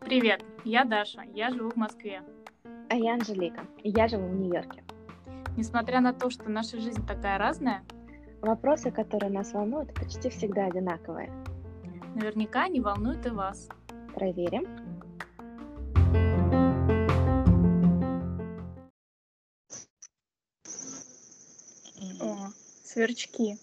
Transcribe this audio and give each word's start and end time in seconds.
Привет, 0.00 0.44
я 0.64 0.84
Даша, 0.84 1.22
я 1.32 1.50
живу 1.50 1.70
в 1.70 1.76
Москве. 1.76 2.22
А 2.90 2.96
я 2.96 3.14
Анжелика, 3.14 3.62
и 3.82 3.88
я 3.88 4.08
живу 4.08 4.28
в 4.28 4.34
Нью-Йорке. 4.34 4.84
Несмотря 5.56 6.02
на 6.02 6.12
то, 6.12 6.28
что 6.28 6.50
наша 6.50 6.78
жизнь 6.78 7.06
такая 7.06 7.38
разная, 7.38 7.82
Вопросы, 8.42 8.90
которые 8.90 9.30
нас 9.30 9.54
волнуют, 9.54 9.94
почти 9.94 10.28
всегда 10.28 10.66
одинаковые. 10.66 11.32
наверняка 12.14 12.64
они 12.64 12.82
волнуют 12.82 13.24
и 13.24 13.30
вас. 13.30 13.68
Проверим. 14.14 14.81
Сверчки. 23.02 23.58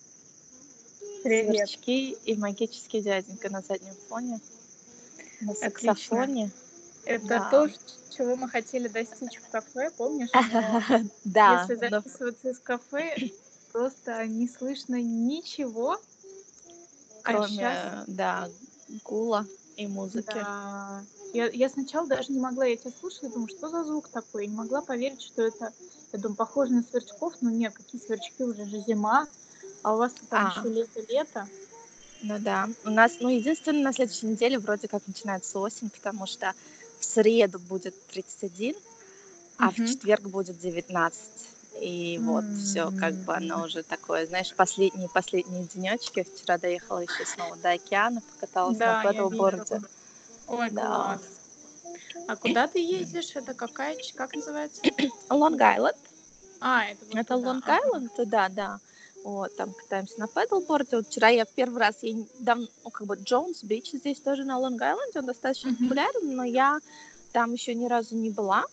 Привет. 1.24 1.70
Сверчки 1.70 2.12
и 2.26 2.36
магический 2.36 3.02
дяденька 3.02 3.50
на 3.50 3.62
заднем 3.62 3.94
фоне. 4.08 4.40
На 5.42 5.52
Отлично. 5.52 5.96
саксофоне. 5.96 6.52
Это 7.06 7.28
Да. 7.28 7.50
то, 7.50 7.70
чего 8.10 8.36
мы 8.36 8.50
хотели 8.50 8.88
достичь 8.88 9.38
в 9.38 9.50
кафе, 9.50 9.92
помнишь? 9.98 10.30
Да, 11.24 11.66
Если 11.70 11.76
записываться 11.76 12.50
из 12.50 12.60
кафе, 12.60 13.32
просто 13.72 14.26
не 14.28 14.48
слышно 14.48 15.02
ничего. 15.02 15.98
А 17.24 17.34
кроме, 17.34 18.04
да, 18.08 18.50
гула 19.04 19.46
и 19.78 19.88
музыки. 19.88 20.34
Да. 20.34 21.04
Я, 21.34 21.48
я 21.50 21.70
сначала 21.70 22.08
даже 22.08 22.32
не 22.32 22.40
могла, 22.40 22.66
я 22.66 22.76
тебя 22.76 22.92
слушала, 23.00 23.30
думаю, 23.32 23.50
что 23.50 23.70
за 23.70 23.84
звук 23.84 24.08
такой? 24.10 24.46
Я 24.46 24.50
не 24.50 24.58
могла 24.58 24.82
поверить, 24.82 25.22
что 25.22 25.44
это, 25.44 25.72
я 26.14 26.20
думаю, 26.20 26.36
похоже 26.36 26.74
на 26.74 26.84
сверчков, 26.84 27.34
но 27.42 27.50
нет, 27.50 27.74
какие 27.74 28.02
сверчки, 28.02 28.44
уже 28.44 28.66
же 28.66 28.80
зима, 28.88 29.28
а 29.84 29.94
у 29.94 29.98
вас 29.98 30.14
там 30.30 30.52
А. 30.56 30.60
еще 30.60 30.70
лето-лето. 30.74 31.48
Ну 32.22 32.38
да. 32.40 32.70
У 32.84 32.90
нас, 32.90 33.14
ну, 33.20 33.30
единственное, 33.30 33.84
на 33.84 33.94
следующей 33.94 34.26
неделе 34.28 34.60
вроде 34.60 34.88
как 34.88 35.02
начинается 35.08 35.60
осень, 35.60 35.90
потому 35.90 36.26
что 36.26 36.54
в 37.00 37.06
среду 37.06 37.60
будет 37.60 37.96
31, 38.08 38.76
а 39.58 39.72
в 39.72 39.76
четверг 39.76 40.24
будет 40.24 40.60
19. 40.60 41.22
И 41.80 42.20
вот 42.22 42.44
все, 42.58 42.92
как 42.92 43.14
бы 43.14 43.34
оно 43.36 43.64
уже 43.64 43.84
такое, 43.84 44.26
знаешь, 44.28 44.54
последние 44.54 45.08
последние 45.08 45.64
денечки. 45.64 46.24
Вчера 46.24 46.58
доехала 46.58 47.00
еще 47.00 47.26
снова 47.26 47.56
до 47.56 47.72
океана, 47.72 48.22
покаталась 48.22 48.78
Да, 48.78 48.98
на 48.98 49.04
пэддлборде. 49.04 49.76
видела. 49.76 49.90
Ой, 50.48 50.70
Да. 50.72 50.86
класс. 50.88 51.22
А 52.28 52.36
куда 52.36 52.68
ты 52.68 52.80
ездишь? 52.80 53.36
Это 53.36 53.54
какая, 53.54 53.98
как 54.16 54.34
называется? 54.36 54.82
Лонг-Айленд. 55.30 55.98
А, 56.62 56.86
это 56.86 57.06
вот 57.06 57.16
Это. 57.16 57.36
Лонг-Айленд, 57.36 58.12
да, 58.26 58.50
да. 58.50 58.80
Вот, 59.24 59.56
там 59.58 59.74
катаемся 59.74 60.20
на 60.20 60.28
пэддлборде. 60.28 60.98
Вот 60.98 61.08
вчера 61.08 61.28
я 61.30 61.46
первый 61.46 61.80
раз, 61.80 61.98
я 62.04 62.14
не- 62.14 62.28
дав- 62.40 62.60
ну, 62.84 62.90
как 62.90 63.06
бы 63.06 63.16
Джонс 63.16 63.64
Бич 63.64 63.92
здесь 63.92 64.20
тоже 64.22 64.44
на 64.46 64.58
Лонг-Айленде, 64.60 65.20
он 65.20 65.26
достаточно 65.26 65.74
популярен, 65.74 66.36
но 66.36 66.44
я 66.44 66.80
там 67.34 67.54
еще 67.54 67.76
ни 67.76 67.86
разу 67.86 68.16
не 68.16 68.30
была 68.30 68.64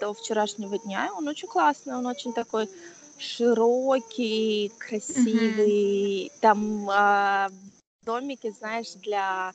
до 0.00 0.12
вчерашнего 0.14 0.78
дня. 0.78 1.10
Он 1.16 1.28
очень 1.28 1.48
классный, 1.48 1.94
он 1.94 2.06
очень 2.06 2.32
такой 2.32 2.68
широкий, 3.18 4.72
красивый. 4.78 6.32
Там 6.40 6.88
а, 6.90 7.50
домики, 8.04 8.50
знаешь, 8.58 8.92
для 8.94 9.52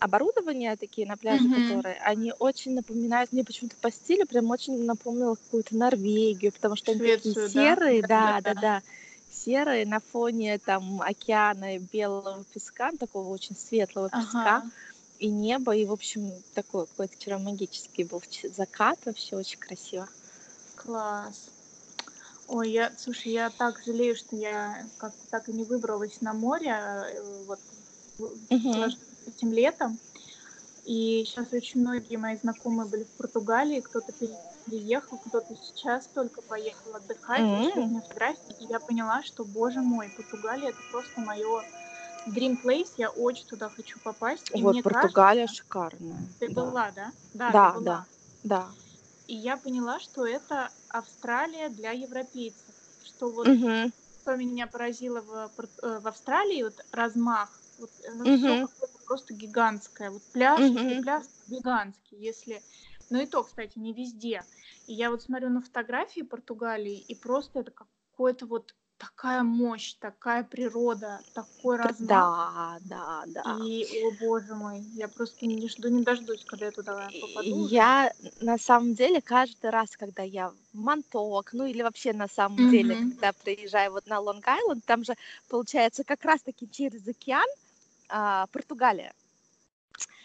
оборудования 0.00 0.76
такие 0.76 1.06
на 1.06 1.16
пляже, 1.16 1.48
Мгм. 1.48 1.82
которые, 1.82 1.96
они 2.00 2.32
очень 2.38 2.74
напоминают, 2.74 3.32
мне 3.32 3.44
почему-то 3.44 3.76
по 3.78 3.90
стилю 3.90 4.26
прям 4.26 4.50
очень 4.50 4.84
напомнило 4.84 5.36
какую-то 5.36 5.76
Норвегию, 5.76 6.52
потому 6.52 6.76
что 6.76 6.92
они 6.92 7.00
такие 7.00 7.34
Швецию, 7.34 7.50
да? 7.50 7.76
серые, 7.76 8.02
да, 8.02 8.40
да, 8.40 8.40
Да-да-да. 8.42 8.60
да, 8.60 8.82
серые 9.28 9.86
на 9.86 10.00
фоне 10.00 10.58
там 10.58 11.00
океана 11.02 11.76
и 11.76 11.78
белого 11.78 12.44
песка, 12.44 12.92
такого 12.98 13.28
очень 13.28 13.56
светлого 13.56 14.10
песка 14.10 14.62
Ага. 14.62 14.70
и 15.18 15.30
небо, 15.30 15.74
и, 15.74 15.86
в 15.86 15.92
общем, 15.92 16.42
такой 16.54 16.86
какой-то 16.86 17.14
вчера 17.14 17.38
магический 17.38 18.04
был 18.04 18.22
закат, 18.44 18.98
вообще 19.06 19.36
очень 19.36 19.58
красиво. 19.58 20.08
Класс. 20.76 21.50
Ой, 22.48 22.70
я, 22.70 22.92
слушай, 22.96 23.32
я 23.32 23.50
так 23.50 23.82
жалею, 23.84 24.14
что 24.16 24.36
я 24.36 24.86
как-то 24.98 25.26
так 25.30 25.48
и 25.48 25.52
не 25.52 25.64
выбралась 25.64 26.20
на 26.20 26.34
море 26.34 26.70
э, 26.70 27.44
вот 27.46 27.58
тоже 28.72 28.98
этим 29.26 29.52
летом. 29.52 29.98
И 30.84 31.24
сейчас 31.24 31.52
очень 31.52 31.80
многие 31.80 32.16
мои 32.16 32.36
знакомые 32.36 32.86
были 32.88 33.04
в 33.04 33.10
Португалии, 33.12 33.80
кто-то 33.80 34.12
пере- 34.12 34.38
переехал, 34.66 35.16
кто-то 35.18 35.54
сейчас 35.56 36.08
только 36.08 36.42
поехал 36.42 36.94
отдыхать, 36.94 37.42
пришлют 37.42 37.86
мне 37.86 38.00
фотографии, 38.02 38.56
и 38.60 38.66
я 38.66 38.80
поняла, 38.80 39.22
что, 39.22 39.44
боже 39.44 39.80
мой, 39.80 40.10
Португалия 40.10 40.68
это 40.70 40.78
просто 40.90 41.20
мое 41.20 41.62
dream 42.28 42.60
place, 42.62 42.92
я 42.98 43.08
очень 43.10 43.46
туда 43.46 43.70
хочу 43.70 43.98
попасть. 44.00 44.50
И 44.54 44.62
вот 44.62 44.74
мне 44.74 44.82
Португалия 44.82 45.42
кажется, 45.46 45.62
шикарная. 45.62 46.28
ты 46.38 46.48
да. 46.48 46.54
была, 46.54 46.90
да? 46.90 47.12
Да, 47.32 47.50
Да, 47.52 47.72
была. 47.72 47.82
да, 47.84 48.06
да. 48.42 48.74
И 49.26 49.34
я 49.36 49.56
поняла, 49.56 50.00
что 50.00 50.26
это 50.26 50.70
Австралия 50.88 51.70
для 51.70 51.92
европейцев. 51.92 52.74
Что 53.02 53.30
вот 53.30 53.46
Мгм. 53.46 53.92
что 54.22 54.36
меня 54.36 54.66
поразило 54.66 55.20
в, 55.20 55.52
э, 55.82 55.98
в 56.00 56.06
Австралии, 56.06 56.62
вот 56.62 56.84
размах, 56.92 57.60
вот 57.78 57.90
Мгм. 58.14 58.36
все 58.38 58.68
просто 59.04 59.34
гигантское. 59.34 60.10
Вот 60.10 60.22
пляж, 60.32 60.60
Мгм. 60.60 61.02
пляж 61.02 61.24
гигантский, 61.48 62.18
если... 62.18 62.62
Ну 63.10 63.20
и 63.20 63.26
то, 63.26 63.42
кстати, 63.44 63.78
не 63.78 63.92
везде. 63.92 64.42
И 64.86 64.94
я 64.94 65.10
вот 65.10 65.22
смотрю 65.22 65.50
на 65.50 65.60
фотографии 65.60 66.22
Португалии, 66.22 66.98
и 66.98 67.14
просто 67.14 67.60
это 67.60 67.70
какое-то 67.70 68.46
вот 68.46 68.74
такая 68.96 69.42
мощь, 69.42 69.94
такая 69.94 70.44
природа, 70.44 71.20
такой 71.34 71.76
размах. 71.76 72.08
Да, 72.08 72.78
да, 72.82 73.24
да. 73.26 73.56
И, 73.66 73.86
о 74.04 74.10
боже 74.24 74.54
мой, 74.54 74.80
я 74.94 75.08
просто 75.08 75.46
не 75.46 75.68
жду, 75.68 75.88
не 75.88 76.02
дождусь, 76.02 76.44
когда 76.44 76.66
я 76.66 76.72
туда 76.72 77.10
попаду. 77.20 77.68
Я 77.68 78.12
на 78.40 78.56
самом 78.56 78.94
деле 78.94 79.20
каждый 79.20 79.70
раз, 79.70 79.96
когда 79.96 80.22
я 80.22 80.50
в 80.50 80.56
Монток, 80.72 81.52
ну 81.52 81.66
или 81.66 81.82
вообще 81.82 82.12
на 82.12 82.28
самом 82.28 82.70
деле, 82.70 82.96
Мгм. 82.96 83.10
когда 83.12 83.32
приезжаю 83.32 83.92
вот 83.92 84.06
на 84.06 84.18
Лонг-Айленд, 84.20 84.82
там 84.86 85.04
же 85.04 85.14
получается 85.48 86.04
как 86.04 86.24
раз-таки 86.24 86.68
через 86.70 87.06
океан 87.06 87.46
а, 88.08 88.46
Португалия. 88.48 89.12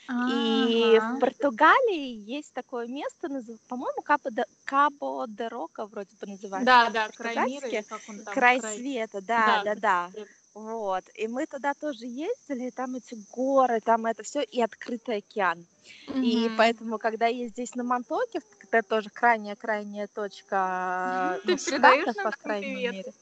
И 0.07 0.99
Ага. 0.99 1.15
в 1.15 1.19
Португалии 1.19 2.13
есть 2.37 2.53
такое 2.53 2.87
место, 2.87 3.29
по-моему, 3.67 4.01
Кабо 4.01 5.25
де, 5.27 5.47
Рока 5.47 5.85
вроде 5.87 6.15
бы 6.19 6.27
называется. 6.27 6.65
Да, 6.65 6.89
да, 6.89 7.09
край 7.09 7.35
мира, 7.37 7.83
как 7.83 8.01
он 8.07 8.19
там, 8.19 8.33
Край 8.33 8.61
света, 8.61 9.21
да, 9.21 9.61
да, 9.63 9.63
край 9.63 9.75
да. 9.75 10.11
света. 10.13 10.31
Вот. 10.53 11.03
И 11.13 11.27
мы 11.27 11.45
туда 11.45 11.73
тоже 11.73 12.05
ездили, 12.05 12.67
и 12.67 12.71
там 12.71 12.95
эти 12.95 13.15
горы, 13.31 13.79
там 13.81 14.05
это 14.05 14.23
все, 14.23 14.41
и 14.41 14.61
открытый 14.61 15.17
океан. 15.17 15.65
И 16.13 16.47
Мгм. 16.47 16.57
поэтому, 16.57 16.97
когда 16.97 17.27
я 17.27 17.47
здесь 17.47 17.75
на 17.75 17.83
Монтоке, 17.83 18.41
это 18.71 18.87
тоже 18.87 19.09
крайняя-крайняя 19.09 20.07
точка 20.07 21.39
Ты 21.45 21.51
ну, 21.51 21.57
передаёшь 21.57 22.05
Штатов, 22.05 22.15
нам 22.17 22.31
по 22.31 22.37
крайней 22.37 22.73
привет? 22.73 22.93
мере. 22.93 23.13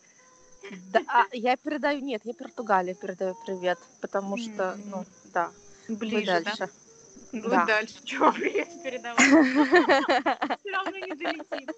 Да, 0.92 1.02
а, 1.08 1.26
я 1.32 1.56
передаю, 1.58 2.00
нет, 2.02 2.22
я 2.26 2.34
Португалии 2.34 2.94
передаю 2.94 3.36
привет, 3.46 3.80
потому 4.02 4.38
что, 4.38 4.78
ну, 4.86 5.06
да, 5.26 5.52
Ближе, 5.88 6.26
да? 6.26 6.42
дальше. 6.42 6.70
Ну 7.32 7.50
Да. 7.50 7.66
дальше. 7.66 7.96
Чего 8.04 8.32
привет 8.32 8.68
передавать? 8.84 9.28
Все 10.60 10.72
равно 10.72 10.98
не 10.98 11.16
долетит. 11.16 11.72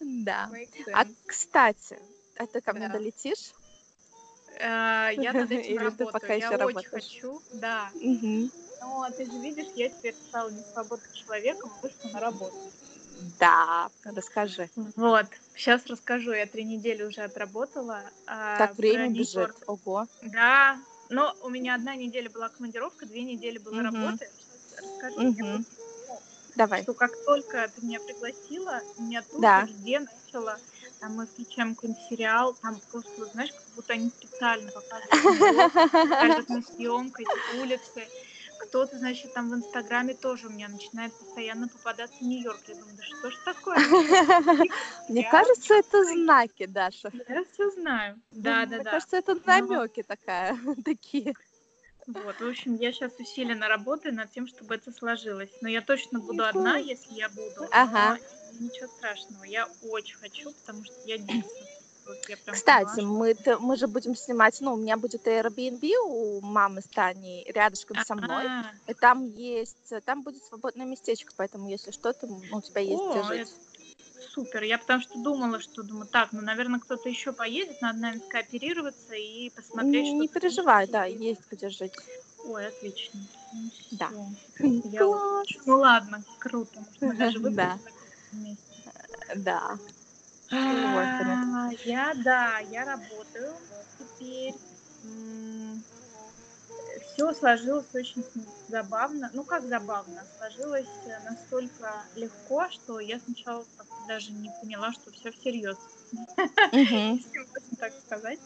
Да. 0.00 0.50
А, 0.94 1.04
кстати, 1.26 1.98
а 2.36 2.46
ты 2.46 2.60
ко 2.60 2.72
мне 2.72 2.88
Да. 2.88 2.94
долетишь? 2.94 3.52
Э, 4.58 5.10
Я 5.16 5.32
над 5.32 5.50
этим 5.50 5.78
работаю. 5.78 6.38
Я 6.38 6.50
очень 6.66 6.88
хочу, 6.88 7.42
да. 7.52 7.90
Но 8.80 9.08
ты 9.16 9.24
же 9.24 9.38
видишь, 9.38 9.68
я 9.74 9.88
теперь 9.88 10.14
стала 10.14 10.50
не 10.50 10.62
свободным 10.72 11.12
человеком, 11.12 11.72
вышла 11.82 12.08
на 12.10 12.20
работу. 12.20 12.56
Да, 13.16 13.90
расскажи. 14.04 14.70
Вот, 14.94 15.26
сейчас 15.54 15.86
расскажу. 15.86 16.32
Я 16.32 16.46
три 16.46 16.64
недели 16.64 17.02
уже 17.02 17.22
отработала. 17.22 18.10
а, 18.26 18.58
Так 18.58 18.76
про 18.76 18.80
время 18.82 19.10
бежит. 19.10 19.52
Ого. 19.66 20.06
Да, 20.22 20.78
но 21.08 21.34
у 21.42 21.48
меня 21.48 21.74
одна 21.74 21.94
неделя 21.96 22.28
была 22.30 22.48
командировка, 22.48 23.06
две 23.06 23.22
недели 23.22 23.58
была 23.58 23.82
Мгм. 23.82 23.84
работа. 24.04 24.26
Сейчас 24.36 24.84
расскажу. 24.92 25.34
Просто 25.38 25.64
Давай. 26.56 26.82
что 26.82 26.94
как 26.94 27.12
только 27.24 27.68
ты 27.74 27.82
меня 27.82 28.00
пригласила, 28.00 28.80
меня 28.98 29.22
тут 29.22 29.40
Да. 29.40 29.64
везде 29.64 30.00
начало, 30.00 30.58
там 31.00 31.14
мы 31.16 31.26
включаем 31.26 31.74
какой-нибудь 31.74 32.02
сериал, 32.08 32.54
там 32.62 32.80
просто, 32.90 33.26
знаешь, 33.32 33.52
как 33.52 33.66
будто 33.74 33.92
они 33.92 34.10
специально 34.10 34.70
показывают 34.72 35.10
съемка, 36.76 37.22
эти 37.22 37.56
улицы. 37.60 38.08
Кто-то, 38.68 38.98
значит, 38.98 39.32
там 39.34 39.50
в 39.50 39.54
Инстаграме 39.54 40.14
тоже 40.14 40.48
у 40.48 40.50
меня 40.50 40.68
начинает 40.68 41.12
постоянно 41.12 41.68
попадаться 41.68 42.16
Нью-Йорк. 42.22 42.60
Я 42.68 42.74
думаю, 42.74 42.96
да 42.96 43.02
что 43.02 43.30
ж 43.30 43.34
такое? 43.44 43.78
Мне 45.08 45.28
кажется, 45.30 45.74
это 45.74 46.04
знаки, 46.04 46.66
Даша. 46.66 47.10
Я 47.28 47.44
все 47.52 47.70
знаю. 47.70 48.20
Да, 48.30 48.66
да, 48.66 48.76
Мне 48.76 48.84
да. 48.84 48.90
кажется, 48.90 49.16
это 49.16 49.36
намеки 49.44 50.02
такая, 50.02 50.58
такие. 50.84 51.34
Вот, 52.06 52.40
в 52.40 52.46
общем, 52.46 52.76
я 52.76 52.92
сейчас 52.92 53.12
усиленно 53.18 53.68
работаю 53.68 54.14
над 54.14 54.30
тем, 54.30 54.46
чтобы 54.46 54.76
это 54.76 54.92
сложилось. 54.92 55.50
Но 55.60 55.68
я 55.68 55.80
точно 55.80 56.20
буду 56.20 56.44
одна, 56.44 56.76
если 56.78 57.14
я 57.14 57.28
буду. 57.28 57.68
Ага. 57.72 58.18
Ничего 58.60 58.86
страшного. 58.88 59.44
Я 59.44 59.66
очень 59.82 60.16
хочу, 60.16 60.52
потому 60.52 60.84
что 60.84 60.94
я 61.04 61.18
дико 61.18 61.48
Вот 62.06 62.18
Кстати, 62.52 62.96
поняла, 62.96 63.12
мы, 63.12 63.36
мы 63.58 63.76
же 63.76 63.88
будем 63.88 64.14
снимать, 64.14 64.60
ну, 64.60 64.74
у 64.74 64.76
меня 64.76 64.96
будет 64.96 65.26
Airbnb 65.26 65.90
у 66.04 66.40
мамы 66.40 66.80
с 66.80 66.86
Таней 66.86 67.44
рядышком 67.50 67.98
со 68.04 68.14
мной. 68.14 68.46
А, 68.46 68.70
И 68.86 68.94
там 68.94 69.24
есть, 69.34 69.92
там 70.04 70.22
будет 70.22 70.44
свободное 70.44 70.86
местечко, 70.86 71.32
поэтому 71.36 71.68
если 71.68 71.90
что, 71.90 72.12
то 72.12 72.26
ну, 72.26 72.40
у 72.58 72.60
тебя 72.62 72.80
есть 72.80 73.02
где 73.10 73.20
О, 73.20 73.22
жить. 73.24 73.40
это 73.40 73.50
супер. 74.36 74.62
Я 74.62 74.78
потому 74.78 75.00
что 75.00 75.18
думала, 75.18 75.60
что 75.60 75.82
думаю, 75.82 76.06
так, 76.06 76.32
ну, 76.32 76.42
наверное, 76.42 76.78
кто-то 76.78 77.08
еще 77.08 77.32
поедет, 77.32 77.80
надо, 77.80 77.98
наверное, 77.98 78.26
скооперироваться 78.28 79.14
и 79.14 79.50
посмотреть, 79.50 80.04
Не, 80.04 80.12
не 80.12 80.28
переживай, 80.28 80.86
да, 80.86 81.04
есть 81.06 81.42
где 81.50 81.68
жить. 81.70 81.92
Ой, 82.44 82.68
отлично. 82.68 83.20
Ну, 83.52 83.70
Да. 83.92 84.10
Я 84.58 84.98
Класс. 85.00 85.46
Ну 85.64 85.78
ладно, 85.78 86.22
круто. 86.38 86.80
Может, 87.00 87.00
мы 87.02 87.14
даже 87.14 87.38
Да. 87.50 87.78
вместе. 88.30 88.62
Да. 89.36 89.78
А, 90.50 91.70
Я, 91.84 92.12
да, 92.14 92.58
я 92.70 92.84
работаю 92.84 93.54
теперь. 93.98 94.54
Все 97.12 97.32
сложилось 97.32 97.86
очень 97.94 98.24
забавно. 98.68 99.30
Ну, 99.32 99.42
как 99.42 99.64
забавно? 99.64 100.22
Сложилось 100.36 100.86
э, 101.06 101.18
настолько 101.30 102.04
легко, 102.14 102.68
что 102.70 103.00
я 103.00 103.18
сначала 103.20 103.64
даже 104.06 104.32
не 104.32 104.50
поняла, 104.60 104.92
что 104.92 105.10
все 105.12 105.30
всерьез. 105.32 105.78
Если 106.72 107.38
можно 107.38 107.76
так 107.78 107.92
сказать. 108.04 108.38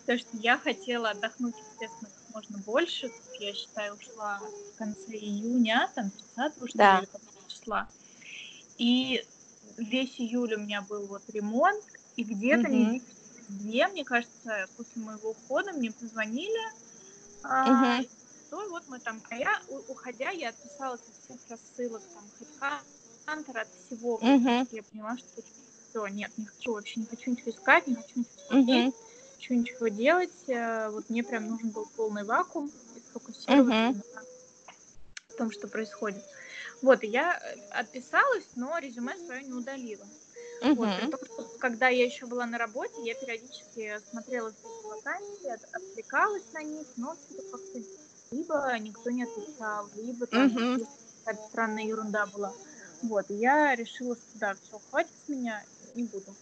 Потому 0.00 0.18
что 0.18 0.36
я 0.36 0.58
хотела 0.58 1.10
отдохнуть, 1.10 1.54
естественно, 1.56 2.10
как 2.10 2.34
можно 2.34 2.58
больше. 2.58 3.10
Я 3.40 3.54
считаю, 3.54 3.94
ушла 3.94 4.38
в 4.74 4.78
конце 4.78 5.12
июня, 5.12 5.90
там 5.94 6.10
30 6.36 6.70
что 6.70 7.00
ли, 7.00 7.08
числа. 7.48 7.88
И 8.76 9.24
весь 9.78 10.20
июль 10.20 10.54
у 10.54 10.58
меня 10.58 10.82
был 10.82 11.06
вот 11.06 11.22
ремонт, 11.28 11.84
и 12.16 12.24
где-то 12.24 12.68
недели 12.68 13.02
две, 13.48 13.88
мне 13.88 14.04
кажется, 14.04 14.68
после 14.76 15.00
моего 15.00 15.30
ухода 15.30 15.72
мне 15.72 15.90
позвонили, 15.92 16.60
а, 17.42 17.98
то 18.50 18.68
вот 18.68 18.82
мы 18.88 18.98
там, 19.00 19.22
а 19.30 19.36
я, 19.36 19.62
уходя, 19.68 20.30
я 20.30 20.50
отписалась 20.50 21.00
от 21.00 21.14
всех 21.24 21.38
рассылок, 21.48 22.02
там, 22.12 22.30
HeadHunter, 22.40 23.58
от 23.60 23.68
всего, 23.86 24.18
Мгм. 24.20 24.68
я 24.70 24.82
поняла, 24.82 25.16
что 25.16 25.42
все, 25.88 26.06
нет, 26.08 26.30
не 26.36 26.46
хочу 26.46 26.72
вообще, 26.72 27.00
не 27.00 27.06
хочу 27.06 27.30
ничего 27.30 27.50
искать, 27.50 27.86
не 27.86 27.94
хочу 27.94 28.18
ничего 28.18 28.38
смотреть, 28.48 28.84
Мгм. 28.86 28.94
хочу 29.36 29.54
ничего 29.54 29.88
делать. 29.88 30.48
э, 30.48 30.90
Вот 30.90 31.08
мне 31.08 31.22
прям 31.22 31.48
нужен 31.48 31.70
был 31.70 31.86
полный 31.96 32.24
вакуум 32.24 32.70
сфокусироваться 33.10 33.86
именно 33.88 34.24
в 35.28 35.34
том, 35.36 35.50
что 35.52 35.68
происходит. 35.68 36.24
Вот, 36.80 37.02
и 37.04 37.08
я 37.08 37.38
э, 37.38 37.56
отписалась, 37.70 38.50
но 38.54 38.78
резюме 38.78 39.16
свое 39.16 39.42
не 39.42 39.52
удалила. 39.52 40.08
Вот, 40.74 40.94
при 40.94 41.04
Мгм. 41.04 41.10
том, 41.10 41.20
что 41.24 41.48
когда 41.58 41.88
я 41.88 42.04
еще 42.04 42.26
была 42.26 42.46
на 42.46 42.58
работе, 42.58 43.02
я 43.02 43.14
периодически 43.14 44.00
смотрела 44.10 44.52
все 44.54 44.68
вакансии, 44.88 45.48
от- 45.50 45.64
откликалась 45.72 46.50
на 46.52 46.62
них, 46.62 46.88
но 46.96 47.18
как-то 47.50 47.80
либо 48.32 48.78
никто 48.78 49.10
не 49.10 49.24
отвечал, 49.24 49.90
либо 49.94 50.26
там 50.26 50.54
Мгм. 50.54 50.80
какая-то 51.24 51.42
странная 51.48 51.84
ерунда 51.84 52.26
была. 52.26 52.54
Вот, 53.02 53.30
и 53.30 53.34
я 53.34 53.74
решила, 53.76 54.16
что 54.16 54.26
да, 54.34 54.56
все, 54.56 54.80
хватит 54.90 55.12
с 55.24 55.28
меня, 55.28 55.66
не 55.94 56.04
буду. 56.04 56.36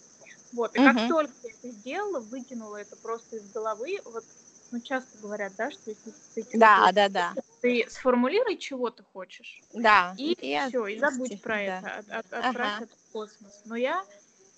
Вот, 0.53 0.75
и 0.77 0.81
как 0.81 0.97
Мгм. 0.97 1.09
только 1.09 1.35
я 1.43 1.51
это 1.63 1.71
сделала, 1.77 2.21
выкинула 2.21 2.77
это 2.77 2.97
просто 2.97 3.37
из 3.37 3.49
головы, 3.49 3.99
вот, 4.05 4.27
ну, 4.71 4.81
часто 4.81 5.19
говорят, 5.19 5.55
да, 5.57 5.71
что 5.71 5.91
если 5.91 6.13
ты 6.35 6.43
Да, 6.53 6.91
да, 6.93 7.09
да. 7.09 7.37
Ты 7.61 7.87
сформулируй, 7.89 8.57
чего 8.59 8.91
ты 8.91 9.03
хочешь, 9.03 9.63
Да. 9.73 10.15
и 10.19 10.37
я- 10.41 10.69
все, 10.69 10.87
и 10.87 10.99
забудь 10.99 11.41
про 11.43 11.55
да. 11.57 11.63
это, 11.63 11.89
от- 11.99 12.11
от- 12.11 12.33
отправь 12.33 12.75
Ага. 12.77 12.85
это 12.85 12.97
в 12.97 13.13
космос. 13.13 13.63
Но 13.65 13.77
я, 13.77 14.05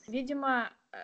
видимо, 0.06 0.70
э, 0.92 0.96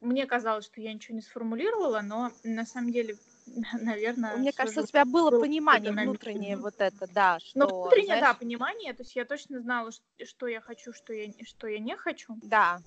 мне 0.00 0.26
казалось, 0.26 0.66
что 0.66 0.80
я 0.80 0.92
ничего 0.92 1.14
не 1.14 1.22
сформулировала, 1.22 2.00
но 2.00 2.32
на 2.42 2.66
самом 2.66 2.92
деле, 2.92 3.18
наверное, 3.80 4.36
Мне 4.36 4.52
кажется, 4.52 4.82
у 4.82 4.86
тебя 4.86 5.04
было 5.04 5.30
было 5.30 5.40
понимание 5.40 5.92
внутреннее 5.92 6.56
вот 6.56 6.74
это, 6.78 7.06
да, 7.06 7.38
что, 7.40 7.58
Ну, 7.58 7.66
внутренне, 7.82 8.08
да, 8.14 8.18
знаешь, 8.18 8.38
понимание, 8.38 8.92
то 8.92 9.02
есть 9.02 9.14
я 9.16 9.24
точно 9.24 9.60
знала, 9.60 9.90
что 10.24 10.46
я 10.46 10.60
хочу, 10.60 10.92
что 10.92 11.12
я, 11.12 11.32
что 11.44 11.66
я 11.68 11.78
не 11.78 11.96
хочу. 11.96 12.36
да. 12.42 12.82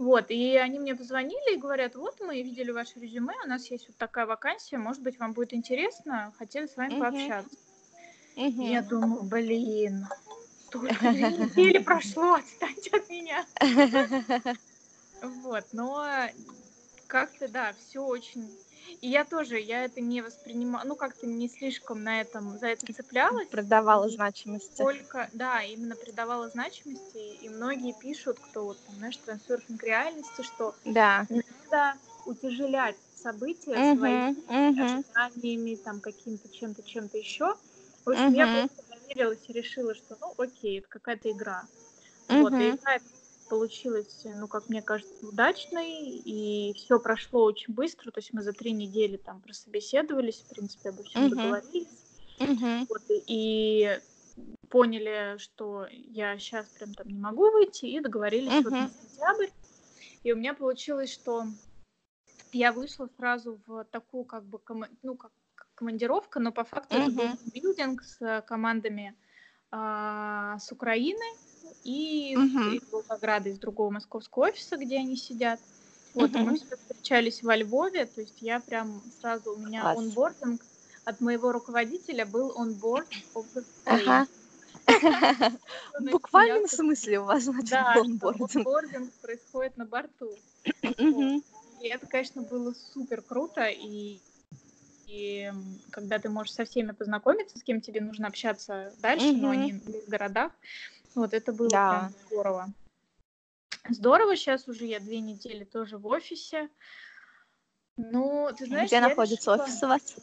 Вот, 0.00 0.30
и 0.30 0.56
они 0.56 0.78
мне 0.78 0.96
позвонили 0.96 1.56
и 1.56 1.58
говорят, 1.58 1.94
вот 1.94 2.18
мы 2.20 2.40
видели 2.40 2.70
ваше 2.70 2.98
резюме, 2.98 3.34
у 3.44 3.48
нас 3.48 3.70
есть 3.70 3.86
вот 3.86 3.98
такая 3.98 4.24
вакансия, 4.24 4.78
может 4.78 5.02
быть, 5.02 5.18
вам 5.18 5.34
будет 5.34 5.52
интересно, 5.52 6.32
хотели 6.38 6.66
с 6.66 6.74
вами 6.78 6.98
пообщаться. 6.98 7.54
Я 8.34 8.80
думаю, 8.80 9.24
блин, 9.24 10.06
только 10.70 10.94
две 11.00 11.28
недели 11.28 11.78
прошло, 11.84 12.36
отстаньте 12.36 12.96
от 12.96 13.10
меня. 13.10 13.44
Вот, 15.42 15.66
но 15.72 16.02
как-то, 17.06 17.46
да, 17.48 17.74
все 17.74 18.02
очень... 18.02 18.50
И 19.00 19.08
я 19.08 19.24
тоже, 19.24 19.58
я 19.60 19.84
это 19.84 20.00
не 20.00 20.22
воспринимала, 20.22 20.84
ну, 20.84 20.96
как-то 20.96 21.26
не 21.26 21.48
слишком 21.48 22.02
на 22.02 22.20
этом, 22.20 22.56
за 22.58 22.68
это 22.68 22.86
цеплялась. 22.88 23.48
Продавала 23.50 24.08
И 24.08 24.16
значимости. 24.16 24.86
Только, 24.86 25.30
да, 25.32 25.62
именно 25.64 25.96
придавала 25.96 26.48
значимости, 26.48 27.18
и 27.18 27.48
многие 27.50 27.92
пишут, 27.94 28.40
кто 28.40 28.64
вот, 28.66 28.84
там, 28.84 28.96
знаешь, 28.96 29.18
трансерфинг 29.18 29.82
реальности, 29.82 30.42
что 30.42 30.76
Да. 30.84 31.26
надо 31.28 32.00
утяжелять 32.24 32.98
события 33.14 33.82
своими 33.82 34.22
Мгм, 34.22 34.26
мгм, 34.54 35.02
ожиданиями, 35.14 35.76
там, 35.76 36.00
каким-то 36.00 36.48
чем-то, 36.50 36.82
чем-то 36.84 37.18
еще. 37.18 37.56
В 38.04 38.10
общем, 38.10 38.32
я 38.34 38.48
Мгм. 38.48 38.68
просто 38.68 38.82
доверилась 38.88 39.48
и 39.48 39.52
решила, 39.52 39.94
что, 39.94 40.16
ну, 40.20 40.34
окей, 40.38 40.78
это 40.80 40.88
какая-то 40.88 41.30
игра. 41.32 41.68
Вот, 42.28 42.60
и 42.60 42.70
игра 42.70 42.98
получилась, 43.50 44.22
ну, 44.24 44.48
как 44.48 44.68
мне 44.68 44.80
кажется, 44.80 45.26
удачной, 45.26 46.06
и 46.24 46.72
все 46.74 46.98
прошло 47.00 47.42
очень 47.44 47.74
быстро, 47.74 48.10
то 48.12 48.20
есть 48.20 48.32
мы 48.32 48.42
за 48.42 48.52
три 48.52 48.72
недели 48.72 49.16
там 49.16 49.40
прособеседовались, 49.42 50.42
в 50.42 50.46
принципе, 50.46 50.90
обо 50.90 51.02
всем 51.02 51.24
Мгм. 51.26 51.30
договорились, 51.36 51.88
Мгм. 52.38 52.86
вот, 52.88 53.02
и- 53.08 54.00
поняли, 54.70 55.36
что 55.38 55.86
я 55.90 56.38
сейчас 56.38 56.68
прям 56.68 56.94
там 56.94 57.08
не 57.08 57.18
могу 57.18 57.50
выйти, 57.50 57.86
и 57.86 58.00
договорились 58.00 58.64
вот 58.64 58.70
на 58.70 58.88
сентябрь, 58.88 59.48
и 60.22 60.32
у 60.32 60.36
меня 60.36 60.54
получилось, 60.54 61.12
что 61.12 61.44
я 62.52 62.72
вышла 62.72 63.08
сразу 63.16 63.60
в 63.66 63.84
такую, 63.90 64.24
как 64.24 64.44
бы, 64.44 64.58
кома- 64.58 64.88
ну, 65.02 65.16
как 65.16 65.32
командировка, 65.74 66.38
но 66.40 66.52
по 66.52 66.62
факту 66.64 66.96
это 66.96 67.10
был 67.10 67.24
билдинг 67.52 68.02
с 68.02 68.20
э, 68.20 68.42
командами 68.42 69.14
а, 69.72 70.58
с 70.58 70.70
Украины 70.72 71.24
и 71.84 72.36
Мгм. 72.36 72.74
из 72.74 72.82
Волгограда, 72.90 73.48
из 73.48 73.58
другого 73.58 73.90
московского 73.90 74.44
офиса, 74.44 74.76
где 74.76 74.98
они 74.98 75.16
сидят. 75.16 75.60
Вот, 76.14 76.34
и 76.34 76.38
мы 76.38 76.56
встречались 76.56 77.42
во 77.42 77.56
Львове, 77.56 78.04
то 78.06 78.20
есть 78.20 78.42
я 78.42 78.60
прям 78.60 79.02
сразу, 79.20 79.54
у 79.54 79.56
меня 79.56 79.82
Класс. 79.82 79.98
онбординг 79.98 80.64
от 81.04 81.20
моего 81.20 81.52
руководителя 81.52 82.26
был 82.26 82.52
онборд. 82.56 83.08
Ага. 83.84 84.26
В 85.98 86.10
буквальном 86.10 86.66
смысле 86.66 87.20
у 87.20 87.24
вас, 87.24 87.44
значит, 87.44 87.70
Да, 87.70 87.94
онбординг. 87.94 88.54
онбординг 88.56 89.12
происходит 89.20 89.76
на 89.76 89.84
борту. 89.84 90.36
И 91.80 91.88
это, 91.88 92.06
конечно, 92.06 92.42
было 92.42 92.74
супер 92.92 93.22
круто. 93.22 93.66
И, 93.68 94.20
и 95.06 95.50
когда 95.90 96.18
ты 96.18 96.28
можешь 96.28 96.54
со 96.54 96.64
всеми 96.64 96.92
познакомиться, 96.92 97.58
с 97.58 97.62
кем 97.62 97.80
тебе 97.80 98.00
нужно 98.00 98.28
общаться 98.28 98.92
дальше, 98.98 99.32
но 99.32 99.50
они 99.50 99.74
в 99.74 100.08
городах, 100.08 100.52
вот 101.14 101.34
это 101.34 101.52
было 101.52 101.68
Да. 101.70 101.88
прям 101.90 102.14
здорово. 102.26 102.72
Здорово, 103.88 104.36
сейчас 104.36 104.68
уже 104.68 104.86
я 104.86 105.00
две 105.00 105.20
недели 105.20 105.64
тоже 105.64 105.98
в 105.98 106.06
офисе. 106.06 106.68
Ну, 107.96 108.48
ты 108.56 108.66
знаешь, 108.66 108.88
Где 108.88 109.00
находится 109.00 109.52
решила- 109.52 109.64
офис 109.64 109.82
у 109.82 109.86
вас? 109.88 110.16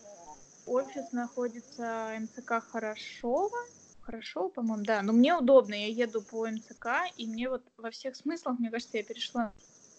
Офис 0.66 1.12
находится 1.12 2.18
МЦК 2.20 2.62
Хорошова. 2.72 3.58
Хорошо, 4.02 4.50
по-моему, 4.50 4.84
да. 4.86 5.02
Но 5.02 5.12
мне 5.14 5.36
удобно, 5.36 5.74
я 5.74 5.88
еду 5.88 6.22
по 6.22 6.48
МЦК, 6.48 6.88
и 7.18 7.28
мне 7.28 7.50
вот 7.50 7.64
во 7.78 7.92
всех 7.92 8.16
смыслах, 8.16 8.58
мне 8.60 8.70
кажется, 8.72 8.98
я 8.98 9.04
перешла 9.04 9.54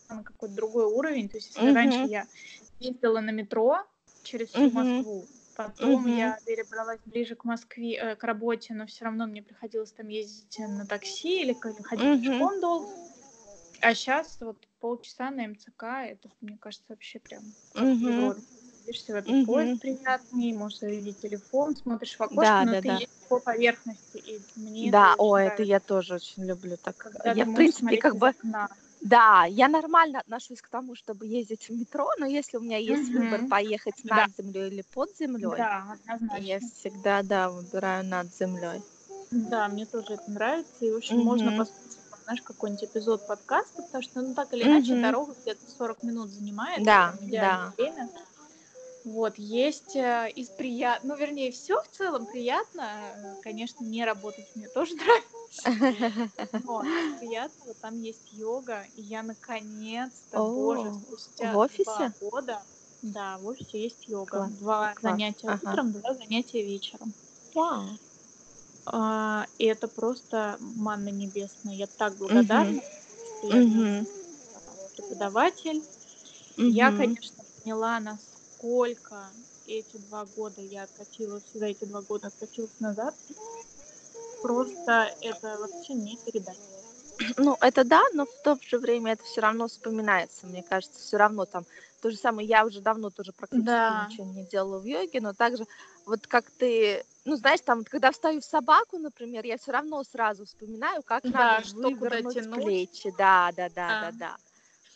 на 0.08 0.22
какой-то 0.24 0.54
другой 0.54 0.86
уровень. 0.86 1.28
То 1.28 1.36
есть, 1.36 1.48
если 1.48 1.60
Мгм. 1.66 1.74
раньше 1.74 2.06
я 2.06 2.26
ездила 2.78 3.20
на 3.20 3.30
метро 3.30 3.84
через 4.22 4.48
всю 4.48 4.60
Мгм. 4.60 4.74
Москву, 4.74 5.26
потом 5.58 6.06
Мгм. 6.06 6.16
я 6.16 6.38
перебралась 6.46 7.00
ближе 7.04 7.34
к 7.34 7.44
Москве, 7.44 7.96
э, 7.96 8.16
к 8.16 8.22
работе, 8.22 8.74
но 8.74 8.86
все 8.86 9.04
равно 9.04 9.26
мне 9.26 9.42
приходилось 9.42 9.92
там 9.92 10.06
ездить 10.08 10.56
на 10.60 10.86
такси 10.86 11.42
или 11.42 11.52
ходить 11.82 12.06
Мгм. 12.06 12.22
пешком 12.22 12.60
долго. 12.60 12.88
А 13.80 13.94
сейчас 13.94 14.38
вот 14.40 14.56
полчаса 14.80 15.30
на 15.30 15.46
МЦК, 15.48 15.82
это, 16.06 16.30
мне 16.40 16.56
кажется, 16.58 16.86
вообще 16.88 17.18
прям. 17.18 17.54
Европе. 17.74 18.40
Садишься 18.86 19.12
в 19.12 19.16
этот 19.16 19.32
Мгм. 19.32 19.46
поезд 19.46 19.80
приятный, 19.80 20.52
можешь 20.52 20.78
завести 20.78 21.12
телефон, 21.14 21.76
смотришь 21.76 22.16
в 22.16 22.20
окошко, 22.22 22.40
Да, 22.40 22.64
но 22.64 22.72
да, 22.74 22.80
ты 22.80 22.88
да. 22.88 22.94
едешь 22.94 23.08
по 23.28 23.40
поверхности, 23.40 24.16
и 24.18 24.40
мне 24.56 24.90
Да, 24.90 25.12
это 25.14 25.22
ой, 25.22 25.44
это 25.44 25.62
я 25.64 25.80
тоже 25.80 26.14
очень 26.14 26.44
люблю 26.44 26.76
так. 26.82 26.96
Когда 26.96 27.32
Я, 27.32 27.44
в 27.44 27.54
принципе, 27.54 27.96
как 27.98 28.16
бы, 28.16 28.28
окна. 28.28 28.68
Да, 29.00 29.44
я 29.46 29.68
нормально 29.68 30.20
отношусь 30.20 30.60
к 30.62 30.68
тому, 30.68 30.94
чтобы 30.94 31.26
ездить 31.26 31.68
в 31.68 31.72
метро, 31.72 32.10
но 32.18 32.26
если 32.26 32.56
у 32.58 32.60
меня 32.60 32.78
есть 32.78 33.12
выбор 33.12 33.42
Мгм. 33.42 33.48
поехать 33.48 34.02
Да. 34.04 34.26
над 34.26 34.30
землей 34.34 34.68
или 34.68 34.82
под 34.90 35.16
землей, 35.16 35.66
Да, 35.66 35.98
я 36.32 36.60
всегда, 36.60 37.22
да, 37.22 37.50
выбираю 37.50 38.04
над 38.04 38.34
землей. 38.34 38.84
Да, 39.30 39.68
мне 39.68 39.86
тоже 39.86 40.14
это 40.14 40.30
нравится, 40.30 40.84
и, 40.84 40.90
в 40.90 40.96
общем, 40.96 41.20
можно 41.20 41.50
Мгм. 41.50 41.52
послушать 41.52 41.98
знаешь, 42.24 42.42
какой-нибудь 42.42 42.84
эпизод 42.84 43.26
подкаста, 43.26 43.82
потому 43.82 44.02
что, 44.02 44.20
ну, 44.20 44.34
так 44.34 44.52
или 44.52 44.64
иначе, 44.66 44.96
Мгм. 44.96 45.00
дорога 45.00 45.34
где-то 45.34 45.66
40 45.66 46.02
минут 46.02 46.30
занимает. 46.30 46.84
Да, 46.86 47.18
да. 47.26 47.72
время. 47.76 48.10
Вот, 49.04 49.38
есть 49.38 49.96
э, 49.96 50.30
из 50.34 50.48
прият... 50.50 51.04
Ну, 51.04 51.16
вернее, 51.16 51.50
все 51.50 51.80
в 51.80 51.88
целом 51.88 52.26
приятно. 52.26 53.36
Э, 53.38 53.42
Конечно, 53.42 53.84
не 53.84 54.04
работать 54.04 54.46
мне 54.54 54.68
тоже 54.68 54.94
нравится. 55.64 56.08
Но 56.64 56.82
приятного 57.18 57.74
там 57.80 58.00
есть 58.00 58.32
йога, 58.32 58.86
и 58.94 59.02
я 59.02 59.22
наконец-то, 59.22 60.38
О, 60.38 60.52
боже, 60.54 60.92
спустя 60.92 61.52
в 61.52 61.54
два 61.54 61.64
офисе? 61.64 62.14
года, 62.20 62.62
да, 63.02 63.38
в 63.38 63.46
офисе 63.46 63.82
есть 63.82 64.06
йога. 64.08 64.30
Класс, 64.30 64.52
Два 64.58 64.94
класс, 64.94 65.02
занятия 65.02 65.48
ага. 65.48 65.70
утром, 65.70 65.92
два 65.92 66.14
занятия 66.14 66.62
вечером. 66.62 67.14
Вау. 67.54 67.98
А, 68.86 69.46
и 69.58 69.64
это 69.66 69.88
просто 69.88 70.56
манна 70.60 71.10
небесная. 71.10 71.74
Я 71.74 71.86
так 71.86 72.16
благодарна, 72.16 72.80
что 73.40 73.48
я 73.48 73.62
Мгм. 73.62 74.06
преподаватель. 74.96 75.82
Я, 76.56 76.90
Мгм. 76.90 76.96
конечно, 76.96 77.44
поняла, 77.62 78.00
насколько 78.00 78.37
эти 79.66 79.96
два 80.08 80.24
года 80.24 80.60
я 80.60 80.84
откатилась, 80.84 81.42
за 81.54 81.66
эти 81.66 81.84
два 81.84 82.02
года 82.02 82.28
откатилась 82.28 82.80
назад. 82.80 83.14
Просто 84.42 85.14
это 85.20 85.58
вообще 85.58 85.94
не 85.94 86.16
передать. 86.16 86.58
Ну, 87.36 87.56
это 87.60 87.84
да, 87.84 88.02
но 88.12 88.26
в 88.26 88.42
то 88.44 88.58
же 88.62 88.78
время 88.78 89.12
это 89.12 89.24
все 89.24 89.40
равно 89.40 89.66
вспоминается. 89.66 90.46
Мне 90.46 90.62
кажется, 90.62 90.98
все 91.00 91.16
равно 91.16 91.44
там 91.46 91.66
то 92.00 92.10
же 92.10 92.16
самое. 92.16 92.46
Я 92.46 92.64
уже 92.64 92.80
давно 92.80 93.10
тоже 93.10 93.32
практически 93.32 93.66
Да. 93.66 94.06
ничего 94.08 94.26
не 94.26 94.44
делала 94.44 94.78
в 94.78 94.84
йоге, 94.84 95.20
но 95.20 95.32
также 95.34 95.66
вот 96.06 96.26
как 96.26 96.50
ты, 96.52 97.04
ну, 97.24 97.36
знаешь, 97.36 97.60
там, 97.60 97.84
когда 97.84 98.12
встаю 98.12 98.40
в 98.40 98.44
собаку, 98.44 98.98
например, 98.98 99.44
я 99.44 99.58
все 99.58 99.72
равно 99.72 100.04
сразу 100.04 100.44
вспоминаю, 100.44 101.02
как 101.02 101.24
Да, 101.24 101.58
надо 101.58 101.64
что 101.68 101.90
куда 101.96 102.22
тянуть. 102.22 102.54
плечи. 102.62 103.12
Да, 103.18 103.50
да, 103.56 103.68
да, 103.68 103.88
Да. 103.88 104.00
да, 104.00 104.12
да. 104.18 104.36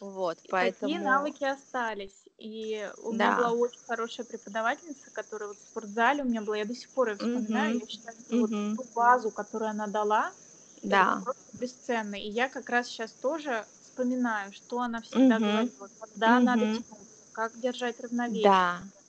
Вот, 0.00 0.38
И 0.44 0.48
поэтому. 0.48 0.92
Такие 0.92 1.00
навыки 1.00 1.44
остались. 1.44 2.21
И 2.38 2.90
у 2.96 3.12
меня 3.12 3.30
Да. 3.30 3.32
была 3.32 3.52
очень 3.52 3.80
хорошая 3.86 4.26
преподавательница, 4.26 5.10
которая 5.10 5.50
вот 5.50 5.58
в 5.60 5.62
спортзале 5.62 6.22
у 6.22 6.26
меня 6.26 6.42
была, 6.42 6.56
я 6.58 6.64
до 6.64 6.74
сих 6.74 6.90
пор 6.92 7.10
ее 7.10 7.16
вспоминаю, 7.18 7.74
Мгм. 7.74 7.80
я 7.80 7.86
считаю, 7.88 8.16
что 8.18 8.38
вот 8.38 8.50
Мгм. 8.50 8.66
ту 8.74 8.84
базу, 8.94 9.30
которую 9.30 9.70
она 9.70 9.86
дала, 9.86 10.34
это 10.88 10.94
Да. 10.94 11.24
просто 11.24 11.44
бесценно. 11.52 12.16
И 12.16 12.28
я 12.28 12.48
как 12.48 12.68
раз 12.70 12.88
сейчас 12.88 13.14
тоже 13.14 13.68
вспоминаю, 13.80 14.52
что 14.52 14.80
она 14.80 15.02
всегда 15.02 15.40
Мгм. 15.40 15.70
говорила, 15.80 15.88
когда 15.98 16.40
надо 16.40 16.66
Мгм. 16.66 16.68
тянуться, 16.68 17.26
как 17.32 17.58
держать 17.60 18.00
равновесие, 18.00 18.46
Да, 18.46 18.58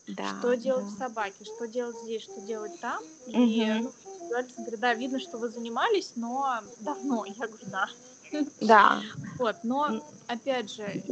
да. 0.08 0.34
что 0.39 0.56
делать 0.56 0.88
в 0.89 0.92
да. 0.92 0.98
собаке, 0.98 1.46
что 1.46 1.68
делать 1.68 2.00
здесь, 2.00 2.24
что 2.24 2.42
делать 2.42 2.80
там. 2.80 3.03
И 3.27 3.68
Мгм. 3.68 3.84
ну, 3.84 3.94
говорит, 4.30 4.80
да, 4.82 4.94
видно, 4.96 5.20
что 5.20 5.39
вы 5.39 5.50
занимались, 5.50 6.13
но 6.15 6.63
давно. 6.77 7.25
Я 7.25 7.48
говорю, 7.48 7.68
да. 7.68 7.88
Да. 8.62 9.03
Вот, 9.38 9.58
но 9.63 9.96
опять 10.27 10.72
же, 10.74 10.96
и 10.96 11.12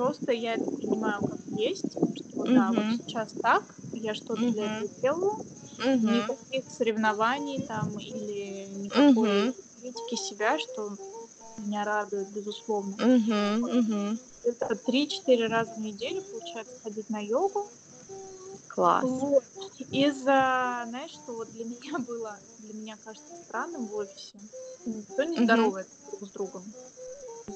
просто 0.00 0.32
я 0.32 0.54
это 0.54 0.64
принимаю 0.78 1.22
как 1.28 1.38
есть, 1.50 1.98
что 2.14 2.38
вот, 2.38 2.54
да, 2.54 2.72
вот 2.72 2.86
сейчас 2.90 3.34
так, 3.42 3.62
я 3.92 4.14
что-то 4.14 4.40
для 4.40 4.64
Мгм. 4.64 4.86
этого 4.86 4.90
делаю, 5.02 5.44
Мгм. 5.78 6.22
никаких 6.22 6.70
соревнований 6.70 7.66
там 7.66 7.98
или 7.98 8.64
никакой 8.66 9.28
Мгм. 9.28 9.54
критики 9.78 10.14
себя, 10.14 10.58
что 10.58 10.96
меня 11.58 11.84
радует, 11.84 12.30
безусловно. 12.30 12.96
Мгм. 12.96 13.60
Мгм. 13.68 14.18
Это 14.42 14.74
3-4 14.86 15.48
раза 15.48 15.74
в 15.74 15.78
неделю 15.80 16.22
получается 16.22 16.80
ходить 16.82 17.10
на 17.10 17.20
йогу. 17.22 17.70
Класс. 18.68 19.04
Вот. 19.06 19.44
Из-за, 19.92 20.84
знаешь, 20.88 21.10
что 21.10 21.34
вот 21.34 21.52
для 21.52 21.64
меня 21.66 21.98
было, 21.98 22.40
для 22.58 22.72
меня 22.72 22.96
кажется 23.04 23.34
странным 23.44 23.86
в 23.86 23.94
офисе, 23.96 24.38
никто 24.86 25.24
не 25.24 25.36
Мгм. 25.36 25.44
здоровается 25.44 25.98
друг 26.10 26.26
с 26.26 26.30
другом. 26.32 26.74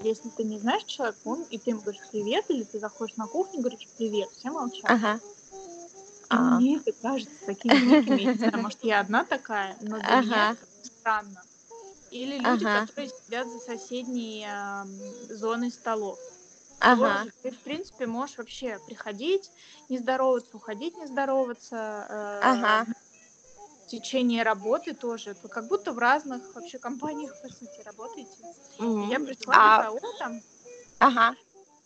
Если 0.02 0.28
ты 0.30 0.44
не 0.44 0.58
знаешь 0.58 0.84
человека, 0.84 1.18
он, 1.24 1.42
и 1.44 1.58
ты 1.58 1.70
ему 1.70 1.80
говоришь 1.80 2.02
привет, 2.10 2.44
или 2.48 2.64
ты 2.64 2.78
заходишь 2.78 3.16
на 3.16 3.26
кухню 3.26 3.60
и 3.60 3.62
говоришь 3.62 3.88
привет, 3.96 4.30
все 4.32 4.50
молчат. 4.50 4.90
Ага. 4.90 5.20
А. 6.30 6.58
мне 6.58 6.78
это 6.78 6.92
кажется 6.92 7.34
таким 7.46 7.72
диким, 7.72 8.16
я 8.16 8.32
не 8.32 8.38
знаю, 8.38 8.58
может, 8.62 8.82
я 8.82 9.00
одна 9.00 9.24
такая, 9.24 9.76
но 9.80 9.98
для 10.00 10.20
меня 10.20 10.50
Ага. 10.50 10.52
это 10.52 10.66
странно. 10.82 11.42
Или 12.10 12.38
люди, 12.38 12.64
Ага. 12.64 12.80
которые 12.86 13.10
сидят 13.24 13.48
за 13.48 13.58
соседней 13.58 14.44
ам, 14.48 14.88
зоной 15.28 15.70
столов. 15.70 16.18
Ага. 16.80 17.18
Тоже 17.20 17.32
Ты, 17.42 17.50
в 17.50 17.60
принципе, 17.60 18.06
можешь 18.06 18.38
вообще 18.38 18.78
приходить, 18.86 19.50
не 19.88 19.98
здороваться, 19.98 20.56
уходить, 20.56 20.96
не 20.96 21.06
здороваться. 21.06 21.76
э, 22.08 22.40
Ага. 22.42 22.86
Течение 23.86 24.42
работы 24.42 24.94
тоже. 24.94 25.36
Вы 25.42 25.48
как 25.48 25.66
будто 25.68 25.92
в 25.92 25.98
разных 25.98 26.54
вообще 26.54 26.78
компаниях, 26.78 27.34
по 27.40 27.48
сути, 27.48 27.80
работаете. 27.82 28.42
М. 28.78 29.10
Я 29.10 29.20
пришла, 29.20 29.54
А, 29.54 29.76
такая, 29.82 30.00
там, 30.18 30.42
Ага. 30.98 31.36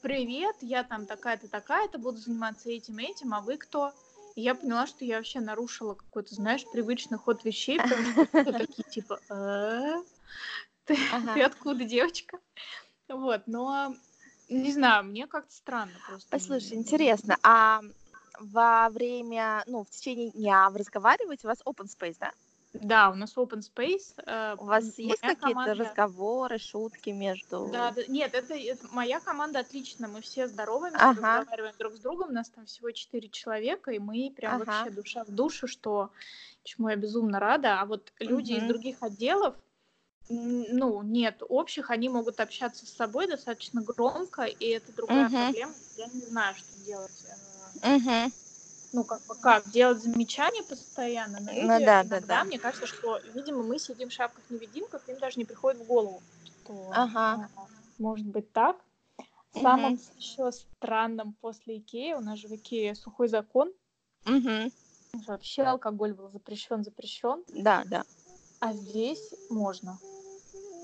привет, 0.00 0.57
я 0.61 0.85
там 0.85 1.07
такая-то, 1.07 1.49
такая-то, 1.49 1.99
буду 1.99 2.19
заниматься 2.19 2.71
этим, 2.71 2.99
этим, 2.99 3.35
а 3.35 3.40
вы 3.40 3.57
кто? 3.57 3.93
И 4.37 4.43
я 4.43 4.55
поняла, 4.55 4.87
что 4.87 5.05
я 5.05 5.17
вообще 5.17 5.40
нарушила 5.40 5.95
какой-то, 5.95 6.35
знаешь, 6.35 6.64
привычный 6.71 7.19
ход 7.19 7.45
вещей, 7.45 7.78
потому 7.78 8.05
что 8.05 8.26
такие, 8.69 8.85
типа, 8.88 9.21
«Э? 9.28 10.02
ты 10.87 11.43
откуда, 11.43 11.85
девочка? 11.85 12.38
Вот, 13.09 13.43
но 13.47 13.97
не 14.49 14.73
знаю, 14.73 15.05
мне 15.05 15.26
как-то 15.26 15.52
странно 15.52 15.99
просто. 16.07 16.28
Послушай, 16.31 16.75
интересно, 16.75 17.37
а 17.43 17.83
во 18.40 18.88
время, 18.90 19.62
ну, 19.66 19.85
в 19.85 19.90
течение 19.90 20.30
дня 20.30 20.68
вы 20.71 20.78
разговариваете, 20.78 21.47
у 21.47 21.50
вас 21.50 21.59
open 21.64 21.87
space, 21.87 22.16
да? 22.21 22.33
Да, 22.75 23.11
у 23.11 23.14
нас 23.14 23.37
open 23.37 23.61
space. 23.61 24.14
э, 24.26 24.57
У 24.59 24.64
вас 24.64 24.99
есть 24.99 25.21
какие-то 25.21 25.64
команда- 25.64 25.75
разговоры, 25.75 26.59
шутки 26.59 27.11
между... 27.11 27.71
Да, 27.73 27.90
да, 27.92 28.02
нет, 28.09 28.35
это, 28.35 28.54
это 28.54 28.87
моя 28.90 29.21
команда 29.21 29.61
отлично, 29.61 30.07
мы 30.07 30.21
все 30.21 30.47
здороваемся, 30.47 31.00
Ага. 31.02 31.38
разговариваем 31.38 31.75
друг 31.78 31.95
с 31.95 31.99
другом, 31.99 32.28
у 32.28 32.33
нас 32.33 32.50
там 32.50 32.66
всего 32.66 32.90
четыре 32.90 33.28
человека, 33.30 33.90
и 33.90 33.99
мы 33.99 34.33
прям 34.37 34.61
Ага. 34.61 34.64
вообще 34.64 34.90
душа 34.90 35.25
в 35.25 35.30
душу, 35.30 35.66
что 35.66 36.11
чему 36.62 36.90
я 36.90 36.97
безумно 36.97 37.40
рада. 37.40 37.80
А 37.80 37.87
вот 37.87 38.12
люди 38.21 38.52
из 38.52 38.62
Мгм. 38.64 38.68
других 38.68 39.02
отделов, 39.02 39.54
ну, 40.28 41.02
нет 41.02 41.42
общих, 41.49 41.90
они 41.90 42.11
могут 42.11 42.38
общаться 42.40 42.85
с 42.85 42.90
собой 42.90 43.26
достаточно 43.28 43.80
громко, 43.80 44.42
и 44.42 44.66
это 44.68 44.92
другая 44.92 45.25
Мгм. 45.25 45.38
проблема. 45.38 45.75
Я 45.97 46.07
не 46.09 46.21
знаю, 46.21 46.54
что 46.54 46.78
делать. 46.85 47.25
Мгм. 47.83 48.33
ну, 48.93 49.05
как 49.05 49.25
бы 49.27 49.35
как, 49.37 49.69
делать 49.71 50.03
замечания 50.03 50.63
постоянно. 50.63 51.41
Но 51.41 51.53
Ну 51.53 51.63
люди 51.63 51.85
да, 51.85 52.05
да, 52.05 52.19
иногда, 52.19 52.27
да. 52.27 52.45
мне 52.45 52.59
кажется, 52.59 52.87
что, 52.87 53.19
видимо, 53.19 53.63
мы 53.63 53.79
сидим 53.79 54.09
в 54.09 54.13
шапках-невидимках, 54.13 55.09
им 55.09 55.19
даже 55.19 55.39
не 55.39 55.45
приходит 55.45 55.81
в 55.81 55.85
голову, 55.85 56.23
что 56.45 56.91
Ага. 56.93 57.51
а, 57.57 57.67
может 57.99 58.27
быть 58.27 58.53
так. 58.53 58.77
Самым 59.53 59.99
еще 60.17 60.51
странным 60.53 61.35
после 61.41 61.79
Икеи, 61.79 62.13
у 62.13 62.21
нас 62.21 62.39
же 62.39 62.49
в 62.49 62.55
Икее 62.55 62.95
сухой 62.95 63.29
закон, 63.29 63.73
Мгм. 64.25 64.73
вообще 65.27 65.63
алкоголь 65.63 66.13
был 66.15 66.29
запрещен, 66.29 66.85
запрещен, 66.85 67.45
Да, 67.49 67.83
да. 67.87 68.05
а 68.61 68.73
здесь 68.73 69.33
можно. 69.51 69.99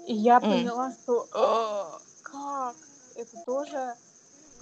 И 0.06 0.14
я 0.14 0.40
поняла, 0.40 0.92
что 1.02 1.28
«А, 1.32 2.00
как? 2.22 2.76
Это 3.14 3.36
тоже 3.46 3.96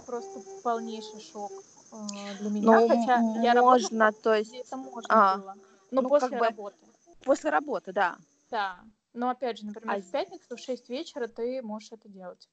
просто 0.07 0.41
полнейший 0.63 1.21
шок 1.21 1.51
для 1.93 2.51
меня, 2.51 2.63
Ну, 2.67 2.89
хотя 2.89 3.17
м- 3.19 3.43
я 3.43 3.55
работала 3.55 3.81
можно, 3.83 4.13
то 4.13 4.35
есть 4.35 4.55
это 4.55 4.77
можно 4.77 5.07
а, 5.09 5.37
было. 5.37 5.55
Но 5.91 6.03
ну, 6.03 6.09
после 6.09 6.29
как 6.29 6.39
бы- 6.39 6.47
работы. 6.47 6.77
после 7.25 7.51
работы, 7.51 7.93
да. 7.93 8.17
Да. 8.51 8.81
Но 9.13 9.29
опять 9.29 9.59
же, 9.59 9.67
например, 9.67 9.97
А 9.97 10.01
в 10.01 10.11
пятницу 10.11 10.57
в 10.57 10.59
6 10.59 10.89
вечера 10.89 11.27
ты 11.29 11.61
можешь 11.63 11.93
это 11.93 12.09
делать. 12.09 12.49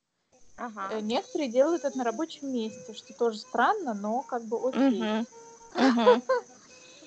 Э, 0.58 0.66
Ага. 0.66 1.02
Некоторые 1.02 1.50
делают 1.50 1.86
это 1.86 1.98
на 1.98 2.04
рабочем 2.04 2.52
месте, 2.52 2.94
что 2.94 3.14
тоже 3.14 3.38
странно, 3.38 3.94
но 3.94 4.22
как 4.24 4.44
бы 4.44 4.58
окей. 4.68 5.26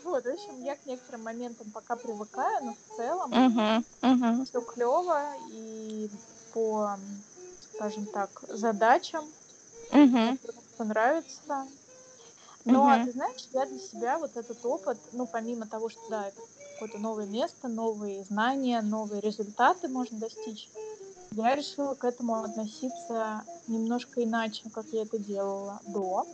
Вот, 0.04 0.24
в 0.24 0.28
общем, 0.28 0.60
я 0.64 0.74
к 0.74 0.84
некоторым 0.84 1.22
моментам 1.22 1.70
пока 1.70 1.94
привыкаю, 1.94 2.64
но 2.64 2.74
в 2.74 2.96
целом 2.96 3.30
все 4.44 4.60
клево 4.60 5.34
и 5.52 6.10
по, 6.52 6.98
скажем 7.76 8.06
так, 8.06 8.42
задачам 8.48 9.32
Мгм. 9.92 10.38
Но, 12.64 12.98
Мгм. 12.98 13.02
ты 13.02 13.12
знаешь, 13.12 13.48
я 13.52 13.66
для 13.66 13.78
себя 13.78 14.18
вот 14.18 14.36
этот 14.36 14.64
опыт, 14.64 15.08
ну, 15.12 15.26
помимо 15.26 15.68
того, 15.68 15.88
что, 15.88 16.02
да, 16.06 16.28
это 16.28 16.42
какое-то 16.74 16.98
новое 16.98 17.26
место, 17.26 17.68
новые 17.68 18.24
знания, 18.24 18.82
новые 18.82 19.20
результаты 19.20 19.88
можно 19.88 20.18
достичь, 20.18 20.70
я 21.32 21.54
решила 21.56 21.94
к 21.96 22.04
этому 22.04 22.42
относиться 22.44 23.48
немножко 23.66 24.22
иначе, 24.24 24.70
как 24.70 24.88
я 24.92 25.02
это 25.02 25.18
делала 25.18 25.80
до. 25.84 26.30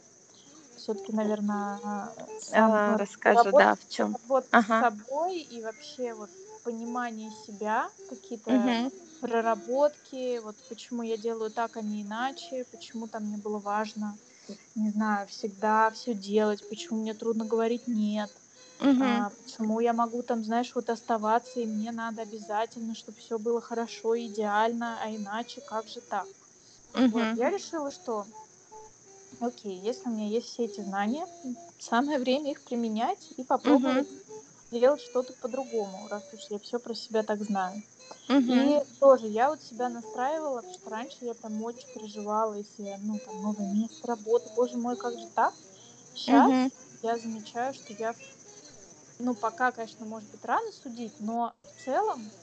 Все-таки, 0.75 1.13
наверное, 1.13 2.17
А, 2.53 2.97
Расскажи, 2.99 3.53
да, 3.53 3.75
в 3.77 3.87
чем. 3.89 4.19
Вот 4.23 4.49
Ага. 4.51 4.79
с 4.79 4.79
собой 4.79 5.39
и 5.41 5.63
вообще 5.63 6.15
вот 6.15 6.31
понимание 6.63 7.31
себя, 7.31 7.93
какие-то 8.07 8.53
Мгм. 8.53 8.91
проработки, 9.21 10.39
вот 10.39 10.65
почему 10.69 11.03
я 11.03 11.17
делаю 11.17 11.51
так, 11.53 11.77
а 11.77 11.83
не 11.83 12.03
иначе, 12.03 12.65
почему 12.71 13.09
там 13.09 13.25
мне 13.25 13.39
было 13.39 13.59
важно, 13.61 14.21
не 14.75 14.91
знаю, 14.91 15.27
всегда 15.29 15.91
все 15.91 16.15
делать, 16.15 16.67
почему 16.69 17.01
мне 17.01 17.15
трудно 17.15 17.45
говорить 17.45 17.87
нет, 17.87 18.43
Мгм. 18.85 19.25
а, 19.25 19.31
почему 19.33 19.81
я 19.81 19.93
могу 19.95 20.23
там, 20.23 20.45
знаешь, 20.45 20.75
вот 20.75 20.91
оставаться, 20.91 21.61
и 21.61 21.67
мне 21.67 21.93
надо 21.93 22.23
обязательно, 22.23 22.95
чтобы 22.95 23.19
все 23.19 23.39
было 23.39 23.61
хорошо, 23.63 24.19
идеально, 24.19 25.01
а 25.03 25.11
иначе 25.15 25.63
как 25.63 25.89
же 25.89 26.03
так? 26.03 26.31
Вот, 27.11 27.29
Мгм. 27.29 27.37
я 27.37 27.51
решила, 27.51 27.91
что, 27.91 28.29
окей, 29.41 29.81
если 29.81 30.09
у 30.09 30.13
меня 30.13 30.29
есть 30.29 30.47
все 30.49 30.65
эти 30.65 30.81
знания, 30.81 31.27
самое 31.79 32.19
время 32.19 32.51
их 32.53 32.63
применять 32.65 33.33
и 33.37 33.45
попробовать 33.45 34.07
делать 34.71 35.01
что-то 35.01 35.35
по-другому, 35.35 36.09
раз 36.09 36.33
уж 36.33 36.43
я 36.51 36.59
все 36.59 36.79
про 36.79 36.95
себя 36.95 37.23
так 37.23 37.43
знаю. 37.45 37.85
Мгм. 38.29 38.73
И 38.75 38.81
тоже 39.01 39.29
я 39.29 39.51
вот 39.51 39.63
себя 39.63 39.89
настраивала, 39.91 40.59
потому 40.59 40.73
что 40.73 40.91
раньше 40.91 41.25
я 41.25 41.35
прям 41.35 41.63
очень 41.63 41.91
переживала, 41.93 42.55
если 42.55 42.97
ну, 43.01 43.21
там, 43.21 43.41
новое 43.43 43.69
место 43.69 44.07
работы, 44.09 44.51
боже 44.51 44.79
мой, 44.79 44.97
как 44.97 45.19
же 45.19 45.29
так? 45.35 45.57
Сейчас 46.13 46.55
Мгм. 46.55 46.71
я 47.03 47.19
замечаю, 47.19 47.75
что 47.75 47.93
я, 47.93 48.17
ну, 49.19 49.35
пока, 49.37 49.71
конечно, 49.73 50.05
может 50.07 50.29
быть, 50.31 50.45
рано 50.45 50.71
судить, 50.73 51.17
но 51.21 51.57
в 51.63 51.73
целом 51.73 52.35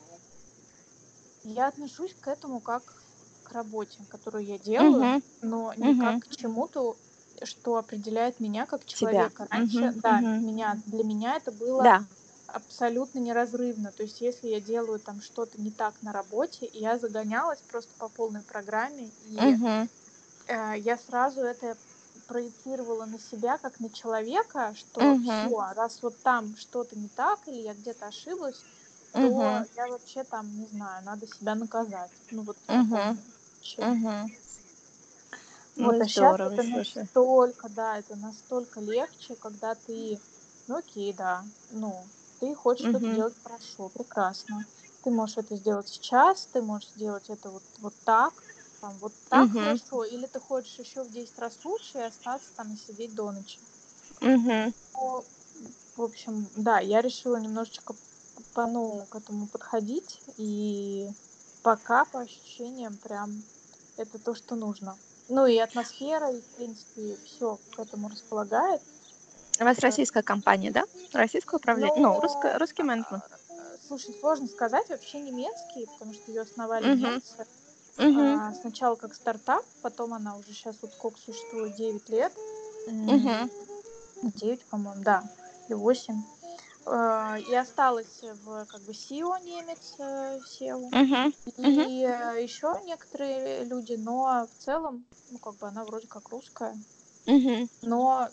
я 1.43 1.67
отношусь 1.67 2.15
к 2.15 2.27
этому 2.27 2.61
как 2.61 3.05
к 3.43 3.51
работе, 3.51 4.05
которую 4.09 4.43
я 4.45 4.57
делаю, 4.57 5.11
Мгм. 5.11 5.21
но 5.41 5.73
не 5.73 5.93
Мгм. 5.93 5.95
как 5.95 6.19
к 6.19 6.27
чему-то, 6.29 6.99
что 7.43 7.77
определяет 7.77 8.39
меня 8.39 8.65
как 8.65 8.85
Тебя. 8.93 9.25
человека. 9.25 9.47
Раньше, 9.51 9.91
Мгм. 9.91 9.95
да, 9.95 10.25
Мгм. 10.31 10.37
меня, 10.39 10.81
для 10.85 11.03
меня 11.03 11.35
это 11.37 11.51
было 11.51 11.91
Да. 11.91 12.07
абсолютно 12.47 13.19
неразрывно. 13.19 13.91
То 13.91 14.03
есть, 14.03 14.21
если 14.21 14.47
я 14.49 14.61
делаю 14.61 14.99
там 14.99 15.19
что-то 15.21 15.59
не 15.61 15.71
так 15.71 16.01
на 16.01 16.13
работе, 16.13 16.69
я 16.71 16.97
загонялась 16.99 17.63
просто 17.63 17.95
по 17.97 18.09
полной 18.09 18.43
программе, 18.43 19.09
и 19.19 19.57
Мгм. 19.57 19.87
э, 20.47 20.77
я 20.79 20.97
сразу 20.97 21.41
это 21.43 21.79
проецировала 22.27 23.05
на 23.05 23.19
себя 23.19 23.57
как 23.57 23.79
на 23.79 23.91
человека, 23.93 24.73
что 24.75 25.15
Мгм. 25.15 25.55
все, 25.55 25.57
раз 25.75 26.01
вот 26.03 26.21
там 26.23 26.55
что-то 26.55 26.97
не 26.97 27.09
так 27.09 27.47
или 27.47 27.57
я 27.61 27.73
где-то 27.75 28.07
ошиблась, 28.07 28.65
то 29.19 29.61
Мгм. 29.61 29.67
я 29.75 29.87
вообще 29.89 30.23
там, 30.23 30.57
не 30.57 30.67
знаю, 30.67 31.03
надо 31.05 31.27
себя 31.27 31.55
наказать. 31.55 32.23
Ну 32.31 32.43
вот 32.43 32.59
таком 32.89 33.33
ключе. 33.59 33.87
Мгм. 33.87 34.35
Ну, 35.77 35.87
Вот, 35.87 35.95
это 35.95 36.01
а 36.01 36.05
сейчас 36.05 36.37
здорово, 36.37 36.57
это 36.57 36.63
слушай. 36.63 37.07
настолько, 37.11 37.69
да, 37.69 37.97
это 37.99 38.15
настолько 38.15 38.79
легче, 38.81 39.35
когда 39.35 39.75
ты, 39.75 40.21
ну 40.67 40.77
окей, 40.77 41.13
да, 41.13 41.47
ну, 41.69 42.11
ты 42.39 42.55
хочешь 42.55 42.85
что-то 42.87 43.09
Мгм. 43.09 43.11
делать 43.11 43.35
хорошо, 43.43 43.89
прекрасно. 43.89 44.67
Ты 45.01 45.11
можешь 45.11 45.37
это 45.37 45.55
сделать 45.55 45.87
сейчас, 45.89 46.47
ты 46.47 46.61
можешь 46.61 46.91
сделать 46.91 47.29
это 47.29 47.51
вот, 47.51 47.65
вот 47.79 47.95
так, 48.03 48.41
там, 48.79 48.99
вот 48.99 49.15
так 49.27 49.51
Мгм. 49.51 49.57
хорошо, 49.57 50.03
или 50.05 50.27
ты 50.27 50.39
хочешь 50.39 50.79
еще 50.79 51.03
в 51.03 51.09
10 51.11 51.37
раз 51.37 51.63
лучше 51.65 51.99
и 51.99 52.01
остаться 52.03 52.53
там 52.55 52.73
и 52.73 52.75
сидеть 52.77 53.13
до 53.13 53.31
ночи. 53.31 53.67
Мгм. 54.21 54.73
Ну, 54.93 55.29
в 55.95 56.01
общем, 56.01 56.51
да, 56.55 56.79
я 56.79 57.01
решила 57.01 57.37
немножечко 57.37 57.97
по-новому 58.53 59.07
к 59.07 59.15
этому 59.15 59.47
подходить, 59.49 60.23
и 60.37 61.09
пока 61.61 62.05
по 62.05 62.21
ощущениям 62.21 62.99
прям 62.99 63.49
это 63.97 64.19
то, 64.19 64.33
что 64.35 64.55
нужно. 64.55 65.01
Ну 65.27 65.47
и 65.47 65.57
атмосфера, 65.57 66.31
и, 66.31 66.39
в 66.41 66.45
принципе, 66.55 67.17
все 67.25 67.57
к 67.75 67.79
этому 67.79 68.09
располагает. 68.09 68.81
У 69.59 69.63
вас 69.63 69.79
российская 69.79 70.21
компания, 70.21 70.69
да? 70.71 70.83
Российское 71.13 71.55
управление? 71.57 71.93
Ну, 72.01 72.19
русско- 72.19 72.53
Но, 72.53 72.59
русский 72.59 72.83
менеджмент. 72.83 73.23
э, 73.49 73.77
слушай, 73.87 74.13
сложно 74.19 74.47
сказать, 74.47 74.89
вообще 74.89 75.19
немецкий, 75.19 75.87
потому 75.87 76.13
что 76.13 76.29
ее 76.31 76.41
основали 76.41 76.85
Мгм. 76.93 77.13
немцы. 77.13 77.45
Мгм. 77.97 78.39
А, 78.39 78.53
Сначала 78.53 78.95
как 78.95 79.13
стартап, 79.15 79.65
потом 79.81 80.13
она 80.13 80.35
уже 80.35 80.51
сейчас 80.51 80.75
вот 80.81 80.93
сколько 80.93 81.17
существует, 81.19 81.75
9 81.75 82.07
лет. 82.09 82.33
Мгм. 82.87 83.49
9, 84.21 84.65
по-моему, 84.65 85.01
да, 85.03 85.23
или 85.67 85.75
8. 85.75 86.21
Э, 86.85 87.39
И 87.41 87.53
осталась 87.55 88.21
в 88.21 88.65
как 88.65 88.81
бы 88.81 88.91
SEO 88.91 89.39
немец, 89.43 89.95
э, 89.99 90.39
SEO. 90.39 90.89
Мгм. 90.91 91.33
Мгм. 91.57 91.81
И 91.81 91.99
еще 92.41 92.79
некоторые 92.85 93.63
люди, 93.63 93.93
но 93.93 94.47
в 94.47 94.63
целом, 94.63 95.05
ну, 95.29 95.39
как 95.39 95.55
бы 95.55 95.67
она 95.67 95.83
вроде 95.85 96.07
как 96.07 96.29
русская. 96.29 96.77
Мгм. 97.25 97.69
Но, 97.81 98.29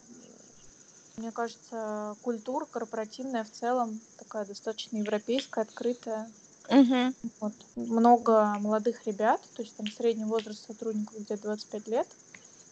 мне 1.17 1.31
кажется, 1.33 2.17
культура 2.23 2.67
корпоративная 2.67 3.45
в 3.45 3.51
целом 3.51 4.01
такая 4.17 4.45
достаточно 4.45 4.97
европейская, 4.99 5.63
открытая. 5.63 6.31
Мгм. 6.71 7.15
Вот. 7.41 7.53
Много 7.77 8.57
молодых 8.59 9.07
ребят, 9.07 9.49
то 9.55 9.63
есть 9.63 9.77
там 9.77 9.87
средний 9.91 10.25
возраст 10.25 10.65
сотрудников 10.67 11.19
где-то 11.19 11.43
25 11.43 11.89
лет. 11.89 12.09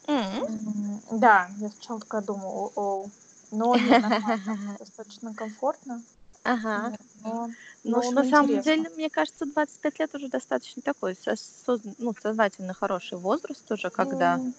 М, 0.08 1.00
Да, 1.12 1.50
я 1.58 1.70
сначала 1.70 2.00
такая 2.00 2.22
думаю, 2.22 2.72
о 2.74 3.06
но 3.50 3.74
достаточно 4.78 5.34
комфортно, 5.34 6.02
Ага. 6.42 6.92
но, 7.22 7.46
в 7.46 7.54
Ну, 7.84 8.10
на 8.12 8.24
самом 8.24 8.48
интересно. 8.48 8.62
деле, 8.64 8.90
мне 8.90 9.10
кажется, 9.10 9.46
25 9.46 9.98
лет 9.98 10.14
уже 10.14 10.28
достаточно 10.28 10.82
такой 10.82 11.12
сос- 11.12 11.94
ну, 11.98 12.14
сознательный, 12.20 12.74
хороший 12.74 13.18
возраст 13.18 13.70
уже, 13.70 13.90
когда 13.90 14.36
Ну, 14.36 14.54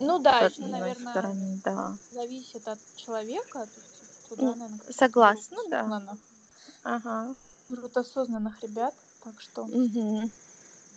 ну 0.00 0.18
да, 0.18 0.40
еще, 0.40 0.62
наверное, 0.66 1.12
стороны, 1.12 1.60
да. 1.64 1.96
зависит 2.10 2.68
от 2.68 2.78
человека, 2.96 3.66
то 3.66 3.80
есть 3.80 4.02
туда, 4.28 4.42
Ну, 4.42 4.54
наверное, 4.54 4.92
согласна, 4.92 5.58
да. 5.70 6.16
Ага. 6.82 7.34
берут 7.68 7.96
осознанных 7.96 8.60
ребят, 8.62 8.94
так 9.22 9.40
что 9.40 9.64
Мгм. 9.64 10.30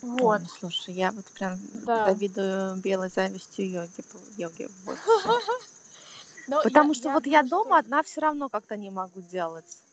вот, 0.02 0.42
Ой, 0.42 0.46
слушай, 0.60 0.94
я 0.94 1.12
вот 1.12 1.26
прям 1.32 1.60
да. 1.86 2.04
завидую 2.06 2.78
белой 2.78 3.10
завистью 3.10 3.70
йоги, 3.70 4.04
йоги 4.38 4.70
в 4.86 4.90
офисе. 4.90 5.30
Но 6.48 6.64
Потому 6.64 6.94
я, 6.94 6.94
что 6.94 7.10
я 7.10 7.14
вот 7.16 7.26
я 7.28 7.44
дома 7.44 7.80
одна 7.80 8.04
все 8.04 8.22
равно 8.22 8.50
как-то 8.50 8.78
не 8.78 8.90
могу 8.90 9.22
делать. 9.22 9.84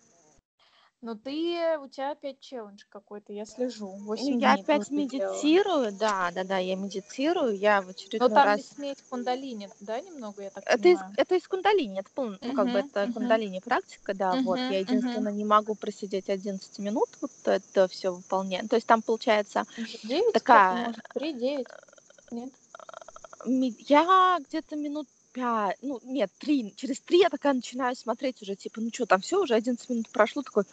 ну 1.02 1.14
ты, 1.14 1.78
у 1.78 1.88
тебя 1.88 2.10
опять 2.12 2.40
челлендж 2.40 2.82
какой-то, 2.88 3.32
я 3.32 3.44
слежу, 3.44 3.90
Ну, 3.90 4.04
8 4.06 4.40
Я 4.40 4.54
опять 4.54 4.90
делала. 5.06 5.40
медитирую, 5.40 5.92
да, 5.92 6.30
да, 6.32 6.44
да, 6.44 6.58
я 6.58 6.76
медитирую, 6.76 7.56
я 7.56 7.82
в 7.82 7.88
Но 8.18 8.28
очередной 8.28 8.28
там 8.28 8.44
раз... 8.46 8.60
смесь 8.60 9.02
кундалини, 9.08 9.70
да, 9.80 10.00
немного, 10.00 10.42
я 10.42 10.50
так 10.50 10.64
Это 10.66 10.88
из, 10.88 10.98
понимаю? 10.98 11.16
это 11.16 11.34
из 11.36 11.46
кундалини, 11.46 12.00
это, 12.00 12.10
пол- 12.14 12.38
ну, 12.40 12.52
как 12.54 12.68
бы 12.68 12.78
это 12.78 13.06
угу, 13.08 13.12
кундалини 13.14 13.60
практика, 13.60 14.14
да, 14.14 14.36
вот. 14.36 14.60
Я 14.68 14.78
угу, 14.86 14.86
единственное 14.86 15.32
не 15.32 15.44
могу 15.44 15.74
просидеть 15.74 16.30
11 16.30 16.78
минут, 16.78 17.08
вот 17.20 17.30
это 17.44 17.86
все 17.88 18.12
выполнять. 18.14 18.68
То 18.70 18.76
есть 18.76 18.86
там 18.86 19.02
получается 19.02 19.64
9 20.02 20.34
такая... 20.34 20.40
сколько, 20.40 20.74
может, 20.74 21.04
3, 21.12 21.32
9, 21.32 21.68
нет? 22.30 22.52
ми- 23.46 23.76
Я 23.88 24.38
где-то 24.48 24.76
минут 24.76 25.06
пять, 25.34 25.76
ну, 25.82 26.00
нет, 26.04 26.30
три, 26.38 26.72
через 26.76 27.00
три 27.00 27.18
я 27.18 27.28
такая 27.28 27.52
начинаю 27.52 27.94
смотреть 27.96 28.40
уже, 28.40 28.54
типа, 28.54 28.80
ну 28.80 28.90
что, 28.92 29.04
там 29.04 29.20
все, 29.20 29.42
уже 29.42 29.54
11 29.54 29.90
минут 29.90 30.08
прошло, 30.10 30.42
такой, 30.42 30.64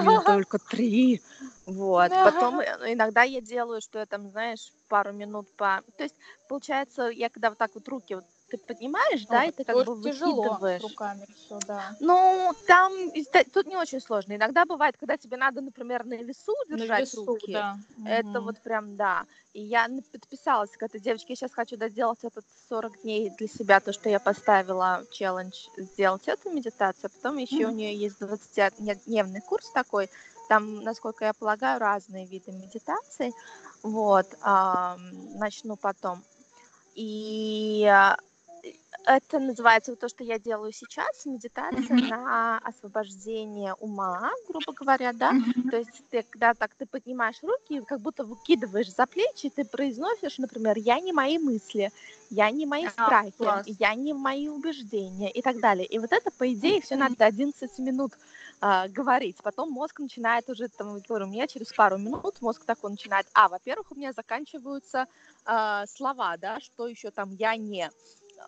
блин, 0.00 0.20
только 0.26 0.58
три, 0.58 1.22
вот. 1.64 2.10
Потом 2.10 2.60
э, 2.60 2.92
иногда 2.92 3.22
я 3.22 3.40
делаю, 3.40 3.80
что 3.80 4.00
я 4.00 4.06
там, 4.06 4.28
знаешь, 4.30 4.72
пару 4.88 5.12
минут 5.12 5.48
по... 5.56 5.82
То 5.96 6.02
есть, 6.02 6.16
получается, 6.48 7.04
я 7.08 7.30
когда 7.30 7.50
вот 7.50 7.58
так 7.58 7.70
вот 7.74 7.88
руки 7.88 8.16
вот 8.16 8.24
ты 8.48 8.58
поднимаешь, 8.58 9.26
да, 9.26 9.42
Ой, 9.42 9.48
и 9.48 9.52
ты 9.52 9.64
как 9.64 9.76
бы 9.84 9.94
выкидываешь. 9.94 10.82
руками 10.82 11.26
все, 11.36 11.58
да. 11.66 11.96
Ну, 12.00 12.52
там 12.66 12.92
тут 13.52 13.66
не 13.66 13.76
очень 13.76 14.00
сложно. 14.00 14.34
Иногда 14.36 14.64
бывает, 14.64 14.96
когда 14.98 15.16
тебе 15.16 15.36
надо, 15.36 15.60
например, 15.60 16.04
на 16.04 16.14
весу 16.14 16.54
На 16.66 16.76
держать 16.76 17.00
весу, 17.00 17.26
руки. 17.26 17.52
да. 17.52 17.78
Это 18.04 18.28
Мгм. 18.28 18.44
вот 18.44 18.62
прям 18.62 18.96
да. 18.96 19.26
И 19.52 19.62
я 19.62 19.86
на- 19.88 20.02
подписалась 20.02 20.70
к 20.70 20.82
этой 20.82 21.00
девочке. 21.00 21.26
Я 21.32 21.36
сейчас 21.36 21.52
хочу 21.52 21.76
доделать 21.76 22.20
этот 22.22 22.44
40 22.68 23.02
дней 23.02 23.30
для 23.30 23.48
себя, 23.48 23.80
то, 23.80 23.92
что 23.92 24.08
я 24.08 24.18
поставила 24.18 25.04
челлендж 25.10 25.68
сделать 25.76 26.26
эту 26.26 26.50
медитацию. 26.50 27.10
А 27.12 27.16
потом 27.16 27.38
еще 27.38 27.66
у 27.66 27.68
Мгм. 27.68 27.76
нее 27.76 27.94
есть 27.94 28.18
20-дневный 28.20 29.40
курс 29.42 29.70
такой. 29.72 30.08
Там, 30.48 30.82
насколько 30.82 31.26
я 31.26 31.34
полагаю, 31.34 31.78
разные 31.78 32.24
виды 32.26 32.52
медитаций. 32.52 33.32
Вот. 33.82 34.26
ам, 34.40 34.98
начну 35.38 35.76
потом. 35.76 36.24
И 36.94 37.86
а, 37.88 38.16
это 39.04 39.38
называется 39.38 39.92
вот 39.92 40.00
то, 40.00 40.08
что 40.08 40.22
я 40.24 40.38
делаю 40.38 40.72
сейчас, 40.72 41.24
медитация 41.24 41.96
Мгм. 41.96 42.08
на 42.08 42.58
освобождение 42.58 43.74
ума, 43.74 44.30
грубо 44.46 44.72
говоря, 44.72 45.12
да. 45.12 45.34
Мгм. 45.34 45.70
То 45.70 45.78
есть 45.78 46.02
ты, 46.10 46.22
когда 46.30 46.54
так 46.54 46.74
ты 46.74 46.86
поднимаешь 46.86 47.42
руки, 47.42 47.80
как 47.86 48.00
будто 48.00 48.24
выкидываешь 48.24 48.92
за 48.92 49.06
плечи, 49.06 49.50
ты 49.50 49.64
произносишь, 49.64 50.38
например, 50.38 50.76
я 50.78 51.00
не 51.00 51.12
мои 51.12 51.38
мысли, 51.38 51.90
я 52.30 52.50
не 52.50 52.66
мои 52.66 52.86
А, 52.86 52.88
страхи, 52.88 53.32
класс. 53.36 53.66
я 53.78 53.94
не 53.94 54.12
мои 54.12 54.48
убеждения 54.48 55.30
и 55.30 55.40
так 55.42 55.60
далее. 55.60 55.86
И 55.86 55.98
вот 55.98 56.12
это, 56.12 56.30
по 56.30 56.52
идее, 56.52 56.80
все 56.80 56.96
надо 56.96 57.24
11 57.24 57.78
минут 57.78 58.12
а, 58.60 58.88
говорить. 58.88 59.38
Потом 59.42 59.70
мозг 59.70 60.00
начинает 60.00 60.48
уже, 60.50 60.68
там, 60.68 61.00
говорю, 61.00 61.26
у 61.26 61.28
меня 61.30 61.46
через 61.46 61.72
пару 61.72 61.98
минут 61.98 62.40
мозг 62.40 62.64
такой 62.64 62.90
начинает, 62.90 63.26
а, 63.32 63.48
во-первых, 63.48 63.92
у 63.92 63.94
меня 63.94 64.12
заканчиваются 64.12 65.06
а, 65.44 65.86
слова, 65.86 66.36
да, 66.36 66.60
что 66.60 66.88
еще 66.88 67.10
там 67.10 67.30
я 67.32 67.56
не. 67.56 67.90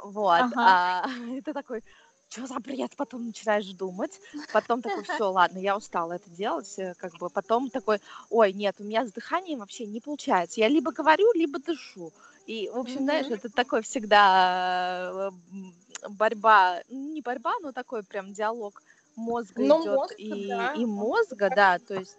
Вот. 0.03 0.44
Ага. 0.44 0.62
А, 0.62 1.05
ты 1.44 1.53
такой, 1.53 1.83
что 2.29 2.46
за 2.46 2.59
бред? 2.61 2.92
Потом 2.96 3.26
начинаешь 3.26 3.66
думать. 3.72 4.20
Потом 4.53 4.83
такой, 4.83 5.05
все, 5.05 5.31
ладно, 5.31 5.59
я 5.59 5.76
устала 5.76 6.14
это 6.14 6.31
делать. 6.31 6.79
э, 6.79 6.94
Как 6.98 7.12
бы 7.18 7.29
потом 7.31 7.70
такой, 7.70 8.00
ой, 8.31 8.53
нет, 8.53 8.76
у 8.79 8.85
меня 8.85 9.07
с 9.07 9.12
дыханием 9.12 9.59
вообще 9.61 9.87
не 9.87 10.00
получается. 10.00 10.61
Я 10.61 10.68
либо 10.68 10.92
говорю, 10.92 11.33
либо 11.35 11.59
дышу. 11.59 12.12
И, 12.46 12.68
в 12.70 12.76
общем, 12.79 13.03
знаешь, 13.03 13.26
Мгм. 13.26 13.35
это 13.35 13.48
такой 13.50 13.83
всегда 13.83 15.31
э, 15.31 16.09
борьба, 16.09 16.83
не 16.88 17.20
борьба, 17.20 17.53
но 17.61 17.72
такой 17.72 18.03
прям 18.03 18.33
диалог 18.33 18.83
мозга 19.16 19.62
Ну, 19.62 19.81
идет 19.83 19.94
мозг, 19.94 20.14
и, 20.18 20.48
да. 20.48 20.72
и 20.74 20.87
мозга, 20.87 21.50
да, 21.50 21.79
то 21.79 21.94
есть 21.94 22.16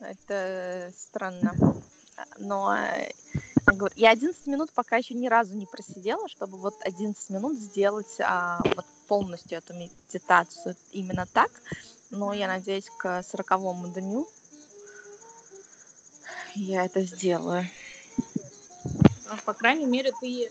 это 0.00 0.90
странно. 0.96 1.54
Но 2.38 2.76
я 3.66 3.72
говорю, 3.72 3.94
я 3.96 4.10
11 4.10 4.46
минут 4.46 4.72
пока 4.72 4.96
еще 4.96 5.14
ни 5.14 5.26
разу 5.28 5.54
не 5.54 5.66
просидела, 5.66 6.28
чтобы 6.28 6.58
вот 6.58 6.74
11 6.80 7.30
минут 7.30 7.58
сделать 7.58 8.16
а, 8.20 8.60
вот 8.76 8.84
полностью 9.08 9.58
эту 9.58 9.74
медитацию 9.74 10.76
именно 10.92 11.26
так. 11.32 11.50
Но 12.10 12.32
я 12.32 12.46
надеюсь, 12.46 12.88
к 12.98 13.22
40 13.22 13.92
дню 13.94 14.28
я 16.54 16.84
это 16.84 17.02
сделаю. 17.02 17.66
Ну, 18.84 19.36
По 19.44 19.54
крайней 19.54 19.86
мере, 19.86 20.12
ты 20.20 20.50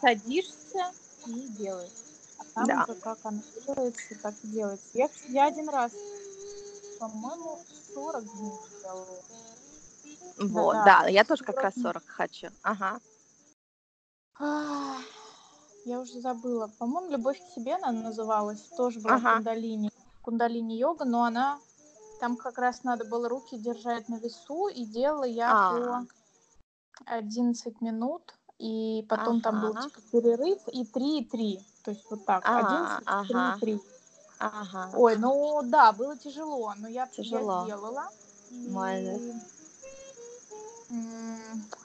садишься 0.00 0.92
и 1.26 1.48
делаешь. 1.58 1.90
А 2.38 2.44
там 2.54 2.66
Да. 2.66 2.84
уже 2.88 2.94
как 3.00 3.18
оно 3.22 3.40
делается, 3.66 4.14
так 4.22 4.34
и 4.42 4.48
делается. 4.48 4.86
Я, 4.94 5.08
я 5.28 5.46
один 5.46 5.68
раз, 5.68 5.92
по-моему, 6.98 7.60
40 7.94 8.24
дней 8.24 8.52
делала. 8.82 9.06
Вот, 10.38 10.72
Да, 10.74 11.02
да, 11.02 11.08
я 11.08 11.24
тоже 11.24 11.44
как 11.44 11.56
40 11.56 11.64
раз 11.64 11.74
дней. 11.74 11.82
40 11.82 12.04
хочу. 12.06 12.48
Ага. 12.62 13.00
Я 15.84 16.00
уже 16.00 16.20
забыла. 16.20 16.66
По-моему, 16.78 17.10
«Любовь 17.12 17.38
к 17.40 17.54
себе» 17.54 17.74
она 17.76 17.92
называлась. 17.92 18.60
Тоже 18.76 19.00
была 19.00 19.14
Ага. 19.16 19.36
кундалини. 19.36 19.90
Кундалини-йога, 20.22 21.04
но 21.04 21.24
она... 21.24 21.60
Там 22.18 22.36
как 22.36 22.58
раз 22.58 22.82
надо 22.82 23.04
было 23.04 23.28
руки 23.28 23.58
держать 23.58 24.08
на 24.08 24.16
весу, 24.18 24.68
и 24.68 24.84
делала 24.86 25.24
я 25.24 25.52
А. 25.54 25.70
по 25.70 26.06
11 27.04 27.80
минут, 27.82 28.34
и 28.58 29.04
потом 29.08 29.42
там 29.42 29.60
был 29.60 29.72
Ага. 29.72 29.82
типа 29.82 30.00
перерыв, 30.10 30.58
и 30.68 30.84
3, 30.86 31.18
и 31.20 31.24
3. 31.24 31.60
То 31.84 31.90
есть 31.90 32.04
вот 32.10 32.24
так, 32.24 32.42
А, 32.46 32.60
11, 32.60 33.04
3, 33.28 33.36
ага. 33.36 33.58
3. 33.60 33.80
Ага. 34.38 34.90
Ой, 34.94 35.16
ну 35.18 35.60
да, 35.64 35.92
было 35.92 36.16
тяжело, 36.16 36.72
но 36.78 36.88
я, 36.88 37.02
я 37.02 37.06
Тяжело. 37.06 37.64
сделала. 37.64 38.08
И, 38.50 38.66
Молодец. 38.68 39.20
м, 39.20 39.42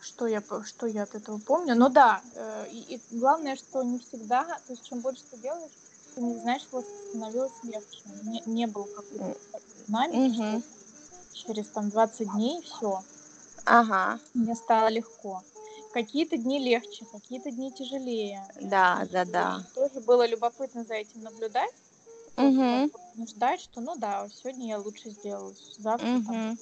Что 0.02 0.28
я, 0.28 0.44
что 0.64 0.86
я 0.88 1.04
от 1.04 1.16
этого 1.16 1.40
помню? 1.40 1.76
Ну 1.76 1.90
да, 1.90 2.22
э, 2.36 2.68
и, 2.70 2.96
и 2.96 3.02
главное, 3.10 3.56
что 3.56 3.82
не 3.84 4.00
всегда, 4.00 4.44
то 4.44 4.74
есть 4.74 4.86
чем 4.86 5.00
больше 5.00 5.24
ты 5.32 5.38
делаешь, 5.38 5.72
ты 6.14 6.22
не 6.22 6.36
знаешь, 6.40 6.62
что 6.62 6.84
становилось 7.10 7.54
легче. 7.64 8.02
Не, 8.24 8.44
не 8.46 8.68
было 8.68 8.86
какой-то 8.86 9.36
динамики, 9.88 10.40
Мгм. 10.40 10.64
через 11.34 11.68
там 11.70 11.90
20 11.90 12.32
дней 12.34 12.62
все, 12.62 13.04
Ага. 13.66 14.20
мне 14.34 14.56
стало 14.56 14.90
легко. 14.90 15.44
Какие-то 15.94 16.38
дни 16.38 16.60
легче, 16.60 17.06
какие-то 17.12 17.52
дни 17.52 17.72
тяжелее. 17.72 18.48
Да, 18.62 19.08
да, 19.12 19.26
да. 19.26 19.68
Тоже 19.74 20.00
было 20.00 20.28
любопытно 20.28 20.84
за 20.84 20.94
этим 20.96 21.22
наблюдать. 21.22 21.74
Вот 22.38 22.92
не 23.16 23.28
ждать, 23.28 23.62
что 23.62 23.82
ну 23.82 23.96
да, 23.98 24.28
сегодня 24.30 24.68
я 24.68 24.80
лучше 24.80 25.10
сделаю, 25.10 25.56
завтра 25.78 26.22
там 26.26 26.58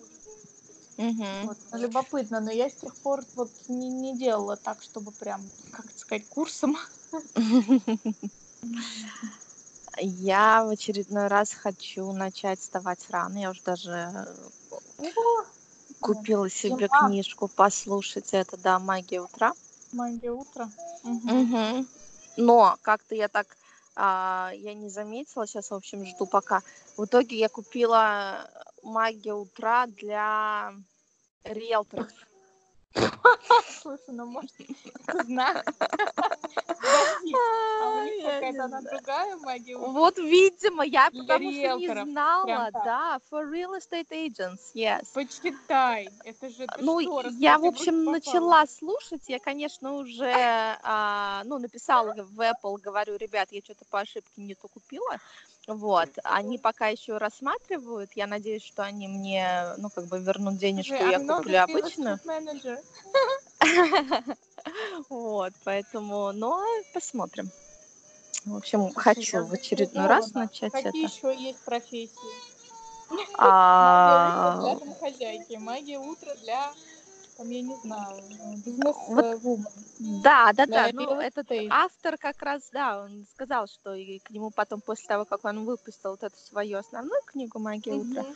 Мгм. 1.00 1.48
Вот, 1.48 1.58
ну, 1.72 1.78
любопытно, 1.80 2.42
но 2.42 2.52
я 2.52 2.70
с 2.70 2.76
тех 2.76 2.94
пор 2.98 3.24
вот 3.34 3.52
не, 3.70 3.88
не 3.90 4.18
делала 4.18 4.58
так, 4.58 4.82
чтобы 4.82 5.14
прям, 5.14 5.50
как 5.72 5.86
это 5.86 5.98
сказать, 5.98 6.28
курсом. 6.28 6.78
Я 9.98 10.66
в 10.66 10.70
очередной 10.70 11.28
раз 11.28 11.54
хочу 11.54 12.12
начать 12.12 12.60
вставать 12.60 13.10
рано. 13.10 13.38
Я 13.38 13.52
уже 13.52 13.62
даже 13.64 14.38
э, 15.00 15.12
купила 16.02 16.50
себе 16.50 16.90
книжку 16.90 17.48
послушать. 17.48 18.34
Это, 18.34 18.58
да, 18.58 18.78
«Магия 18.78 19.22
утра». 19.22 19.54
Магия 19.94 20.32
утра. 20.32 20.70
Мгм. 21.04 21.88
Но 22.36 22.78
как-то 22.82 23.16
я 23.16 23.30
так, 23.30 23.58
а, 23.96 24.52
я 24.54 24.74
не 24.74 24.90
заметила, 24.90 25.48
сейчас, 25.48 25.72
в 25.72 25.76
общем, 25.76 26.06
жду 26.06 26.26
пока. 26.26 26.62
В 26.98 27.06
итоге 27.06 27.38
я 27.38 27.48
купила 27.48 28.50
«Магия 28.90 29.34
утра» 29.34 29.88
для 29.88 30.74
риэлторов. 31.44 32.10
Слушай, 33.82 34.10
ну 34.10 34.26
может, 34.26 34.52
знак. 35.26 35.66
А 37.42 38.06
какая-то 38.24 38.64
она 38.66 38.82
другая 38.82 39.36
магия? 39.38 39.78
Вот, 39.78 40.18
видимо, 40.18 40.84
я 40.84 41.12
потому 41.12 41.52
что 41.52 41.76
не 41.78 42.04
знала, 42.04 42.70
да, 42.72 43.20
for 43.32 43.50
real 43.50 43.78
estate 43.78 44.10
agents, 44.10 44.72
yes. 44.74 45.06
Почитай, 45.14 46.10
это 46.24 46.50
же 46.50 46.68
Ну, 46.80 47.00
я, 47.38 47.60
в 47.60 47.66
общем, 47.66 48.06
начала 48.06 48.66
слушать. 48.68 49.24
Я, 49.28 49.40
конечно, 49.40 49.94
уже, 49.94 50.34
а, 50.84 51.44
ну, 51.46 51.60
написала 51.60 52.14
в 52.18 52.42
Apple, 52.42 52.78
говорю, 52.82 53.18
ребят, 53.18 53.50
я 53.52 53.62
что-то 53.62 53.86
по 53.86 54.00
ошибке 54.00 54.42
не 54.42 54.56
то 54.56 54.68
купила. 54.68 55.18
Вот. 55.76 56.10
Они 56.24 56.58
пока 56.58 56.88
еще 56.88 57.18
рассматривают. 57.18 58.12
Я 58.16 58.26
надеюсь, 58.26 58.64
что 58.64 58.84
они 58.84 59.08
мне, 59.08 59.74
ну, 59.78 59.90
как 59.90 60.08
бы 60.08 60.20
вернут 60.20 60.58
денежку, 60.58 60.96
я 60.96 61.20
not 61.20 61.38
куплю 61.38 61.62
обычную. 61.62 62.20
manager. 62.26 62.80
Вот, 65.10 65.54
поэтому, 65.64 66.32
но 66.32 66.64
посмотрим. 66.94 67.52
В 68.46 68.56
общем, 68.56 68.92
хочу 68.94 69.46
в 69.46 69.54
очередной 69.54 70.08
раз 70.08 70.34
начать 70.34 70.72
Какие 70.72 70.90
это. 70.90 70.98
еще 70.98 71.36
есть 71.38 71.60
профессии? 71.60 72.14
Магия 73.10 73.26
А, 73.38 74.56
утра 74.58 74.62
для 74.62 74.80
домохозяйки, 74.80 75.56
магия 75.58 76.00
утра 76.00 76.34
для, 76.42 76.72
там, 77.40 77.50
я 77.50 77.62
не 77.62 77.76
знаю, 77.78 78.22
Вот. 78.38 78.66
бизнес-вумен. 78.66 79.66
Да, 80.22 80.52
да, 80.54 80.66
да. 80.66 80.92
Для 80.92 80.92
Ну, 80.92 81.20
этот 81.22 81.48
автор 81.70 82.18
как 82.18 82.42
раз, 82.42 82.70
да, 82.74 83.04
он 83.04 83.26
сказал, 83.32 83.68
что 83.68 83.94
и 83.94 84.20
к 84.20 84.30
нему 84.30 84.52
потом, 84.52 84.82
после 84.82 85.08
того, 85.08 85.26
как 85.26 85.46
он 85.46 85.64
выпустил 85.66 86.12
вот 86.12 86.24
эту 86.24 86.38
свою 86.38 86.78
основную 86.78 87.22
книгу 87.26 87.60
«Магия 87.60 87.94
утра», 87.94 88.24
Мгм. 88.24 88.36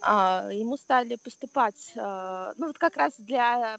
а, 0.00 0.48
ему 0.50 0.76
стали 0.76 1.16
поступать, 1.16 1.92
а, 1.96 2.52
ну, 2.56 2.66
вот 2.66 2.78
как 2.78 2.96
раз 2.96 3.14
для 3.18 3.78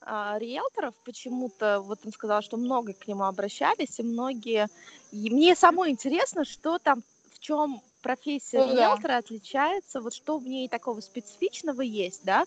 а, 0.00 0.38
риэлторов 0.38 0.94
почему-то, 1.04 1.80
вот 1.80 2.00
он 2.04 2.12
сказал, 2.12 2.42
что 2.42 2.56
много 2.56 2.94
к 2.94 3.06
нему 3.06 3.24
обращались, 3.24 4.00
и 4.00 4.02
многие... 4.02 4.68
И 5.12 5.30
мне 5.30 5.54
самой 5.54 5.90
интересно, 5.90 6.44
что 6.44 6.78
там, 6.78 7.02
в 7.32 7.38
чем 7.38 7.80
профессия 8.04 8.58
Ну 8.58 8.66
да. 8.66 8.74
риэлтора 8.74 9.16
отличается, 9.16 10.00
вот 10.02 10.14
что 10.14 10.36
в 10.38 10.46
ней 10.46 10.68
такого 10.68 11.00
специфичного 11.00 11.80
есть, 11.80 12.20
да, 12.22 12.44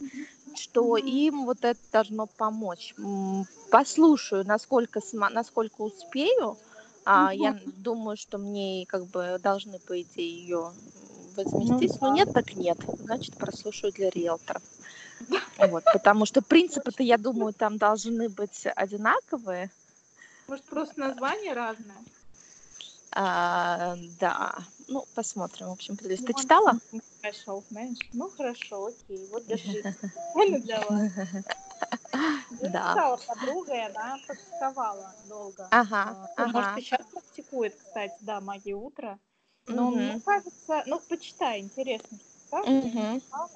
что 0.56 0.98
им 0.98 1.46
вот 1.46 1.66
это 1.66 1.80
должно 1.92 2.28
помочь. 2.28 2.94
Послушаю, 3.72 4.46
насколько, 4.46 5.02
насколько 5.14 5.82
успею. 5.82 6.58
А, 7.06 7.34
Я 7.34 7.60
думаю, 7.66 8.18
что 8.18 8.38
мне 8.38 8.86
как 8.88 9.06
бы 9.08 9.40
должны, 9.42 9.80
по 9.80 10.00
идее, 10.00 10.32
ее 10.42 10.74
возместить. 11.36 12.00
Ну 12.02 12.08
но 12.08 12.08
да. 12.10 12.14
нет, 12.14 12.34
так 12.34 12.54
нет. 12.56 12.78
Значит, 13.00 13.36
прослушаю 13.38 13.92
для 13.94 14.10
риэлторов. 14.10 14.62
Вот, 15.58 15.84
потому 15.92 16.26
что 16.28 16.42
принципы-то, 16.44 17.02
я 17.02 17.18
думаю, 17.18 17.54
там 17.54 17.78
должны 17.78 18.30
быть 18.30 18.68
одинаковые. 18.76 19.72
Может, 20.48 20.66
просто 20.66 21.00
название 21.00 21.54
разное? 21.54 21.98
А, 23.12 23.96
да, 24.20 24.54
ну, 24.88 25.06
посмотрим. 25.14 25.68
В 25.68 25.72
общем, 25.72 25.98
подивись. 25.98 26.22
Ты 26.22 26.34
Ну, 26.34 26.40
читала? 26.40 26.80
Special 27.22 27.64
mention. 27.72 28.08
Ну, 28.14 28.30
хорошо, 28.30 28.86
окей, 28.86 29.28
вот 29.32 29.46
держи. 29.48 29.84
Специально 30.34 30.60
для 30.60 30.82
вас. 30.86 31.12
Я 32.62 32.70
Да. 32.70 32.90
читала 32.90 33.18
подруга, 33.18 33.74
и 33.74 33.80
она 33.80 34.20
практиковала 34.26 35.16
долго. 35.28 35.68
Ага, 35.72 36.04
А, 36.10 36.28
ну, 36.38 36.44
Может, 36.54 36.70
ага. 36.70 36.80
и 36.80 36.82
сейчас 36.82 37.06
практикует, 37.12 37.76
кстати, 37.76 38.16
да, 38.22 38.40
магия 38.42 38.76
утра. 38.76 39.20
Но 39.68 39.92
Мгм. 39.92 40.04
мне 40.04 40.20
кажется, 40.22 40.84
ну, 40.86 41.00
почитай, 41.00 41.60
интересно, 41.60 42.18
что 42.48 42.64
читала. 42.64 43.50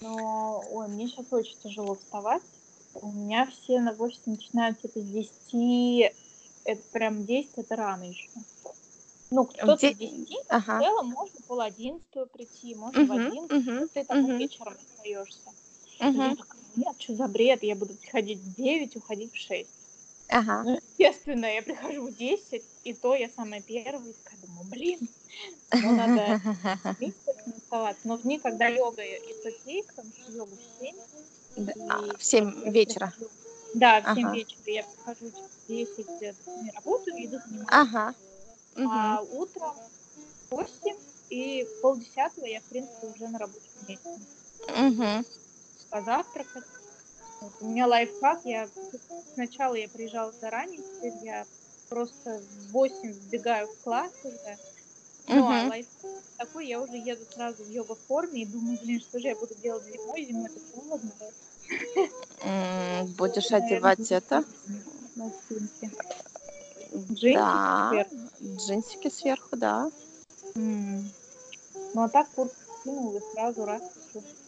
Но, 0.00 0.64
ой, 0.70 0.88
мне 0.88 1.08
сейчас 1.08 1.26
очень 1.30 1.58
тяжело 1.58 1.94
вставать. 1.96 2.42
У 2.94 3.12
меня 3.12 3.46
все 3.46 3.80
на 3.80 3.92
8 3.92 4.22
начинают 4.26 4.78
где-то 4.78 5.00
с 5.00 5.04
10. 5.04 6.14
Это 6.64 6.82
прям 6.90 7.24
10, 7.26 7.52
это 7.56 7.76
рано 7.76 8.04
еще. 8.04 8.28
Ну, 9.30 9.46
кто-то 9.46 9.76
де- 9.76 9.92
с 9.92 9.96
10, 9.96 10.28
в 10.28 10.46
Ага. 10.48 10.80
целом 10.80 11.06
можно 11.08 11.40
пол 11.46 11.60
одиннадцатого 11.60 12.26
прийти, 12.26 12.74
можно 12.74 13.04
в 13.04 13.12
Мгм, 13.12 13.26
11, 13.26 13.50
мгм, 13.66 13.88
ты 13.88 14.04
там 14.04 14.22
мгм, 14.22 14.38
вечером 14.38 14.76
остаешься. 14.76 15.50
И 16.00 16.04
я 16.16 16.34
такая, 16.34 16.60
нет, 16.76 16.94
что 17.00 17.14
за 17.14 17.28
бред, 17.28 17.62
я 17.62 17.76
буду 17.76 17.94
приходить 17.94 18.38
в 18.40 18.54
9, 18.54 18.96
уходить 18.96 19.32
в 19.32 19.36
6. 19.36 19.70
Ага. 20.28 20.62
Ну, 20.64 20.80
естественно, 20.98 21.46
я 21.46 21.62
прихожу 21.62 22.06
в 22.08 22.16
10, 22.16 22.64
и 22.84 22.92
то 22.92 23.14
я 23.14 23.28
самая 23.28 23.60
первая, 23.60 24.10
и 24.10 24.12
такая 24.14 24.40
думаю, 24.40 24.64
блин, 24.64 25.08
ну 25.72 25.96
надо 25.96 26.40
оставаться. 27.56 28.08
Но 28.08 28.16
в 28.16 28.22
дни, 28.22 28.38
когда 28.38 28.66
йога 28.66 29.02
и 29.02 29.16
окей, 29.46 29.84
потому 29.84 30.10
что 30.12 30.32
йога 30.32 30.56
в 30.56 30.62
7. 30.80 30.96
Да, 31.56 31.72
и 31.72 31.80
а, 31.88 32.16
В 32.18 32.24
7 32.24 32.62
я 32.64 32.70
вечера. 32.72 33.14
Да, 33.74 34.00
в 34.00 34.14
7 34.14 34.26
Ага. 34.26 34.34
вечера 34.36 34.62
я 34.66 34.84
прихожу 34.84 35.30
в 35.30 35.68
10, 35.68 36.06
я 36.20 36.34
не 36.62 36.70
работаю, 36.72 37.24
иду 37.24 37.38
заниматься. 37.46 37.80
Ага. 37.80 38.14
А 38.76 39.20
Мгм. 39.22 39.32
утром 39.32 39.76
в 40.50 40.56
8 40.56 40.96
и 41.28 41.66
полдесятого 41.82 42.46
я, 42.46 42.60
в 42.60 42.64
принципе, 42.64 43.06
уже 43.06 43.28
на 43.28 43.38
рабочем 43.38 43.72
месте. 43.86 44.08
Мгм. 44.68 45.24
позавтракать. 45.90 46.64
Вот 47.40 47.52
У 47.60 47.66
меня 47.66 47.86
лайфхак, 47.86 48.40
я 48.44 48.70
сначала 49.34 49.74
я 49.74 49.88
приезжала 49.88 50.32
заранее, 50.40 50.82
теперь 50.82 51.14
я 51.24 51.46
просто 51.88 52.40
в 52.40 52.70
8 52.70 53.12
вбегаю 53.12 53.68
в 53.68 53.80
класс 53.80 54.12
уже, 54.22 54.58
Ну, 55.26 55.46
а 55.46 55.58
Мгм. 55.58 55.68
лайфхак 55.70 56.24
такой, 56.36 56.68
я 56.68 56.80
уже 56.80 56.96
еду 56.96 57.26
сразу 57.32 57.64
в 57.64 57.68
йога-форме 57.68 58.42
и 58.42 58.46
думаю, 58.46 58.78
блин, 58.82 59.00
что 59.00 59.18
же 59.18 59.28
я 59.28 59.36
буду 59.36 59.54
делать 59.56 59.84
зимой, 59.84 60.24
зимой 60.24 60.50
это 60.50 60.60
холодно. 60.72 61.12
Будешь 63.18 63.52
одевать 63.52 64.10
это? 64.12 64.44
Джинсики 67.12 67.34
Да. 67.34 68.06
Джинсики 68.42 69.08
сверху, 69.08 69.56
да. 69.56 69.90
М. 70.56 71.10
Ну, 71.94 72.02
а 72.02 72.08
так 72.08 72.30
куртку 72.32 72.56
скинул 72.80 73.16
и 73.16 73.20
сразу 73.32 73.64
раз 73.64 73.82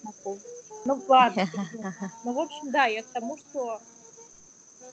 на 0.02 0.12
пол. 0.22 0.38
Ну, 0.84 1.02
ладно. 1.08 1.46
Ну, 2.24 2.34
в 2.34 2.38
общем, 2.38 2.70
да, 2.70 2.86
я 2.86 3.02
к 3.02 3.06
тому, 3.06 3.36
что 3.36 3.80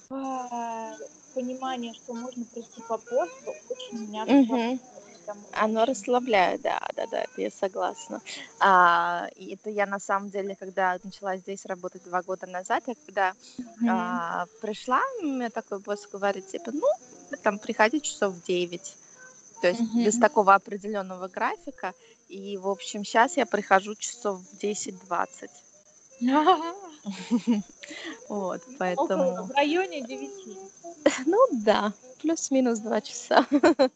а, 0.09 0.95
понимание, 1.35 1.93
что 1.93 2.13
можно 2.13 2.43
прийти 2.45 2.81
по 2.87 2.97
посту, 2.97 3.53
очень 3.69 4.07
меня. 4.07 4.25
Прям 5.25 5.45
Оно 5.51 5.85
расслабляет, 5.85 6.61
да, 6.61 6.79
да, 6.95 7.05
да, 7.05 7.21
это 7.21 7.41
я 7.41 7.51
согласна. 7.51 8.21
А, 8.59 9.27
и 9.35 9.53
это 9.53 9.69
я 9.69 9.85
на 9.85 9.99
самом 9.99 10.29
деле, 10.29 10.55
когда 10.55 10.97
начала 11.03 11.37
здесь 11.37 11.65
работать 11.65 12.03
два 12.03 12.23
года 12.23 12.47
назад, 12.47 12.83
я 12.87 12.95
когда 13.05 13.33
Мгм. 13.79 13.89
а, 13.89 14.45
пришла, 14.59 15.01
мне 15.21 15.49
такой 15.49 15.79
босс 15.79 16.07
говорит, 16.07 16.47
типа, 16.47 16.71
ну, 16.73 16.87
там, 17.37 17.59
приходи 17.59 18.01
часов 18.01 18.35
в 18.35 18.43
9. 18.43 18.95
То 19.61 19.67
есть 19.67 19.81
без 19.93 20.15
Мгм. 20.15 20.21
такого 20.21 20.55
определенного 20.55 21.27
графика. 21.27 21.93
И, 22.27 22.57
в 22.57 22.67
общем, 22.67 23.03
сейчас 23.03 23.37
я 23.37 23.45
прихожу 23.45 23.95
часов 23.95 24.41
в 24.41 24.57
10-20. 24.57 25.49
Вот, 28.29 28.61
Около, 28.61 28.75
поэтому... 28.77 29.45
в 29.45 29.51
районе 29.51 30.01
9. 30.01 30.57
Ну 31.25 31.37
да, 31.51 31.93
плюс-минус 32.21 32.79
два 32.79 33.01
часа. 33.01 33.47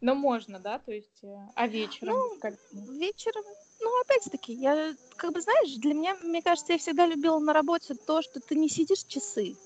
Но 0.00 0.14
можно, 0.14 0.58
да? 0.58 0.78
То 0.78 0.92
есть, 0.92 1.22
э, 1.22 1.36
а 1.54 1.66
вечером? 1.66 2.14
Ну, 2.14 2.38
как? 2.40 2.54
Вечером, 2.72 3.44
ну, 3.80 4.00
опять-таки, 4.00 4.52
я, 4.52 4.94
как 5.16 5.32
бы, 5.32 5.40
знаешь, 5.40 5.74
для 5.74 5.94
меня, 5.94 6.16
мне 6.22 6.40
кажется, 6.40 6.72
я 6.72 6.78
всегда 6.78 7.06
любила 7.06 7.38
на 7.40 7.52
работе 7.52 7.94
то, 7.94 8.22
что 8.22 8.40
ты 8.40 8.54
не 8.54 8.68
сидишь 8.68 9.04
часы, 9.04 9.56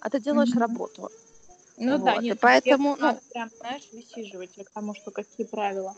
а 0.00 0.08
ты 0.08 0.18
делаешь 0.18 0.54
работу. 0.54 1.10
Ну 1.76 1.98
да, 1.98 2.14
Вот, 2.14 2.22
и 2.22 2.26
нет, 2.26 2.38
поэтому, 2.40 2.96
ну- 2.98 3.18
прям, 3.32 3.50
знаешь, 3.60 3.88
высиживать, 3.92 4.56
я 4.56 4.64
к 4.64 4.70
тому, 4.70 4.94
что 4.94 5.10
какие 5.10 5.46
правила. 5.46 5.94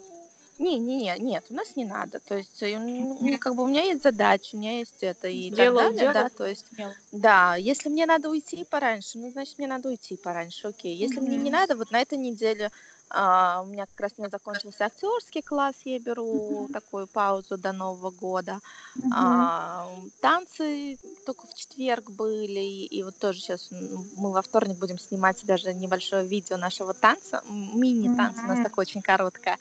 Не, 0.59 0.79
не, 0.79 0.97
не, 0.97 1.17
нет, 1.19 1.47
у 1.51 1.55
нас 1.55 1.75
не 1.75 1.85
надо. 1.85 2.21
То 2.21 2.37
есть, 2.37 2.63
э, 2.63 2.79
ну, 2.79 3.39
как 3.41 3.57
бы 3.57 3.65
у 3.65 3.67
меня 3.67 3.83
есть 3.83 4.05
задача, 4.05 4.55
у 4.55 4.59
меня 4.59 4.79
есть 4.79 5.03
это 5.03 5.27
и 5.27 5.51
Дело 5.51 5.83
так 5.83 5.97
далее, 5.97 6.13
да. 6.13 6.13
дело. 6.13 6.31
То 6.31 6.47
есть, 6.47 6.67
Смело. 6.73 6.95
да, 7.11 7.57
если 7.57 7.89
мне 7.89 8.07
надо 8.07 8.31
уйти 8.31 8.65
пораньше, 8.65 9.19
ну, 9.19 9.31
значит, 9.33 9.59
мне 9.59 9.67
надо 9.67 9.89
уйти 9.89 10.17
пораньше, 10.17 10.69
окей. 10.69 10.95
Если 10.97 11.19
мне 11.19 11.37
не 11.37 11.51
надо, 11.51 11.77
вот 11.77 11.91
на 11.91 12.01
этой 12.01 12.19
неделе 12.19 12.71
а, 13.11 13.63
у 13.63 13.67
меня 13.67 13.87
как 13.87 14.01
раз 14.01 14.13
у 14.17 14.23
меня 14.23 14.31
закончился 14.31 14.87
актерский 14.87 15.43
класс, 15.43 15.75
я 15.85 15.99
беру 15.99 16.69
такую 16.73 17.07
паузу 17.07 17.57
до 17.57 17.73
Нового 17.73 18.11
года. 18.11 18.61
Мгм. 18.97 19.13
А, 19.13 19.89
танцы 20.21 20.99
только 21.25 21.47
в 21.47 21.55
четверг 21.55 22.11
были, 22.11 22.61
и, 22.61 22.87
и 22.87 23.03
вот 23.03 23.19
тоже 23.19 23.41
сейчас 23.41 23.69
мы 23.71 24.33
во 24.33 24.43
вторник 24.43 24.79
будем 24.79 24.99
снимать 24.99 25.45
даже 25.45 25.73
небольшое 25.75 26.27
видео 26.27 26.57
нашего 26.57 26.95
танца, 26.95 27.43
мини-танца, 27.49 28.43
у 28.43 28.47
нас 28.47 28.63
такое 28.63 28.85
очень 28.85 29.03
короткое. 29.03 29.59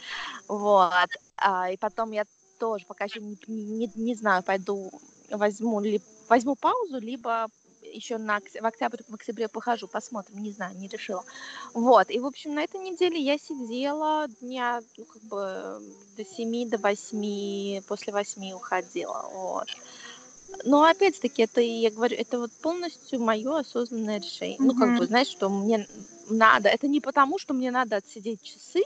Вот. 0.48 1.10
А, 1.38 1.70
и 1.70 1.78
потом 1.78 2.12
я 2.12 2.26
тоже 2.60 2.86
пока 2.86 3.06
еще 3.06 3.20
не, 3.20 3.38
не, 3.48 3.92
не 3.96 4.16
знаю, 4.16 4.44
пойду 4.44 4.90
возьму, 5.30 5.80
ли, 5.82 6.02
возьму 6.30 6.56
паузу, 6.56 7.00
либо 7.00 7.48
еще 7.94 8.18
на, 8.18 8.40
в 8.40 8.66
октябре, 8.66 9.04
в 9.08 9.14
октябре 9.14 9.48
похожу, 9.48 9.88
посмотрим, 9.88 10.42
не 10.42 10.52
знаю, 10.52 10.76
не 10.78 10.88
решила. 10.88 11.24
Вот, 11.74 12.10
и, 12.10 12.20
в 12.20 12.26
общем, 12.26 12.56
на 12.56 12.64
этой 12.64 12.80
неделе 12.80 13.20
я 13.20 13.38
сидела 13.38 14.28
дня, 14.42 14.82
ну, 14.98 15.06
как 15.06 15.24
бы, 15.24 15.82
до 16.18 16.26
7, 16.26 16.70
до 16.70 16.78
8, 16.78 17.82
после 17.84 18.14
8 18.14 18.52
уходила, 18.54 19.30
вот. 19.34 19.68
Но, 20.66 20.84
опять-таки, 20.84 21.44
это, 21.44 21.62
я 21.62 21.90
говорю, 21.90 22.16
это 22.16 22.40
вот 22.40 22.52
полностью 22.52 23.20
мое 23.20 23.60
осознанное 23.60 24.20
решение. 24.20 24.58
Ну, 24.60 24.76
как 24.76 24.98
бы, 24.98 25.08
знаешь, 25.08 25.28
что 25.28 25.50
мне 25.50 25.88
надо, 26.30 26.70
это 26.70 26.88
не 26.88 27.02
потому, 27.02 27.40
что 27.40 27.54
мне 27.54 27.72
надо 27.72 27.98
отсидеть 27.98 28.42
часы, 28.42 28.84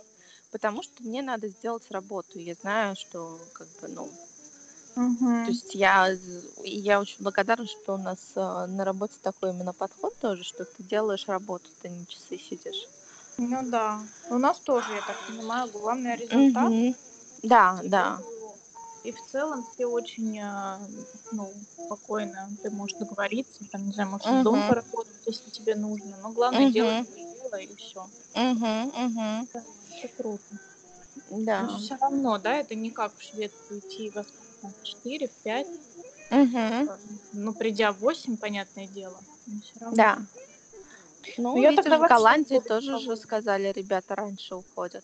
потому 0.52 0.82
что 0.82 1.04
мне 1.04 1.22
надо 1.22 1.50
сделать 1.50 1.84
работу. 1.92 2.40
Я 2.40 2.56
знаю, 2.56 2.96
что, 2.96 3.40
как 3.54 3.68
бы, 3.82 3.88
ну, 3.90 4.10
Мгм. 4.98 5.46
то 5.46 5.52
есть 5.52 5.76
я, 5.76 6.12
и 6.12 6.70
я 6.70 7.00
очень 7.00 7.24
благодарна, 7.24 7.66
что 7.68 7.94
у 7.94 7.98
нас 7.98 8.34
э, 8.36 8.66
на 8.68 8.84
работе 8.84 9.18
такой 9.22 9.52
именно 9.52 9.74
подход 9.74 10.18
тоже, 10.20 10.44
что 10.44 10.66
ты 10.66 10.84
делаешь 10.84 11.28
работу, 11.28 11.70
ты 11.82 11.90
не 11.90 12.06
часы 12.08 12.38
сидишь. 12.38 12.88
Ну 13.38 13.70
да. 13.70 14.08
У 14.30 14.38
нас 14.38 14.60
тоже, 14.60 14.94
я 14.96 15.02
так 15.02 15.26
понимаю, 15.26 15.72
главный 15.72 16.16
результат. 16.16 16.74
Мгм. 16.74 16.96
Да, 17.44 17.80
И, 17.84 17.90
да. 17.90 18.20
И 19.04 19.12
в 19.12 19.26
целом 19.26 19.64
все 19.74 19.86
очень, 19.86 20.38
э, 20.40 20.80
ну, 21.32 21.54
спокойно. 21.86 22.50
Ты 22.64 22.72
можешь 22.72 22.98
договориться, 22.98 23.64
там, 23.72 23.86
не 23.86 23.94
знаю, 23.94 24.10
можешь 24.10 24.28
дома 24.44 24.58
Мгм. 24.58 24.70
поработать, 24.70 25.16
если 25.26 25.50
тебе 25.52 25.76
нужно. 25.76 26.18
Но 26.18 26.32
главное 26.32 26.66
Мгм. 26.66 26.74
делать 26.74 26.98
дело 27.16 27.56
и 27.60 27.76
все. 27.76 28.10
Мгм, 28.36 28.92
мгм. 29.04 29.48
Это 29.54 30.14
круто. 30.18 30.44
Да. 31.30 31.62
Но 31.62 31.78
все 31.78 31.96
равно, 32.02 32.38
да, 32.38 32.58
это 32.58 32.76
не 32.76 32.92
как 32.92 33.18
в 33.18 33.22
Швецию 33.22 33.80
идти 33.80 34.10
во 34.10 34.24
сколько, 34.24 34.47
в 34.62 34.84
4, 34.84 35.28
в 35.28 35.32
5. 35.44 35.68
Мгм. 36.30 36.90
Ну, 37.34 37.54
придя 37.54 37.92
в 37.92 38.00
8, 38.00 38.38
понятное 38.38 38.88
дело. 38.88 39.24
Да. 39.92 40.20
Ну, 41.38 41.56
Ну, 41.56 41.62
я 41.62 41.72
видишь, 41.72 41.84
тогда 41.84 42.06
в 42.06 42.08
Голландии 42.10 42.60
тоже 42.66 42.98
же 43.00 43.16
сказали, 43.16 43.72
ребята 43.72 44.16
раньше 44.16 44.56
уходят. 44.56 45.04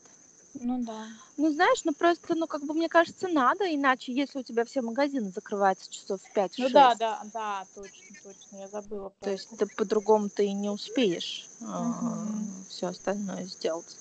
Ну 0.53 0.83
да. 0.83 1.07
Ну, 1.35 1.51
знаешь, 1.51 1.83
ну 1.83 1.93
просто, 1.93 2.35
ну, 2.35 2.45
как 2.47 2.63
бы, 2.63 2.73
мне 2.73 2.87
кажется, 2.87 3.27
надо, 3.27 3.65
иначе, 3.73 4.13
если 4.13 4.39
у 4.39 4.43
тебя 4.43 4.65
все 4.65 4.81
магазины 4.81 5.31
закрываются 5.31 5.91
часов 5.91 6.21
в 6.21 6.33
5-6, 6.33 6.57
Ну 6.57 6.69
да, 6.69 6.95
да, 6.95 7.21
да, 7.33 7.67
точно, 7.73 8.15
точно. 8.21 8.57
Я 8.57 8.67
забыла 8.67 9.09
про 9.09 9.25
то 9.25 9.31
есть 9.31 9.49
ты 9.57 9.65
по-другому 9.65 10.29
ты 10.29 10.45
и 10.45 10.53
не 10.53 10.69
успеешь 10.69 11.47
Мгм. 11.59 12.65
все 12.69 12.87
остальное 12.87 13.45
сделать. 13.45 13.97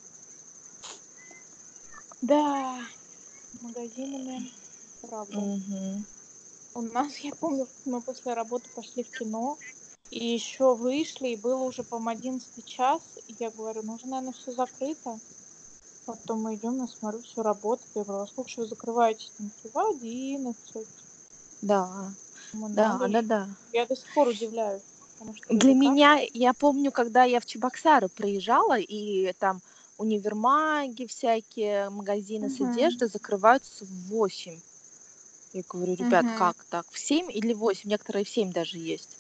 Да, 2.21 2.81
магазинами, 3.63 4.53
правда. 5.03 5.43
Мгм. 5.43 6.07
У 6.75 6.83
нас, 6.83 7.19
я 7.19 7.33
помню, 7.35 7.69
мы 7.85 8.03
после 8.03 8.35
работы 8.35 8.69
пошли 8.75 9.03
в 9.05 9.11
кино, 9.11 9.59
и 10.11 10.25
еще 10.27 10.75
вышли, 10.75 11.29
и 11.29 11.37
было 11.37 11.63
уже, 11.65 11.83
по-моему, 11.85 12.19
11 12.19 12.63
час, 12.63 13.03
и 13.27 13.35
я 13.39 13.51
говорю, 13.51 13.83
ну 13.83 13.95
уже, 13.95 14.07
наверное, 14.07 14.33
все 14.33 14.53
закрыто. 14.53 15.21
Потом 16.07 16.43
мы 16.43 16.57
идем, 16.57 16.81
я 16.81 16.87
смотрю, 16.89 17.23
все 17.23 17.43
работает. 17.43 17.91
Я 17.95 18.05
говорю, 18.05 18.25
а 18.25 18.27
сколько 18.27 18.51
же 18.51 18.63
вы 18.63 18.67
закрываетесь? 18.67 19.33
Там, 19.39 19.53
в 19.63 19.79
11. 19.79 20.89
Да, 21.71 21.79
Думаю, 22.53 22.75
да, 22.77 22.93
надо 22.99 23.09
да, 23.09 23.23
да. 23.23 23.43
Я 23.73 23.87
до 23.87 23.97
сих 23.97 24.13
пор 24.15 24.29
удивляюсь. 24.29 24.83
Для 25.51 25.75
меня, 25.75 26.19
я 26.33 26.53
помню, 26.55 26.91
когда 26.93 27.25
я 27.25 27.41
в 27.41 27.47
Чебоксары 27.47 28.09
приезжала, 28.09 28.79
и 28.79 29.33
там 29.39 29.63
универмаги 29.97 31.07
всякие, 31.07 31.91
магазины 31.91 32.49
с 32.49 32.61
Мгм. 32.61 32.61
одеждой 32.61 33.09
закрываются 33.09 33.85
в 33.85 33.91
8. 34.09 34.61
Я 35.53 35.63
говорю, 35.69 35.95
ребят, 35.95 36.31
Мгм. 36.31 36.33
как 36.33 36.65
так? 36.69 36.91
В 36.91 36.99
7 36.99 37.31
или 37.31 37.53
8? 37.53 37.91
Некоторые 37.91 38.25
в 38.25 38.29
7 38.29 38.51
даже 38.53 38.79
есть. 38.79 39.19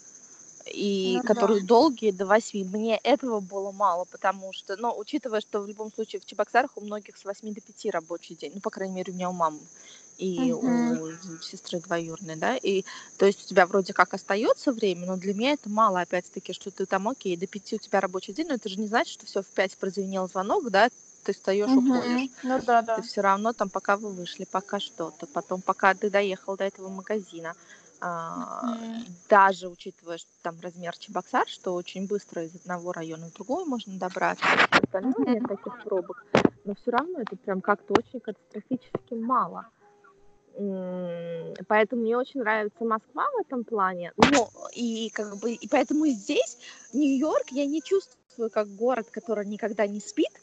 И 0.66 1.20
Ну 1.20 1.22
да. 1.22 1.22
которые 1.24 1.62
долгие 1.62 2.12
до 2.12 2.26
8. 2.26 2.68
Мне 2.68 2.98
этого 2.98 3.40
было 3.40 3.72
мало, 3.72 4.06
потому 4.06 4.52
что, 4.52 4.76
ну, 4.76 4.96
учитывая, 4.98 5.40
что 5.40 5.62
в 5.62 5.68
любом 5.68 5.92
случае 5.92 6.20
в 6.20 6.26
Чебоксарах 6.26 6.76
у 6.76 6.82
многих 6.82 7.16
с 7.18 7.24
8 7.24 7.54
до 7.54 7.60
5 7.62 7.90
рабочий 7.90 8.36
день. 8.36 8.52
Ну, 8.56 8.60
по 8.62 8.70
крайней 8.70 8.94
мере, 8.96 9.12
у 9.12 9.16
меня 9.16 9.30
у 9.30 9.34
мамы 9.34 9.68
и 10.16 10.52
Мгм. 10.62 11.00
у 11.00 11.08
сестры 11.40 11.80
двоюродной, 11.80 12.36
да, 12.36 12.56
и 12.56 12.84
то 13.18 13.26
есть 13.26 13.42
у 13.44 13.46
тебя 13.46 13.66
вроде 13.66 13.92
как 13.94 14.14
остается 14.14 14.72
время, 14.72 15.06
но 15.06 15.16
для 15.16 15.34
меня 15.34 15.52
это 15.52 15.70
мало, 15.70 16.00
опять-таки, 16.02 16.52
что 16.54 16.70
ты 16.72 16.86
там, 16.86 17.08
окей, 17.08 17.36
до 17.36 17.46
5 17.48 17.76
у 17.76 17.78
тебя 17.78 18.00
рабочий 18.00 18.34
день, 18.34 18.48
но 18.48 18.54
это 18.54 18.68
же 18.68 18.80
не 18.80 18.86
значит, 18.88 19.14
что 19.14 19.26
все 19.26 19.42
в 19.42 19.52
5 19.52 19.78
прозвенел 19.78 20.28
звонок, 20.28 20.70
да, 20.70 20.90
ты 21.22 21.32
встаешь, 21.32 21.70
уходишь. 21.70 22.20
Мгм. 22.20 22.30
Ну 22.42 22.58
да, 22.66 22.82
да. 22.82 22.96
Ты 22.96 23.02
все 23.02 23.20
равно 23.20 23.52
там, 23.52 23.70
пока 23.70 23.96
вы 23.96 24.12
вышли, 24.12 24.44
пока 24.44 24.80
что-то, 24.80 25.26
потом, 25.26 25.62
пока 25.62 25.94
ты 25.94 26.10
доехал 26.10 26.56
до 26.56 26.64
этого 26.64 26.88
магазина, 26.88 27.54
а, 28.00 28.74
Мгм. 28.76 29.16
даже 29.28 29.68
учитывая, 29.68 30.18
что 30.18 30.30
там 30.42 30.58
размер 30.60 30.96
Чебоксар, 30.96 31.46
что 31.48 31.74
очень 31.74 32.06
быстро 32.06 32.44
из 32.44 32.54
одного 32.54 32.92
района 32.92 33.28
в 33.28 33.32
другой 33.32 33.64
можно 33.64 33.96
добраться, 33.98 34.44
остальное 34.72 35.14
нет 35.26 35.46
таких 35.48 35.82
пробок, 35.84 36.24
но 36.64 36.74
все 36.74 36.90
равно 36.90 37.20
это 37.20 37.36
прям 37.36 37.60
как-то 37.60 37.94
очень 37.94 38.20
катастрофически 38.20 39.14
мало. 39.14 39.66
Поэтому 41.66 42.02
мне 42.02 42.16
очень 42.16 42.40
нравится 42.40 42.84
Москва 42.84 43.26
в 43.36 43.40
этом 43.40 43.64
плане. 43.64 44.12
Ну, 44.16 44.50
и 44.74 45.10
как 45.10 45.38
бы, 45.38 45.52
и 45.52 45.68
поэтому 45.68 46.06
здесь 46.08 46.58
Нью-Йорк 46.92 47.50
я 47.50 47.64
не 47.66 47.80
чувствую 47.82 48.50
как 48.50 48.68
город, 48.68 49.08
который 49.10 49.46
никогда 49.46 49.86
не 49.86 50.00
спит, 50.00 50.41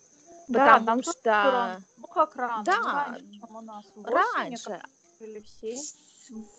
Да, 0.50 0.80
потому 0.80 1.04
что. 1.04 1.82
Ну 1.98 2.08
как 2.08 2.36
рано? 2.36 2.64
Да. 2.64 3.08
Раньше, 3.08 3.40
чем 3.40 3.56
у 3.56 3.62
нас. 3.62 3.86
В 3.96 4.02
8, 4.02 4.04
мне 4.04 4.16
раньше 4.16 4.64
кажется, 4.66 4.90
или 5.20 5.40
в 5.40 5.48
7. 5.48 5.78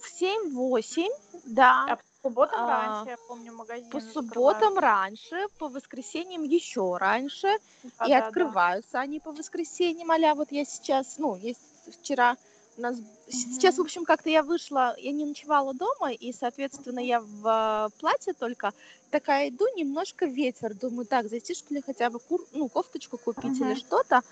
в 0.01 0.23
7-8, 0.23 1.09
да. 1.45 1.87
А 1.91 1.99
субботам 2.23 2.61
А, 2.61 2.67
раньше, 2.67 3.11
я 3.11 3.17
помню, 3.29 3.53
магазин. 3.53 3.91
По 3.91 4.01
субботам 4.01 4.79
раньше, 4.79 5.47
по 5.59 5.69
воскресеньям 5.69 6.43
еще 6.43 6.97
раньше, 6.99 7.59
и 8.07 8.13
открываются 8.13 9.01
они 9.01 9.21
по 9.21 9.33
воскресеньям, 9.33 10.11
а 10.11 10.35
вот 10.35 10.53
я 10.53 10.65
сейчас, 10.65 11.19
ну, 11.19 11.37
есть 11.37 11.61
вчера 12.01 12.37
у 12.77 12.81
нас 12.81 12.99
сейчас, 13.29 13.79
в 13.79 13.81
общем, 13.81 14.05
как-то 14.05 14.31
я 14.31 14.43
вышла, 14.43 14.95
я 14.99 15.13
не 15.13 15.25
ночевала 15.25 15.75
дома, 15.75 16.13
и, 16.13 16.33
соответственно, 16.33 17.01
я 17.01 17.21
в 17.21 17.47
э, 17.47 17.91
платье 17.99 18.33
только 18.33 18.73
такая 19.11 19.51
иду, 19.51 19.67
немножко 19.77 20.27
ветер, 20.27 20.75
думаю, 20.75 21.07
так, 21.07 21.29
зайти, 21.29 21.55
что 21.55 21.75
ли, 21.75 21.83
хотя 21.85 22.11
бы 22.11 22.19
кур, 22.19 22.47
ну, 22.53 22.69
кофточку 22.69 23.19
купить 23.19 23.61
или 23.61 23.73
Мгм. 23.73 23.77
что-то, 23.77 24.23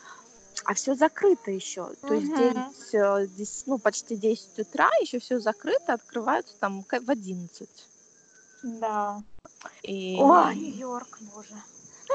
а 0.64 0.74
все 0.74 0.94
закрыто 0.94 1.51
еще, 1.51 1.94
то 2.07 2.14
есть 2.14 2.29
Мгм. 2.29 2.37
9, 2.37 2.94
э, 2.94 3.27
дес- 3.29 3.64
ну, 3.66 3.79
почти 3.79 4.16
10 4.16 4.59
утра, 4.59 4.90
еще 5.01 5.18
все 5.18 5.40
закрыто, 5.40 5.92
открываются 5.92 6.57
там 6.59 6.85
в 6.85 7.11
11. 7.11 7.88
Да. 8.62 9.22
И... 9.83 10.16
Ой, 10.18 10.57
Нью-Йорк, 10.57 11.18
боже. 11.20 11.62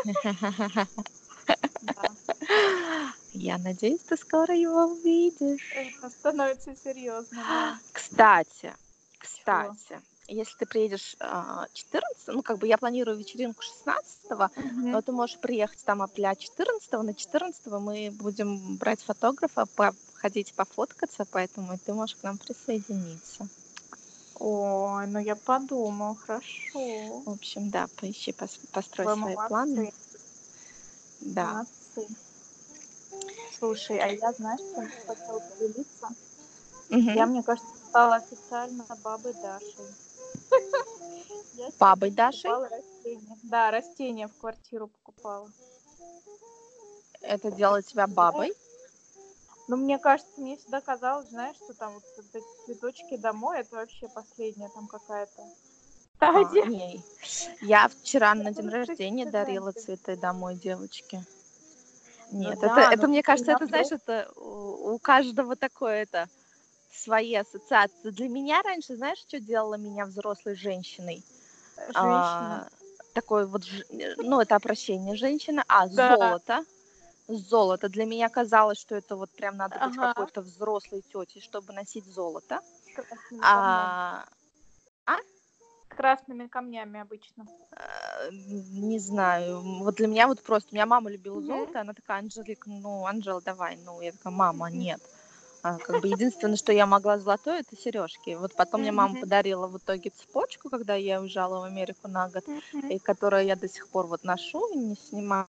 Я 3.33 3.57
надеюсь, 3.57 4.01
ты 4.01 4.15
скоро 4.15 4.55
его 4.55 4.85
увидишь. 4.85 5.71
Это 5.75 6.09
становится 6.09 6.75
серьезно, 6.75 7.43
да. 7.47 7.79
Кстати, 7.91 8.73
кстати, 9.17 10.01
если 10.27 10.57
ты 10.57 10.65
приедешь 10.65 11.15
а, 11.19 11.67
14, 11.73 12.27
ну, 12.27 12.43
как 12.43 12.57
бы 12.57 12.67
я 12.67 12.77
планирую 12.77 13.17
вечеринку 13.17 13.61
16 13.61 14.19
но 14.75 15.01
ты 15.01 15.11
можешь 15.11 15.39
приехать 15.39 15.83
там 15.85 16.01
апля 16.01 16.35
14 16.35 16.91
на 16.91 17.13
14 17.13 17.65
мы 17.67 18.11
будем 18.11 18.75
брать 18.75 19.01
фотографа, 19.01 19.65
ходить 20.13 20.53
пофоткаться, 20.53 21.25
поэтому 21.25 21.77
ты 21.77 21.93
можешь 21.93 22.15
к 22.17 22.23
нам 22.23 22.37
присоединиться. 22.37 23.47
Ой, 24.35 25.07
ну 25.07 25.19
я 25.19 25.35
подумаю, 25.35 26.15
хорошо. 26.15 27.21
В 27.25 27.29
общем, 27.29 27.69
да, 27.69 27.87
поищи, 27.95 28.31
пос- 28.31 28.59
построй 28.71 29.07
Вы 29.07 29.13
свои 29.15 29.35
молодцы, 29.35 29.47
планы. 29.47 29.93
Да. 31.21 31.53
молодцы. 31.95 32.15
Слушай, 33.57 33.99
а 33.99 34.07
я, 34.07 34.31
знаешь, 34.33 34.59
чем 34.73 34.89
хотела 35.07 35.39
поделиться? 35.39 36.09
Мгм. 36.89 37.13
Я, 37.13 37.25
мне 37.25 37.43
кажется, 37.43 37.75
стала 37.89 38.15
официально 38.15 38.85
бабой 39.03 39.33
Дашей. 39.33 39.87
Бабой 41.79 42.11
Дашей? 42.11 42.51
растения. 42.51 43.37
Да, 43.43 43.71
растения 43.71 44.27
в 44.27 44.35
квартиру 44.37 44.87
покупала. 44.87 45.51
Это 47.21 47.51
делает 47.51 47.85
тебя 47.85 48.07
бабой? 48.07 48.53
Но 49.67 49.77
мне 49.77 49.97
кажется, 49.97 50.41
мне 50.41 50.57
всегда 50.57 50.81
казалось, 50.81 51.29
знаешь, 51.29 51.55
что 51.55 51.73
там 51.73 51.93
вот 51.93 52.03
эти 52.33 52.43
цветочки 52.65 53.15
домой, 53.15 53.59
это 53.59 53.75
вообще 53.75 54.07
последняя 54.09 54.69
там 54.69 54.87
какая-то 54.87 55.41
А, 56.19 56.43
стадия. 56.43 56.65
не. 56.65 57.03
Я 57.61 57.87
вчера 57.87 58.35
на 58.35 58.51
день 58.51 58.69
рождения 58.69 59.25
дарила 59.25 59.71
цветы 59.71 60.17
домой 60.17 60.55
девочке. 60.55 61.25
Нет, 62.33 62.57
Ну 62.57 62.65
это, 62.65 62.75
да, 62.75 62.83
это 62.91 63.01
но 63.03 63.07
мне 63.07 63.23
кажется, 63.23 63.51
это, 63.51 63.65
знаешь, 63.67 63.91
это 63.91 64.31
у, 64.35 64.97
каждого 64.99 65.55
такое 65.55 66.03
это 66.03 66.27
свои 66.91 67.35
ассоциации. 67.35 68.09
Для 68.11 68.29
меня 68.29 68.61
раньше, 68.61 68.95
знаешь, 68.95 69.19
что 69.19 69.39
делала 69.39 69.75
меня 69.75 70.05
взрослой 70.05 70.55
женщиной? 70.55 71.23
Женщина. 71.89 72.67
А, 72.67 72.67
такой 73.13 73.45
вот, 73.45 73.63
ну, 74.17 74.39
это 74.39 74.55
обращение 74.55 75.15
женщина. 75.15 75.63
А, 75.67 75.87
Да. 75.87 76.17
золото. 76.17 76.65
Золото. 77.27 77.89
Для 77.89 78.05
меня 78.05 78.29
казалось, 78.29 78.79
что 78.79 78.95
это 78.95 79.15
вот 79.15 79.29
прям 79.31 79.57
надо 79.57 79.75
быть 79.79 79.95
Ага. 79.97 80.13
какой-то 80.13 80.41
взрослой 80.41 81.03
тетей, 81.13 81.41
чтобы 81.41 81.73
носить 81.73 82.05
золото. 82.05 82.59
Камнями. 83.29 84.23
А, 85.05 85.17
С 85.17 85.32
красными 85.93 86.47
камнями 86.47 86.99
обычно. 86.99 87.45
э, 87.71 88.29
не 88.31 88.99
знаю, 88.99 89.61
вот 89.61 89.95
для 89.95 90.07
меня 90.07 90.27
вот 90.27 90.41
просто, 90.41 90.69
у 90.71 90.75
меня 90.75 90.85
мама 90.85 91.09
любила 91.09 91.41
золото, 91.41 91.81
она 91.81 91.93
такая, 91.93 92.19
Анжелика, 92.19 92.69
ну, 92.69 93.05
Анжела, 93.05 93.41
давай, 93.41 93.77
ну, 93.85 94.01
я 94.01 94.11
такая, 94.11 94.33
мама, 94.33 94.69
нет. 94.71 95.01
А, 95.63 95.77
как 95.77 96.01
бы 96.01 96.09
единственное, 96.09 96.57
что 96.57 96.73
я 96.73 96.85
могла 96.85 97.19
золотое, 97.19 97.61
это 97.61 97.77
сережки. 97.77 98.35
Вот 98.35 98.53
потом 98.53 98.81
мне 98.81 98.91
мама 98.91 99.15
подарила 99.15 99.67
в 99.67 99.77
итоге 99.77 100.09
цепочку, 100.09 100.69
когда 100.69 100.95
я 100.95 101.21
уезжала 101.21 101.61
в 101.61 101.63
Америку 101.63 102.09
на 102.09 102.27
год, 102.27 102.43
и 102.89 102.99
которую 102.99 103.45
я 103.45 103.55
до 103.55 103.69
сих 103.69 103.87
пор 103.87 104.07
вот 104.07 104.25
ношу 104.25 104.67
и 104.73 104.77
не 104.77 104.95
снимаю. 104.95 105.47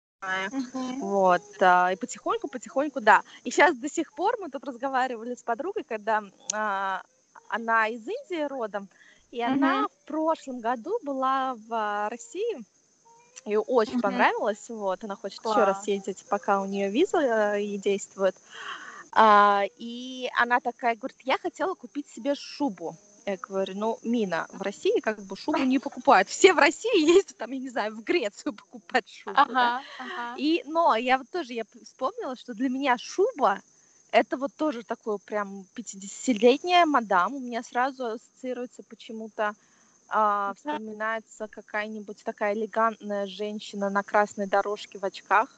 Мгм. 0.51 0.99
Вот, 0.99 1.43
а, 1.61 1.93
и 1.93 1.95
потихоньку, 1.95 2.47
потихоньку, 2.47 3.01
да. 3.01 3.21
И 3.43 3.51
сейчас 3.51 3.77
до 3.77 3.87
сих 3.87 4.11
пор 4.13 4.35
мы 4.39 4.49
тут 4.49 4.63
разговаривали 4.63 5.35
с 5.35 5.43
подругой, 5.43 5.83
когда 5.83 6.23
а, 6.53 7.03
она 7.47 7.87
из 7.87 8.01
Индии 8.01 8.47
родом, 8.47 8.89
и 9.31 9.41
она 9.41 9.87
в 9.87 10.05
прошлом 10.05 10.59
году 10.59 10.97
была 11.03 11.55
в 11.55 11.73
а, 11.73 12.09
России, 12.09 12.63
ей 13.45 13.57
очень 13.57 14.01
понравилось, 14.01 14.69
вот, 14.69 15.03
она 15.03 15.15
хочет 15.15 15.39
еще 15.39 15.63
раз 15.63 15.83
съездить, 15.83 16.25
пока 16.29 16.61
у 16.61 16.65
нее 16.65 16.89
виза 16.89 17.19
э, 17.55 17.63
и 17.63 17.77
действует. 17.77 18.35
А, 19.11 19.63
и 19.77 20.29
она 20.35 20.59
такая 20.59 20.95
говорит, 20.95 21.17
я 21.23 21.37
хотела 21.37 21.73
купить 21.73 22.07
себе 22.07 22.35
шубу. 22.35 22.95
Я 23.25 23.37
говорю, 23.37 23.73
ну, 23.75 23.99
Мина, 24.03 24.47
в 24.51 24.61
России 24.61 24.99
как 25.01 25.21
бы 25.21 25.35
шубу 25.35 25.59
не 25.59 25.79
покупают. 25.79 26.29
Все 26.29 26.53
в 26.53 26.57
России 26.57 27.15
ездят, 27.15 27.37
там, 27.37 27.51
я 27.51 27.59
не 27.59 27.69
знаю, 27.69 27.95
в 27.95 28.03
Грецию 28.03 28.53
покупать 28.53 29.07
шубу. 29.07 29.35
да. 29.35 29.43
Ага, 29.43 29.83
ага. 29.99 30.35
И, 30.37 30.63
но 30.65 30.95
я 30.95 31.17
вот 31.17 31.29
тоже 31.29 31.53
я 31.53 31.63
вспомнила, 31.83 32.35
что 32.35 32.53
для 32.53 32.69
меня 32.69 32.97
шуба 32.97 33.61
это 34.11 34.37
вот 34.37 34.53
тоже 34.55 34.83
такое 34.83 35.17
прям 35.17 35.65
50-летняя 35.75 36.85
мадам. 36.85 37.35
У 37.35 37.39
меня 37.39 37.63
сразу 37.63 38.05
ассоциируется 38.05 38.83
почему-то, 38.83 39.53
а, 40.07 40.53
вспоминается 40.55 41.47
какая-нибудь 41.47 42.23
такая 42.23 42.53
элегантная 42.53 43.27
женщина 43.27 43.89
на 43.89 44.03
красной 44.03 44.47
дорожке 44.47 44.99
в 44.99 45.05
очках. 45.05 45.49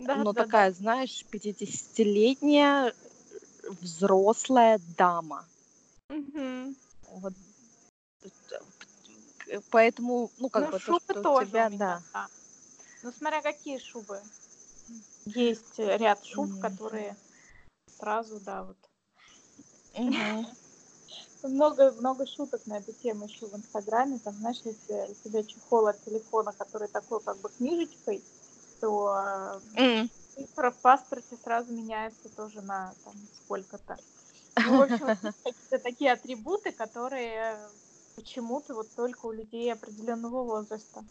Да, 0.00 0.16
ну, 0.16 0.24
да, 0.24 0.32
да. 0.32 0.42
такая, 0.44 0.72
знаешь, 0.72 1.24
50-летняя 1.30 2.94
взрослая 3.80 4.80
дама. 4.96 5.46
Мгм. 6.08 6.76
Вот. 7.10 7.32
э, 9.46 9.60
Поэтому, 9.70 10.30
ну, 10.38 10.48
как 10.50 10.64
ну, 10.64 10.70
бы, 10.72 10.78
то, 10.78 10.84
шубы 10.84 11.00
что 11.00 11.20
у 11.20 11.22
тоже 11.22 11.46
тебя, 11.46 11.66
у 11.66 11.70
меня, 11.70 11.78
да. 11.78 12.02
да. 12.12 12.28
Ну, 13.02 13.12
смотря 13.12 13.40
какие 13.40 13.78
шубы. 13.78 14.20
Есть 15.26 15.78
э, 15.78 15.96
ряд 15.96 16.24
шуб, 16.24 16.50
Мгм. 16.50 16.60
которые 16.60 17.16
сразу, 17.98 18.40
да, 18.40 18.64
вот. 18.64 18.76
Много, 21.42 21.92
много 21.92 22.26
шуток 22.26 22.66
на 22.66 22.78
эту 22.78 22.92
тему 22.92 23.26
еще 23.26 23.46
в 23.46 23.54
Инстаграме. 23.54 24.18
Там, 24.18 24.34
знаешь, 24.36 24.60
если 24.64 25.10
у 25.10 25.28
тебя 25.28 25.42
чехол 25.44 25.86
от 25.88 26.02
телефона, 26.04 26.52
который 26.52 26.88
такой 26.88 27.20
как 27.20 27.36
бы 27.38 27.50
книжечкой, 27.50 28.22
то 28.80 29.60
М. 29.76 30.08
цифра 30.34 30.70
в 30.70 30.76
паспорте 30.76 31.36
сразу 31.44 31.72
меняется 31.72 32.28
тоже 32.30 32.62
на 32.62 32.94
там 33.04 33.14
сколько-то. 33.44 33.98
Ну, 34.56 34.78
в 34.78 34.82
общем, 34.82 35.06
какие-то 35.44 35.78
такие 35.78 36.12
атрибуты, 36.12 36.72
которые 36.72 37.68
почему-то 38.16 38.74
вот 38.74 38.88
только 38.94 39.26
у 39.26 39.32
людей 39.32 39.72
определенного 39.72 40.42
возраста. 40.42 41.04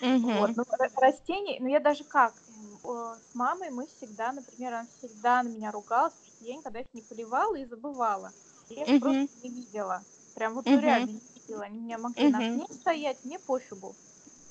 Мгм. 0.00 0.32
Вот, 0.32 0.56
ну, 0.56 0.62
ра- 0.62 0.90
растений, 0.96 1.58
ну, 1.60 1.68
я 1.68 1.80
даже 1.80 2.04
как, 2.04 2.34
с 2.82 3.34
мамой 3.34 3.70
мы 3.70 3.86
всегда, 3.86 4.32
например, 4.32 4.74
она 4.74 4.88
всегда 4.98 5.42
на 5.42 5.48
меня 5.48 5.70
ругалась, 5.70 6.14
я 6.40 6.56
никогда 6.56 6.80
их 6.80 6.88
не 6.92 7.02
поливала 7.02 7.56
и 7.56 7.64
забывала. 7.64 8.34
Я 8.68 8.84
их 8.84 8.90
Мгм. 8.90 8.98
просто 8.98 9.28
не 9.34 9.50
видела. 9.50 10.06
Прям 10.34 10.54
вот, 10.54 10.66
Мгм. 10.66 10.76
реально 10.76 11.12
не 11.12 11.20
видела. 11.34 11.64
Они 11.64 11.78
у 11.80 11.82
меня 11.82 11.98
могли 11.98 12.28
на 12.28 12.38
Мгм. 12.38 12.62
окне 12.62 12.66
стоять, 12.70 13.24
мне 13.24 13.38
пофигу. 13.38 13.98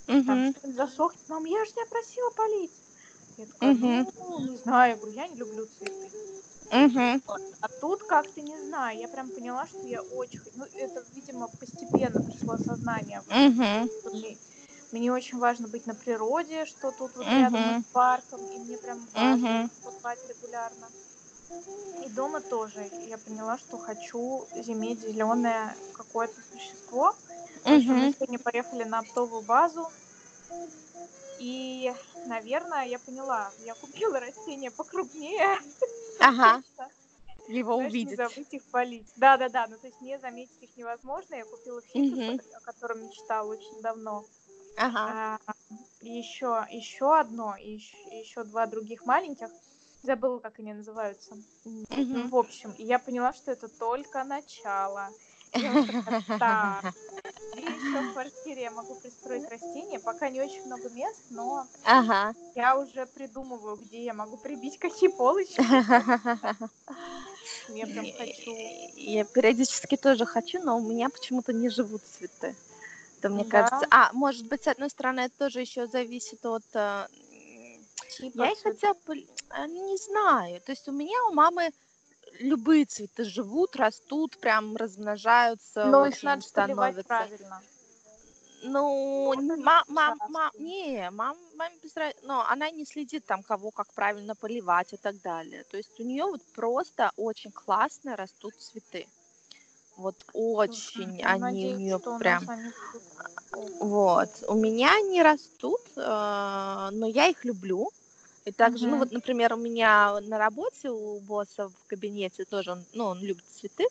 Мгм. 0.08 0.56
Там 0.62 0.74
засохнет. 0.74 1.24
Мам, 1.28 1.46
я 1.46 1.66
же 1.66 1.72
тебя 1.74 1.86
просила 1.88 2.32
полить. 2.32 2.86
Я 3.38 3.48
такая, 3.48 3.70
Мгм. 3.70 4.06
ну, 4.18 4.40
не 4.50 4.58
знаю, 4.58 4.92
я 4.92 4.98
говорю, 4.98 5.14
я 5.14 5.28
не 5.28 5.36
люблю 5.38 5.68
цветы. 5.68 6.14
Вот. 7.28 7.42
А 7.62 7.68
тут 7.80 8.04
как-то 8.04 8.42
не 8.42 8.60
знаю, 8.60 8.98
я 9.00 9.08
прям 9.08 9.32
поняла, 9.32 9.68
что 9.68 9.88
я 9.88 10.02
очень, 10.02 10.42
ну 10.54 10.66
это, 10.66 11.02
видимо, 11.12 11.48
постепенно 11.50 12.22
пришло 12.22 12.54
осознание. 12.54 13.26
Мгм. 13.30 13.90
что 14.02 14.12
Мне, 14.12 14.40
мне 14.92 15.12
очень 15.14 15.40
важно 15.40 15.68
быть 15.68 15.86
на 15.88 15.96
природе, 15.96 16.66
что 16.66 16.92
тут 16.92 17.16
вот 17.18 17.34
рядом 17.34 17.70
Мгм. 17.70 17.84
с 17.84 17.86
парком, 17.92 18.48
и 18.48 18.60
мне 18.60 18.78
прям 18.80 19.10
важно 19.10 19.56
покупать 19.84 20.26
регулярно. 20.26 20.94
И 22.04 22.10
дома 22.10 22.42
тоже 22.42 22.90
я 23.08 23.18
поняла, 23.18 23.58
что 23.58 23.78
хочу 23.78 24.48
иметь 24.54 25.02
зеленое 25.02 25.76
какое-то 25.94 26.36
существо. 26.52 27.16
Общем, 27.64 27.96
мы 27.96 28.14
сегодня 28.14 28.40
поехали 28.40 28.84
на 28.84 29.00
оптовую 29.00 29.42
базу, 29.42 29.88
и, 31.40 31.94
наверное, 32.26 32.86
я 32.86 33.00
поняла, 33.00 33.52
я 33.66 33.74
купила 33.76 34.20
растения 34.20 34.72
покрупнее. 34.72 35.60
Ага, 36.20 36.62
его 37.48 37.76
Знаешь, 37.76 37.94
не 37.94 38.00
увидеть. 38.00 38.18
забыть 38.18 38.54
их 38.54 38.64
полить. 38.66 39.08
Да, 39.16 39.38
да, 39.38 39.50
да. 39.50 39.68
Ну, 39.68 39.78
то 39.78 39.88
есть 39.88 40.00
не 40.02 40.18
заметить 40.20 40.62
их 40.62 40.76
невозможно. 40.78 41.36
Я 41.36 41.46
купила 41.46 41.82
фикус, 41.82 42.12
Мгм. 42.12 42.40
о 42.56 42.60
котором 42.62 43.06
мечтала 43.06 43.52
очень 43.52 43.82
давно. 43.82 44.26
Ага. 44.78 45.40
А, 45.46 45.54
еще, 46.02 46.66
еще 46.72 47.18
одно, 47.18 47.56
еще, 47.58 47.98
еще 48.12 48.44
два 48.44 48.66
других 48.66 49.06
маленьких. 49.06 49.50
Забыла, 50.06 50.40
как 50.40 50.60
они 50.60 50.74
называются. 50.74 51.36
Мгм. 51.64 52.30
в 52.30 52.36
общем, 52.36 52.72
и 52.74 52.84
я 52.84 53.00
поняла, 53.00 53.34
что 53.34 53.52
это 53.52 53.68
только 53.68 54.24
начало. 54.24 55.10
Так, 56.40 56.86
что 57.90 58.02
в 58.02 58.14
квартире 58.14 58.64
я 58.64 58.72
могу 58.72 58.96
пристроить 58.96 59.50
растения. 59.50 60.00
Пока 60.00 60.30
не 60.30 60.42
очень 60.42 60.64
много 60.66 60.90
мест, 60.90 61.22
но 61.30 61.68
Ага. 61.84 62.36
я 62.54 62.78
уже 62.78 63.06
придумываю, 63.06 63.78
где 63.78 64.04
я 64.04 64.14
могу 64.14 64.38
прибить 64.38 64.78
какие 64.78 65.10
полочки. 65.10 65.62
Я 67.70 67.88
прям 67.88 68.06
хочу. 68.18 68.56
Я 68.96 69.24
периодически 69.24 69.98
тоже 69.98 70.26
хочу, 70.26 70.62
но 70.62 70.78
у 70.78 70.82
меня 70.82 71.10
почему-то 71.10 71.52
не 71.54 71.70
живут 71.70 72.04
цветы. 72.04 72.56
Это 73.20 73.30
мне 73.30 73.44
Да. 73.46 73.50
кажется. 73.50 73.88
А, 73.90 74.12
может 74.14 74.46
быть, 74.48 74.64
с 74.64 74.68
одной 74.68 74.90
стороны, 74.90 75.22
это 75.22 75.34
тоже 75.38 75.62
еще 75.62 75.88
зависит 75.88 76.46
от. 76.46 76.64
э, 76.74 77.08
Типа 78.18 78.44
Я 78.44 78.52
их 78.52 78.60
хотя 78.60 78.94
бы 79.06 79.28
не 79.68 79.98
знаю. 79.98 80.62
То 80.62 80.72
есть 80.72 80.88
у 80.88 80.92
меня 80.92 81.18
у 81.30 81.34
мамы 81.34 81.72
любые 82.40 82.86
цветы 82.86 83.24
живут, 83.24 83.76
растут, 83.76 84.38
прям 84.38 84.76
размножаются. 84.76 85.86
Но 85.86 86.06
их 86.06 86.22
надо 86.24 86.42
становятся. 86.42 87.04
правильно. 87.08 87.62
Ну, 88.64 89.34
ма- 89.58 89.84
мам, 89.88 90.18
мам, 90.30 90.52
не, 90.58 91.10
мам, 91.12 91.38
маме 91.56 91.76
без 91.84 91.96
разницы, 91.96 92.26
но 92.26 92.44
она 92.50 92.72
не 92.72 92.86
следит 92.86 93.24
там, 93.26 93.44
кого 93.44 93.70
как 93.70 93.94
правильно 93.94 94.34
поливать 94.36 94.94
и 94.94 94.98
так 94.98 95.22
далее. 95.22 95.64
То 95.70 95.78
есть 95.78 96.00
у 96.00 96.04
нее 96.04 96.24
вот 96.26 96.42
просто 96.54 97.12
очень 97.16 97.52
классно 97.52 98.16
растут 98.16 98.56
цветы. 98.56 99.08
Вот 99.98 100.16
очень 100.34 101.20
Я 101.20 101.28
они 101.28 101.42
у 101.42 101.46
надеюсь, 101.46 101.80
нее 101.80 102.02
у 102.04 102.10
нас 102.10 102.20
прям. 102.20 102.50
они. 102.50 102.72
Вот. 103.80 104.30
У 104.48 104.56
меня 104.56 104.96
они 104.98 105.22
растут, 105.22 105.82
э, 105.96 106.90
но 106.92 107.08
я 107.08 107.28
их 107.28 107.46
люблю. 107.46 107.92
И 108.46 108.52
также, 108.52 108.88
ну 108.88 108.98
Мгм. 108.98 108.98
вот, 108.98 109.12
например, 109.12 109.54
у 109.54 109.58
меня 109.58 110.20
на 110.22 110.38
работе 110.38 110.92
у 110.92 111.20
босса 111.20 111.70
в 111.70 111.88
кабинете 111.88 112.46
тоже, 112.46 112.72
он, 112.74 112.86
ну, 112.94 113.06
он 113.06 113.20
любит 113.24 113.44
цветы, 113.48 113.86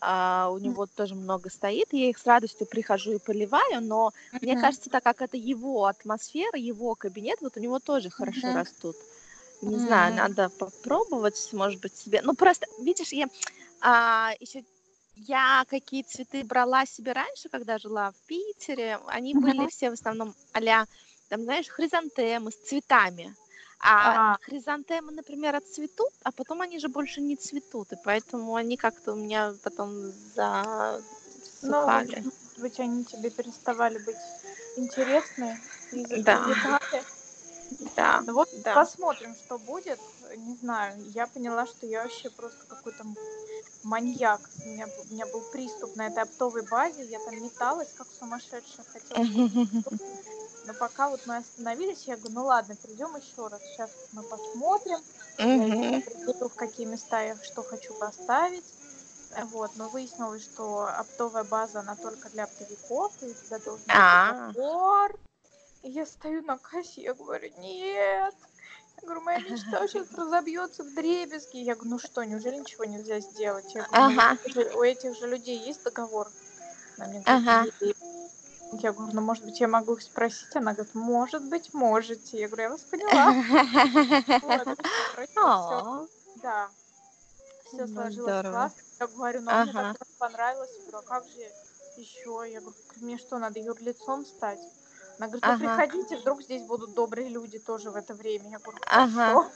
а, 0.00 0.48
у 0.52 0.58
него 0.58 0.86
тоже 0.86 1.16
много 1.16 1.50
стоит, 1.50 1.92
и 1.92 1.98
я 2.02 2.10
их 2.10 2.18
с 2.18 2.24
радостью 2.26 2.68
прихожу 2.68 3.12
и 3.14 3.18
поливаю, 3.18 3.80
но 3.82 4.12
мне 4.40 4.54
Мгм. 4.54 4.56
кажется, 4.56 4.90
так 4.90 5.02
как 5.02 5.22
это 5.22 5.36
его 5.36 5.86
атмосфера, 5.86 6.56
его 6.56 6.94
кабинет, 6.94 7.40
вот 7.40 7.56
у 7.56 7.60
него 7.60 7.80
тоже 7.80 8.08
хорошо 8.10 8.52
Мгм. 8.52 8.52
растут. 8.52 8.96
Не 9.62 9.78
знаю, 9.78 10.14
М. 10.14 10.16
надо 10.16 10.50
попробовать, 10.50 11.48
может 11.52 11.80
быть, 11.80 11.96
себе. 11.96 12.22
Ну, 12.22 12.34
просто, 12.34 12.66
видишь, 12.78 13.12
я 13.12 13.26
еще 14.40 14.64
я 15.16 15.64
какие 15.68 16.02
цветы 16.02 16.44
брала 16.44 16.86
себе 16.86 17.12
раньше, 17.12 17.48
когда 17.48 17.78
жила 17.78 18.12
в 18.12 18.26
Питере, 18.26 18.98
они 19.06 19.34
были 19.34 19.66
Мгм. 19.66 19.68
все 19.68 19.90
в 19.90 19.94
основном 19.94 20.34
а 20.52 20.86
там, 21.28 21.42
знаешь, 21.44 21.68
хризантемы 21.68 22.50
с 22.52 22.56
цветами. 22.56 23.34
А 23.80 24.18
Ага. 24.18 24.38
хризантемы, 24.40 25.12
например, 25.12 25.54
отцветут, 25.54 26.12
а 26.24 26.32
потом 26.32 26.60
они 26.62 26.78
же 26.78 26.88
больше 26.88 27.20
не 27.20 27.36
цветут, 27.36 27.92
и 27.92 27.96
поэтому 27.96 28.54
они 28.56 28.76
как-то 28.76 29.12
у 29.12 29.16
меня 29.16 29.54
потом 29.62 30.12
Ну, 31.62 32.02
засыхали. 32.04 32.22
может 32.22 32.58
быть, 32.58 32.80
они 32.80 33.04
тебе 33.04 33.30
переставали 33.30 33.98
быть 33.98 34.16
интересны 34.76 35.60
из-за 35.90 36.18
Да. 36.18 36.20
клеветаты. 36.20 37.06
Да, 37.96 38.22
Ну 38.26 38.34
вот 38.34 38.48
да. 38.62 38.74
посмотрим, 38.74 39.34
что 39.34 39.58
будет. 39.58 39.98
Не 40.36 40.54
знаю, 40.56 40.94
я 41.14 41.26
поняла, 41.26 41.66
что 41.66 41.86
я 41.86 42.02
вообще 42.02 42.30
просто 42.30 42.64
какой-то 42.66 43.04
маньяк. 43.82 44.40
У 44.64 44.68
меня, 44.68 44.88
у 45.08 45.12
меня 45.12 45.26
был 45.26 45.40
приступ 45.52 45.96
на 45.96 46.08
этой 46.08 46.22
оптовой 46.24 46.62
базе, 46.62 47.04
я 47.04 47.18
там 47.20 47.42
металась, 47.42 47.88
как 47.96 48.06
сумасшедшая, 48.18 48.84
хотела 48.92 49.24
Но 50.66 50.74
пока 50.74 51.08
вот 51.08 51.20
мы 51.26 51.36
остановились, 51.36 52.04
я 52.08 52.16
говорю, 52.16 52.34
ну 52.34 52.44
ладно, 52.46 52.74
придем 52.82 53.14
еще 53.14 53.46
раз. 53.46 53.60
Сейчас 53.62 53.90
мы 54.12 54.22
посмотрим. 54.24 54.98
Определю, 55.38 56.48
в 56.48 56.54
какие 56.54 56.86
места 56.86 57.22
я 57.22 57.36
что 57.42 57.62
хочу 57.62 57.94
поставить. 57.94 58.64
Вот, 59.52 59.70
но 59.76 59.88
выяснилось, 59.88 60.42
что 60.42 60.86
оптовая 60.86 61.44
база, 61.44 61.80
она 61.80 61.94
только 61.94 62.30
для 62.30 62.44
оптовиков, 62.44 63.12
и 63.22 63.32
туда 63.34 63.58
должен 63.58 63.84
быть 63.84 63.94
А. 63.94 64.48
договор. 64.48 65.12
Я 65.82 66.06
стою 66.06 66.42
на 66.42 66.58
кассе, 66.58 67.02
я 67.02 67.14
говорю, 67.14 67.50
нет. 67.58 68.34
Я 69.02 69.02
говорю, 69.02 69.20
моя 69.20 69.38
мечта 69.38 69.86
сейчас 69.88 70.10
разобьется 70.12 70.82
в 70.82 70.94
дребезги. 70.94 71.58
Я 71.58 71.74
говорю, 71.74 71.90
ну 71.92 71.98
что, 71.98 72.24
неужели 72.24 72.56
ничего 72.56 72.84
нельзя 72.84 73.20
сделать? 73.20 73.72
Я 73.74 73.84
говорю, 73.84 74.14
«Ну, 74.14 74.20
Ага. 74.20 74.38
у 74.76 74.82
этих 74.82 75.14
же- 75.16 75.26
людей 75.26 75.58
есть 75.58 75.82
договор? 75.84 76.28
Она 76.98 77.08
мне 77.08 77.20
говорит, 77.20 77.48
Ага. 77.48 77.64
Я 78.72 78.92
говорю, 78.92 79.12
ну, 79.14 79.20
может 79.20 79.44
быть, 79.44 79.60
я 79.60 79.68
могу 79.68 79.92
их 79.94 80.02
спросить? 80.02 80.56
Она 80.56 80.72
говорит, 80.72 80.92
может 80.94 81.44
быть, 81.44 81.72
можете. 81.72 82.40
Я 82.40 82.48
говорю, 82.48 82.62
я 82.64 82.70
вас 82.70 82.80
поняла. 82.80 83.32
Да. 86.42 86.68
Все 87.64 87.86
Ну, 87.86 87.88
сложилось 87.88 88.42
классно. 88.42 88.82
Я 89.00 89.06
говорю, 89.06 89.40
ну, 89.42 89.50
мне 89.50 89.70
Ага. 89.70 89.94
так 89.98 90.08
понравилось. 90.18 90.70
Я 90.78 90.80
говорю, 90.82 90.98
а 90.98 91.02
как 91.02 91.24
же 91.26 91.40
еще? 91.96 92.44
Я 92.50 92.60
говорю, 92.60 92.76
мне 92.96 93.18
что, 93.18 93.38
надо 93.38 93.58
юрлицом 93.60 94.24
стать? 94.26 94.60
Она 95.18 95.28
говорит, 95.28 95.44
вы 95.46 95.52
Ага. 95.52 95.76
приходите, 95.78 96.16
вдруг 96.18 96.42
здесь 96.42 96.62
будут 96.62 96.94
добрые 96.94 97.28
люди 97.28 97.58
тоже 97.58 97.90
в 97.90 97.96
это 97.96 98.14
время. 98.14 98.50
Я 98.50 98.58
говорю, 98.58 98.78
Ага. 98.86 99.50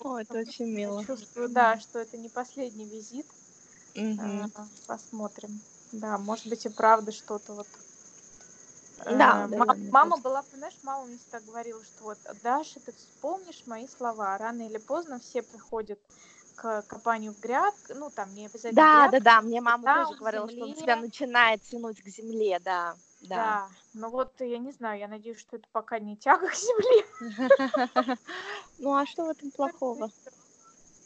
О, 0.00 0.18
это 0.20 0.38
очень 0.38 0.66
мило. 0.66 1.04
Чувствую, 1.04 1.48
да, 1.48 1.78
что 1.78 1.98
это 1.98 2.16
не 2.16 2.28
последний 2.28 2.84
визит. 2.86 3.26
А, 4.18 4.48
Посмотрим. 4.86 5.60
Да, 5.92 6.18
может 6.18 6.46
быть 6.48 6.64
и 6.66 6.68
правда 6.68 7.10
что-то 7.10 7.54
вот. 7.54 7.66
Да, 9.06 9.46
Э, 9.46 9.48
да, 9.48 9.56
мама 9.90 10.10
кажется. 10.10 10.22
была, 10.22 10.44
знаешь, 10.54 10.76
мама 10.82 11.06
мне 11.06 11.16
всегда 11.16 11.40
говорила, 11.40 11.82
что 11.82 12.04
вот, 12.04 12.18
Даша, 12.42 12.80
ты 12.80 12.92
вспомнишь 12.92 13.62
мои 13.66 13.86
слова. 13.88 14.36
Рано 14.38 14.62
или 14.68 14.76
поздно 14.78 15.18
все 15.18 15.42
приходят 15.42 15.98
к 16.54 16.82
копанию 16.82 17.32
в 17.32 17.40
гряд, 17.40 17.74
ну 17.88 18.10
там 18.10 18.34
не 18.34 18.46
обязательно 18.46 18.74
Да, 18.74 19.08
грядка, 19.08 19.20
да, 19.20 19.36
да, 19.36 19.40
мне 19.40 19.60
мама 19.62 19.94
тоже 19.94 20.18
говорила, 20.18 20.48
что 20.48 20.64
он 20.64 20.68
земле. 20.68 20.82
тебя 20.82 20.96
начинает 20.96 21.62
тянуть 21.62 22.02
к 22.02 22.08
земле, 22.08 22.60
да, 22.62 22.94
да. 23.20 23.36
Да, 23.36 23.68
ну 23.94 24.10
вот 24.10 24.40
я 24.40 24.58
не 24.58 24.72
знаю, 24.72 24.98
я 24.98 25.08
надеюсь, 25.08 25.38
что 25.38 25.56
это 25.56 25.68
пока 25.72 25.98
не 25.98 26.16
тяга 26.16 26.48
к 26.48 26.54
земле. 26.54 27.04
Ну 28.78 28.94
а 28.94 29.04
что 29.04 29.26
в 29.26 29.28
этом 29.30 29.50
плохого? 29.50 30.10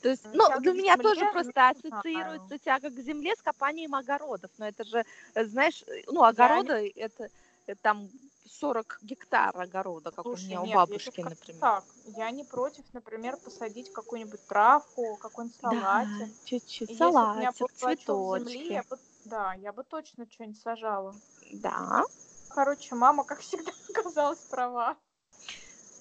То 0.01 0.11
есть, 0.11 0.23
Ну, 0.33 0.47
тяга 0.47 0.61
для 0.61 0.73
меня 0.75 0.97
тоже 0.97 1.21
просто 1.33 1.53
ну, 1.55 1.73
не 1.73 1.89
ассоциируется 1.91 2.59
тяга 2.59 2.91
к 2.91 3.01
земле 3.01 3.35
с 3.35 3.43
копанием 3.43 3.95
огородов. 3.95 4.51
Но 4.59 4.69
это 4.69 4.85
же, 4.85 5.05
э, 5.35 5.45
знаешь, 5.47 5.83
э, 5.87 6.03
ну, 6.09 6.23
огороды, 6.25 6.93
это, 6.95 7.31
это 7.67 7.81
там 7.81 8.09
40 8.47 8.99
гектар 9.03 9.59
огорода, 9.59 10.11
как 10.11 10.25
Слушай, 10.27 10.45
у 10.45 10.47
меня 10.47 10.61
нет, 10.61 10.67
у 10.67 10.67
я 10.67 10.75
бабушки, 10.75 11.21
скажу 11.21 11.31
например. 11.31 11.61
Так, 11.61 11.85
я 12.05 12.31
не 12.31 12.45
против, 12.45 12.85
например, 12.93 13.39
посадить 13.39 13.91
какую-нибудь 13.93 14.47
травку, 14.47 15.17
какой-нибудь 15.17 15.59
Да, 15.63 15.71
салатик. 15.71 16.35
чуть-чуть, 16.45 16.91
у 16.91 16.93
меня 16.95 17.11
салатик, 17.11 17.73
клочок 17.79 17.97
земли, 17.97 17.97
цветочки. 17.97 18.73
я 18.73 18.83
бы, 18.83 18.99
да, 19.25 19.55
я 19.55 19.73
бы 19.73 19.85
точно 19.85 20.27
что-нибудь 20.31 20.61
сажала. 20.61 21.15
Да. 21.61 22.05
Короче, 22.49 22.95
мама, 22.95 23.25
как 23.25 23.41
всегда, 23.41 23.73
оказалась 23.91 24.45
права. 24.51 24.97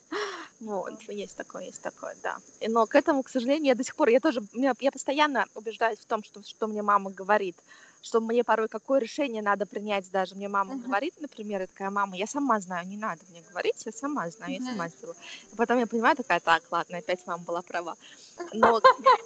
Вот, 0.59 0.93
есть 1.09 1.35
такое, 1.35 1.63
есть 1.65 1.81
такое, 1.81 2.15
да. 2.21 2.37
Но 2.67 2.85
к 2.85 2.93
этому, 2.93 3.23
к 3.23 3.29
сожалению, 3.29 3.69
я 3.69 3.75
до 3.75 3.83
сих 3.83 3.95
пор, 3.95 4.09
я 4.09 4.19
тоже, 4.19 4.41
я 4.53 4.91
постоянно 4.91 5.45
убеждаюсь 5.55 5.99
в 5.99 6.05
том, 6.05 6.23
что, 6.23 6.43
что 6.43 6.67
мне 6.67 6.83
мама 6.83 7.09
говорит, 7.09 7.57
что 8.01 8.21
мне 8.21 8.43
порой 8.43 8.67
какое 8.67 8.99
решение 8.99 9.41
надо 9.41 9.65
принять 9.65 10.09
даже. 10.11 10.35
Мне 10.35 10.47
мама 10.49 10.75
Мгм. 10.75 10.83
говорит, 10.83 11.13
например, 11.19 11.61
я 11.61 11.67
такая, 11.67 11.89
мама, 11.89 12.15
я 12.15 12.27
сама 12.27 12.59
знаю, 12.59 12.87
не 12.87 12.97
надо 12.97 13.25
мне 13.29 13.41
говорить, 13.41 13.83
я 13.85 13.91
сама 13.91 14.29
знаю, 14.29 14.53
я 14.53 14.59
Мгм. 14.59 14.65
сама 14.71 14.89
сделаю. 14.89 15.15
И 15.51 15.55
потом 15.55 15.79
я 15.79 15.87
понимаю, 15.87 16.15
такая, 16.15 16.39
так, 16.39 16.63
ладно, 16.71 16.99
опять 16.99 17.25
мама 17.25 17.43
была 17.43 17.61
права. 17.63 17.95
Но 18.53 18.81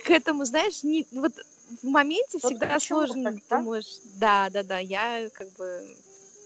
к 0.05 0.09
этому, 0.09 0.45
знаешь, 0.45 0.83
не, 0.83 1.05
вот 1.11 1.33
в 1.81 1.85
моменте 1.87 2.39
Вот 2.41 2.43
всегда 2.43 2.79
сложно, 2.79 3.23
так, 3.31 3.35
да? 3.49 3.57
думаешь, 3.59 3.99
да, 4.03 4.49
да, 4.49 4.63
да, 4.63 4.79
я 4.79 5.29
как 5.33 5.51
бы, 5.53 5.97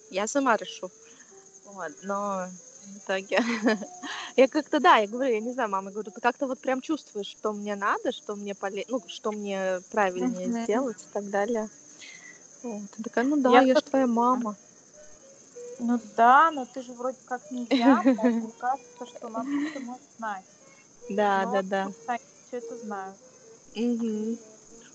я 0.09 0.27
сама 0.27 0.57
решу. 0.57 0.89
Вот, 1.65 1.91
но 2.03 2.49
в 2.83 2.97
итоге 2.97 3.39
я 4.35 4.47
как-то, 4.47 4.79
да, 4.79 4.97
я 4.97 5.07
говорю, 5.07 5.33
я 5.33 5.39
не 5.39 5.51
знаю, 5.51 5.69
мама, 5.69 5.91
говорю, 5.91 6.11
ты 6.11 6.21
как-то 6.21 6.47
вот 6.47 6.59
прям 6.59 6.81
чувствуешь, 6.81 7.27
что 7.27 7.53
мне 7.53 7.75
надо, 7.75 8.11
что 8.11 8.35
мне 8.35 8.55
поле... 8.55 8.85
ну, 8.87 9.01
что 9.07 9.31
мне 9.31 9.81
правильнее 9.91 10.63
сделать 10.63 10.97
и 11.03 11.13
так 11.13 11.29
далее. 11.29 11.69
Вот. 12.63 12.83
Я 12.97 13.03
такая, 13.03 13.25
ну 13.25 13.37
да, 13.37 13.51
Я 13.51 13.61
я, 13.61 13.75
же 13.75 13.81
твоя 13.81 14.07
мама. 14.07 14.55
Ну 15.79 15.99
да, 16.17 16.51
но 16.51 16.65
ты 16.65 16.81
же 16.81 16.93
вроде 16.93 17.17
как 17.25 17.49
не 17.51 17.65
я, 17.71 18.01
поэтому 18.03 18.51
кажется, 18.59 19.05
что 19.05 19.29
надо 19.29 19.49
что 19.69 19.79
может 19.79 20.03
знать. 20.17 20.45
Да, 21.09 21.45
Но 21.45 21.51
да, 21.53 21.61
да. 21.61 22.17
Все 22.47 22.57
это 22.57 22.77
знают. 22.77 23.17
Мгм. 23.75 24.37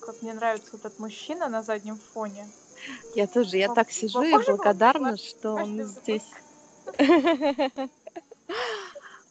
Как 0.05 0.23
мне 0.23 0.35
нравится 0.35 0.77
этот 0.77 0.99
мужчина 0.99 1.49
на 1.49 1.63
заднем 1.63 1.99
фоне. 1.99 2.49
Я 3.15 3.27
тоже, 3.27 3.57
я 3.57 3.73
так 3.73 3.91
сижу 3.91 4.23
и 4.23 4.33
благодарна, 4.33 5.17
что 5.17 5.55
он 5.55 5.83
здесь. 5.85 6.31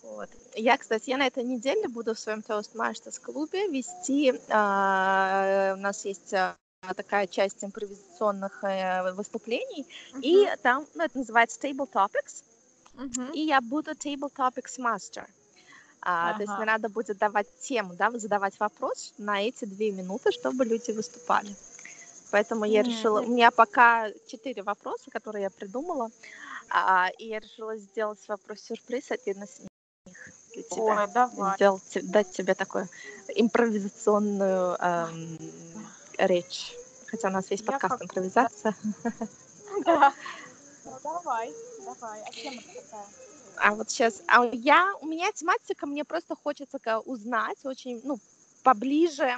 Вот. 0.03 0.30
Я, 0.55 0.78
кстати, 0.78 1.09
я 1.09 1.17
на 1.17 1.26
этой 1.26 1.43
неделе 1.43 1.88
буду 1.88 2.13
в 2.13 2.19
своем 2.19 2.39
Toastmasters 2.39 3.19
клубе 3.19 3.67
вести. 3.67 4.39
а, 4.49 5.74
У 5.76 5.82
нас 5.82 6.05
есть 6.05 6.32
а, 6.36 6.55
такая 6.95 7.26
часть 7.26 7.63
импровизационных 7.63 8.63
э, 8.63 9.11
выступлений, 9.13 9.88
и 10.21 10.47
там, 10.61 10.86
ну, 10.93 11.03
это 11.03 11.17
называется 11.17 11.59
Table 11.59 11.89
Topics, 11.91 12.43
и 13.34 13.39
я 13.39 13.59
буду 13.61 13.91
Table 13.91 14.32
Topics 14.32 14.78
Master. 14.78 15.26
А, 16.05 16.33
То 16.33 16.41
есть 16.41 16.49
Ага. 16.49 16.57
мне 16.57 16.65
надо 16.71 16.89
будет 16.89 17.17
давать 17.17 17.47
тему, 17.61 17.93
да, 17.95 18.11
задавать 18.11 18.59
вопрос 18.59 19.13
на 19.17 19.41
эти 19.41 19.65
две 19.65 19.91
минуты, 19.91 20.31
чтобы 20.31 20.65
люди 20.65 20.91
выступали. 20.91 21.55
Поэтому 22.31 22.65
я 22.65 22.81
решила, 22.83 23.21
у 23.21 23.27
меня 23.27 23.51
пока 23.51 24.09
четыре 24.27 24.63
вопроса, 24.63 25.11
которые 25.11 25.43
я 25.43 25.49
придумала, 25.49 26.09
а, 26.69 27.09
и 27.19 27.27
я 27.27 27.39
решила 27.39 27.77
сделать 27.77 28.19
вопрос-сюрприз 28.27 29.11
один 29.11 29.43
из 29.43 29.59
них 29.59 29.69
для 30.53 30.63
тебя. 30.63 31.03
Ой, 31.03 31.07
давай. 31.13 31.55
Сделать, 31.55 32.11
дать 32.11 32.31
тебе 32.31 32.55
такую 32.55 32.89
импровизационную 33.35 34.75
эм, 34.79 35.37
речь. 36.17 36.75
Хотя 37.07 37.27
у 37.29 37.31
нас 37.31 37.45
Я 37.49 37.57
подкаст 37.59 37.93
как- 37.93 38.03
импровизация. 38.03 38.75
Да. 39.85 40.13
Ну 40.85 40.99
давай, 41.01 41.53
давай. 41.85 42.21
А 42.27 42.31
чем 42.33 42.55
это 42.55 42.81
такая? 42.81 43.05
А 43.57 43.73
вот 43.75 43.89
сейчас, 43.89 44.21
а 44.27 44.45
я, 44.51 44.93
у 45.01 45.05
меня 45.07 45.31
тематика, 45.31 45.85
мне 45.85 46.03
просто 46.03 46.35
хочется 46.35 46.79
узнать 46.99 47.57
очень, 47.63 48.01
ну, 48.03 48.19
поближе, 48.63 49.37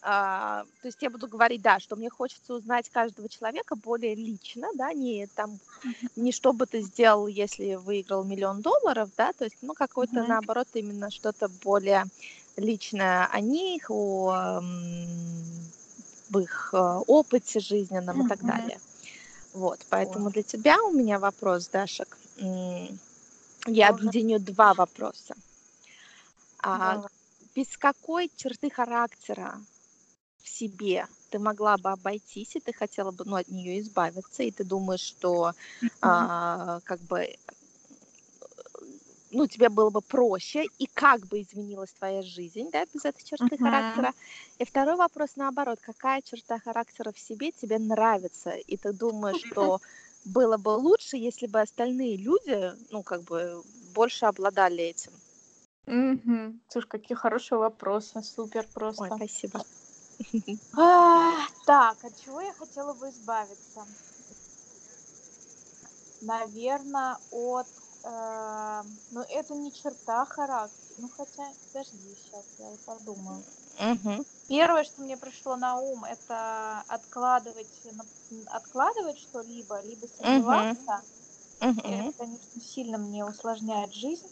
а, 0.00 0.64
то 0.80 0.88
есть 0.88 1.02
я 1.02 1.10
буду 1.10 1.26
говорить, 1.26 1.60
да, 1.60 1.80
что 1.80 1.96
мне 1.96 2.08
хочется 2.08 2.54
узнать 2.54 2.88
каждого 2.88 3.28
человека 3.28 3.74
более 3.74 4.14
лично, 4.14 4.68
да, 4.74 4.92
не 4.92 5.26
там, 5.34 5.58
не 6.14 6.30
что 6.32 6.52
бы 6.52 6.66
ты 6.66 6.82
сделал, 6.82 7.26
если 7.26 7.74
выиграл 7.74 8.24
миллион 8.24 8.62
долларов, 8.62 9.10
да, 9.16 9.32
то 9.32 9.44
есть, 9.44 9.56
ну, 9.60 9.74
какое-то, 9.74 10.20
Мгм. 10.20 10.28
наоборот, 10.28 10.68
именно 10.74 11.10
что-то 11.10 11.48
более 11.48 12.04
личное 12.56 13.26
о 13.26 13.40
них, 13.40 13.90
о 13.90 14.62
в 16.30 16.38
их 16.40 16.70
э, 16.74 16.76
опыте 17.06 17.58
жизненном 17.58 18.20
и 18.24 18.28
так 18.28 18.44
далее. 18.44 18.80
Вот, 19.54 19.80
поэтому 19.88 20.30
для 20.30 20.42
тебя 20.42 20.82
у 20.82 20.92
меня 20.92 21.18
вопрос, 21.18 21.68
Дашек. 21.68 22.18
Я 23.68 23.90
объединю 23.90 24.40
два 24.40 24.74
вопроса. 24.74 25.34
А, 26.62 27.02
без 27.54 27.76
какой 27.76 28.30
черты 28.34 28.70
характера 28.70 29.60
в 30.42 30.48
себе 30.48 31.06
ты 31.30 31.38
могла 31.38 31.76
бы 31.76 31.90
обойтись, 31.90 32.56
и 32.56 32.60
ты 32.60 32.72
хотела 32.72 33.10
бы 33.10 33.24
ну, 33.26 33.36
от 33.36 33.48
нее 33.48 33.80
избавиться, 33.80 34.42
и 34.42 34.50
ты 34.50 34.64
думаешь, 34.64 35.00
что 35.00 35.52
а, 36.00 36.80
как 36.84 37.00
бы 37.00 37.36
ну, 39.30 39.46
тебе 39.46 39.68
было 39.68 39.90
бы 39.90 40.00
проще, 40.00 40.64
и 40.78 40.86
как 40.86 41.26
бы 41.26 41.42
изменилась 41.42 41.92
твоя 41.92 42.22
жизнь, 42.22 42.70
да, 42.72 42.86
без 42.86 43.04
этой 43.04 43.22
черты 43.22 43.56
Мгм. 43.56 43.64
характера. 43.64 44.14
И 44.58 44.64
второй 44.64 44.96
вопрос 44.96 45.36
наоборот, 45.36 45.78
какая 45.82 46.22
черта 46.22 46.58
характера 46.58 47.12
в 47.12 47.18
себе 47.18 47.52
тебе 47.52 47.78
нравится, 47.78 48.52
и 48.52 48.76
ты 48.78 48.92
думаешь, 48.92 49.36
что 49.36 49.80
было 50.28 50.56
бы 50.56 50.70
лучше, 50.70 51.16
если 51.16 51.46
бы 51.46 51.60
остальные 51.60 52.16
люди, 52.16 52.74
ну, 52.90 53.02
как 53.02 53.22
бы, 53.22 53.62
больше 53.94 54.26
обладали 54.26 54.84
этим. 54.84 55.12
Мгм. 55.86 56.60
Слушай, 56.68 56.88
какие 56.88 57.16
хорошие 57.16 57.58
вопросы. 57.58 58.22
Супер 58.22 58.62
Ой, 58.62 58.68
просто. 58.74 59.16
спасибо. 59.16 59.64
А, 60.76 61.46
Так, 61.66 62.04
от 62.04 62.20
чего 62.24 62.40
я 62.40 62.52
хотела 62.52 62.92
бы 62.92 63.08
избавиться? 63.08 63.86
Наверное, 66.20 67.16
от... 67.30 67.66
э, 68.04 68.82
ну, 69.10 69.20
это 69.20 69.54
не 69.54 69.72
черта 69.72 70.24
характера. 70.26 70.94
Ну, 70.98 71.08
хотя, 71.16 71.52
подожди, 71.66 72.14
сейчас 72.16 72.44
я 72.58 72.70
подумаю. 72.84 73.42
Первое, 74.48 74.82
что 74.84 75.02
мне 75.02 75.16
пришло 75.18 75.56
на 75.56 75.76
ум, 75.78 76.04
это 76.04 76.80
откладывать, 76.88 77.82
откладывать 78.46 79.18
что-либо, 79.18 79.82
либо 79.82 80.06
сомневаться. 80.06 81.04
Мгм. 81.60 81.84
Это, 81.88 82.12
конечно, 82.18 82.60
сильно 82.60 82.98
мне 82.98 83.24
усложняет 83.26 83.94
жизнь. 83.94 84.28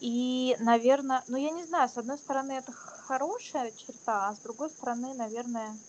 И, 0.00 0.56
наверное, 0.58 1.24
ну 1.28 1.36
я 1.36 1.50
не 1.50 1.64
знаю, 1.64 1.88
с 1.88 1.96
одной 1.96 2.18
стороны 2.18 2.52
это 2.52 2.72
хорошая 2.72 3.72
черта, 3.72 4.28
а 4.28 4.34
с 4.34 4.40
другой 4.40 4.68
стороны, 4.70 5.14
наверное, 5.14 5.80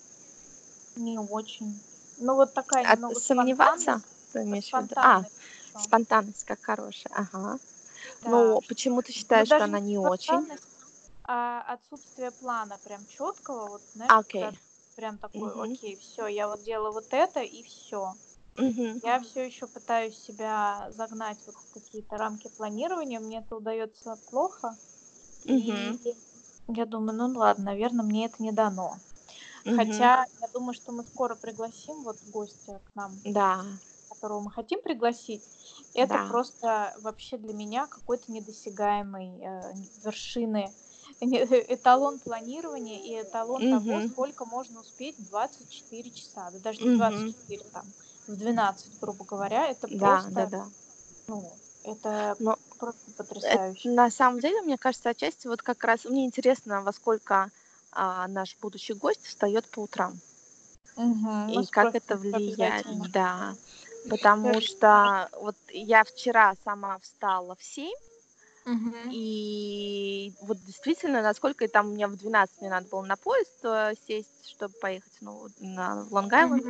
не 0.95 1.17
очень. 1.19 1.83
Ну 2.17 2.35
вот 2.35 2.53
такая 2.53 2.85
А 2.85 2.95
немного 2.95 3.19
сомневаться? 3.19 4.01
Виду? 4.33 4.57
А, 5.01 5.23
спонтанность. 5.23 5.33
ещё. 5.51 5.79
спонтанность 5.85 6.43
как 6.45 6.59
хорошая. 6.61 7.13
Ага. 7.15 7.59
Да. 8.21 8.55
Ну, 8.55 8.61
почему 8.67 9.01
ты 9.03 9.11
Ну, 9.13 9.13
считаешь, 9.13 9.49
что 9.49 9.63
даже 9.63 9.65
она 9.65 9.79
не 9.81 9.97
очень? 9.99 10.51
А 11.25 11.61
отсутствие 11.73 12.31
плана 12.31 12.77
прям 12.79 13.05
четкого, 13.07 13.67
вот 13.67 13.83
знаешь, 13.93 14.15
А, 14.15 14.19
Окей. 14.19 14.49
когда 14.49 14.51
прям 14.95 15.17
такой, 15.19 15.53
Мгм. 15.55 15.63
окей, 15.63 15.97
все, 15.97 16.27
я 16.27 16.47
вот 16.47 16.61
делаю 16.63 16.93
вот 16.93 17.13
это 17.13 17.41
и 17.41 17.63
все. 17.63 18.15
Мгм. 18.57 19.01
Я 19.01 19.19
все 19.21 19.45
еще 19.45 19.67
пытаюсь 19.67 20.17
себя 20.17 20.87
загнать 20.91 21.43
вот 21.45 21.57
в 21.57 21.69
какие-то 21.71 22.17
рамки 22.17 22.47
планирования, 22.49 23.19
мне 23.19 23.39
это 23.39 23.55
удается 23.57 24.15
плохо. 24.17 24.79
Мгм. 25.47 25.99
И 26.03 26.15
я 26.67 26.85
думаю, 26.85 27.17
ну 27.17 27.39
ладно, 27.39 27.65
наверное, 27.65 28.05
мне 28.05 28.25
это 28.27 28.41
не 28.43 28.51
дано. 28.51 29.01
Мгм. 29.65 30.09
Хотя 30.09 30.25
я 30.41 30.47
думаю, 30.53 30.73
что 30.73 30.91
мы 30.93 31.03
скоро 31.03 31.35
пригласим 31.35 32.03
вот 32.03 32.23
гостя 32.23 32.81
к 32.85 32.95
нам, 32.95 33.25
Да. 33.25 33.79
которого 34.09 34.41
мы 34.41 34.51
хотим 34.51 34.81
пригласить. 34.81 35.49
Это 35.93 36.17
Да. 36.17 36.19
просто 36.19 36.95
вообще 36.99 37.37
для 37.37 37.53
меня 37.53 37.87
какой-то 37.87 38.31
недосягаемый 38.31 39.41
э, 39.41 39.73
вершины 40.03 40.75
эталон 41.25 42.19
планирования 42.19 42.99
и 42.99 43.21
эталон 43.21 43.61
того, 43.69 43.99
Мгм. 43.99 44.09
сколько 44.13 44.45
можно 44.45 44.81
успеть 44.81 45.17
в 45.17 45.27
24 45.27 46.11
часа. 46.11 46.49
Да 46.51 46.59
даже 46.59 46.81
не 46.81 46.89
Мгм. 46.89 46.97
24, 46.97 47.65
там, 47.71 47.93
в 48.27 48.35
12, 48.35 48.99
грубо 48.99 49.25
говоря. 49.25 49.67
Это 49.67 49.87
Да, 49.87 49.97
просто, 49.97 50.31
да, 50.31 50.45
да. 50.45 50.67
ну, 51.27 51.57
это 51.83 52.35
Но 52.39 52.57
просто 52.77 53.01
это, 53.07 53.17
потрясающе. 53.17 53.89
на 53.89 54.09
самом 54.09 54.39
деле, 54.39 54.61
мне 54.61 54.77
кажется, 54.77 55.09
отчасти 55.09 55.47
вот 55.47 55.61
как 55.61 55.83
раз 55.83 56.05
мне 56.05 56.25
интересно, 56.25 56.81
во 56.81 56.91
сколько 56.91 57.49
а, 57.91 58.27
наш 58.27 58.57
будущий 58.61 58.93
гость 58.93 59.25
встает 59.25 59.69
по 59.69 59.81
утрам. 59.81 60.19
Мы 60.95 61.63
И 61.63 61.65
как 61.67 61.95
это 61.95 62.17
влияет, 62.17 62.85
да. 63.11 63.55
Потому 64.09 64.59
что 64.61 65.29
вот 65.33 65.55
я 65.69 66.03
вчера 66.03 66.55
сама 66.63 66.99
встала 66.99 67.55
в 67.55 67.63
7, 67.63 67.93
И 69.09 70.33
вот 70.41 70.63
действительно, 70.63 71.21
насколько 71.21 71.67
там 71.67 71.93
меня 71.93 72.07
в 72.07 72.15
12 72.15 72.61
мне 72.61 72.69
надо 72.69 72.87
было 72.87 73.03
на 73.03 73.17
поезд 73.17 73.57
э, 73.63 73.93
сесть, 74.07 74.47
чтобы 74.49 74.75
поехать 74.79 75.17
ну, 75.21 75.49
на 75.57 76.07
Лонг-Айленд. 76.09 76.65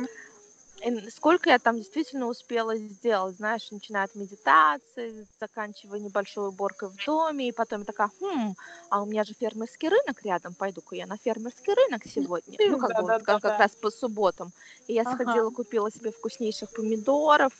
И 0.84 1.10
сколько 1.10 1.50
я 1.50 1.58
там 1.58 1.78
действительно 1.78 2.26
успела 2.26 2.76
сделать, 2.76 3.36
знаешь, 3.36 3.70
начиная 3.70 4.04
от 4.04 4.14
медитации, 4.14 5.26
заканчивая 5.40 6.00
небольшой 6.00 6.48
уборкой 6.48 6.90
в 6.90 7.00
доме, 7.02 7.48
и 7.48 7.52
потом 7.52 7.80
я 7.80 7.84
такая, 7.86 8.10
хм, 8.20 8.54
а 8.90 9.02
у 9.02 9.06
меня 9.06 9.24
же 9.24 9.34
фермерский 9.34 9.88
рынок 9.88 10.22
рядом, 10.22 10.54
пойду-ка 10.54 10.96
я 10.96 11.06
на 11.06 11.16
фермерский 11.16 11.74
рынок 11.74 12.04
сегодня, 12.04 12.60
ну, 12.66 12.76
как 12.76 12.92
бы 12.92 13.04
вот 13.04 13.22
как, 13.22 13.40
как 13.42 13.56
Да-да-да-да. 13.56 13.58
раз 13.58 13.76
по 13.76 13.90
субботам. 13.90 14.52
И 14.86 14.94
я 14.94 15.04
Ага. 15.04 15.44
сходила, 15.44 15.50
купила 15.50 15.90
себе 15.90 16.10
вкуснейших 16.12 16.70
помидоров, 16.72 17.52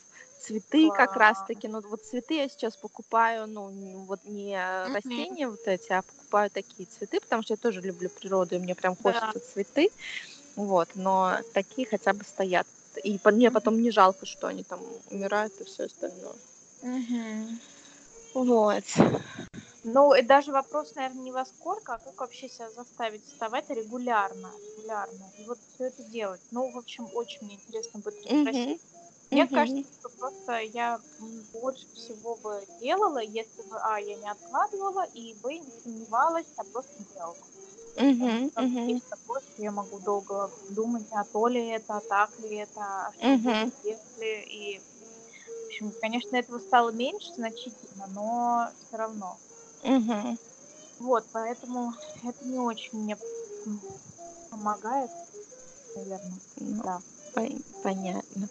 цветы 0.45 0.89
как 0.91 1.13
Класс. 1.13 1.19
раз-таки, 1.39 1.67
ну, 1.67 1.81
вот 1.81 2.03
цветы 2.03 2.35
я 2.35 2.47
сейчас 2.49 2.77
покупаю, 2.77 3.47
ну, 3.47 4.05
вот 4.05 4.19
не 4.25 4.55
Мгм. 4.87 4.93
растения 4.93 5.47
вот 5.49 5.67
эти, 5.67 5.91
а 5.91 6.01
покупаю 6.01 6.49
такие 6.51 6.85
цветы, 6.87 7.19
потому 7.19 7.41
что 7.43 7.53
я 7.53 7.57
тоже 7.57 7.81
люблю 7.81 8.09
природу, 8.09 8.55
и 8.55 8.59
мне 8.59 8.75
прям 8.75 8.95
Да. 8.95 9.11
хочется 9.11 9.39
цветы, 9.53 9.89
вот, 10.55 10.89
но 10.95 11.37
такие 11.53 11.87
хотя 11.87 12.13
бы 12.13 12.23
стоят. 12.23 12.67
И 13.03 13.17
по- 13.19 13.31
мне 13.31 13.51
потом 13.51 13.81
не 13.81 13.91
жалко, 13.91 14.25
что 14.25 14.47
они 14.47 14.63
там 14.63 14.81
умирают 15.09 15.53
и 15.61 15.63
все 15.65 15.85
остальное. 15.85 16.35
Мгм. 16.81 17.59
Вот. 18.33 18.83
Ну, 19.83 20.13
и 20.15 20.21
даже 20.23 20.51
вопрос, 20.51 20.95
наверное, 20.95 21.23
не 21.23 21.31
во 21.31 21.45
сколько, 21.45 21.93
а 21.95 21.97
как 21.99 22.19
вообще 22.19 22.49
себя 22.49 22.71
заставить 22.71 23.25
вставать 23.25 23.69
регулярно, 23.69 24.51
регулярно. 24.77 25.31
И 25.37 25.45
вот 25.45 25.59
все 25.73 25.85
это 25.85 26.03
делать. 26.03 26.41
Ну, 26.51 26.71
в 26.71 26.77
общем, 26.77 27.07
очень 27.13 27.45
мне 27.45 27.55
интересно 27.55 27.99
будет 27.99 28.15
расспросить. 28.25 28.81
Мне 29.31 29.45
Мгм. 29.45 29.53
кажется, 29.55 30.04
просто 30.25 30.59
я 30.61 30.99
больше 31.53 31.85
всего 31.93 32.35
бы 32.35 32.65
делала, 32.79 33.19
если 33.19 33.61
бы, 33.69 33.77
а, 33.81 33.99
я 33.99 34.15
не 34.15 34.29
откладывала, 34.29 35.05
и, 35.13 35.33
б, 35.35 35.53
не 35.59 35.71
сомневалась, 35.83 36.47
а 36.57 36.63
просто 36.63 36.93
делала. 37.13 37.37
Что 37.93 38.61
Мгм. 38.61 38.87
есть 38.87 39.05
такое, 39.09 39.41
что 39.41 39.61
я 39.61 39.71
могу 39.71 39.99
долго 39.99 40.51
думать, 40.69 41.05
а 41.11 41.23
то 41.25 41.47
ли 41.47 41.67
это, 41.67 41.97
а 41.97 42.01
так 42.01 42.37
ли 42.39 42.55
это, 42.57 42.81
а 42.81 43.11
что 43.13 43.37
будет, 43.37 43.73
если... 43.83 44.43
И, 44.49 44.79
в 44.79 45.65
общем, 45.67 45.93
конечно, 46.01 46.35
этого 46.35 46.59
стало 46.59 46.89
меньше 46.91 47.31
значительно, 47.35 48.07
но 48.07 48.71
все 48.87 48.97
равно. 48.97 49.37
Мгм. 49.83 50.39
Вот, 50.99 51.25
поэтому 51.31 51.93
это 52.23 52.45
не 52.45 52.57
очень 52.59 52.97
мне 52.97 53.17
помогает, 54.49 55.11
наверное. 55.95 56.39
Ну, 56.57 56.83
Да. 56.83 57.01
пон- 57.33 57.63
понятно. 57.83 58.49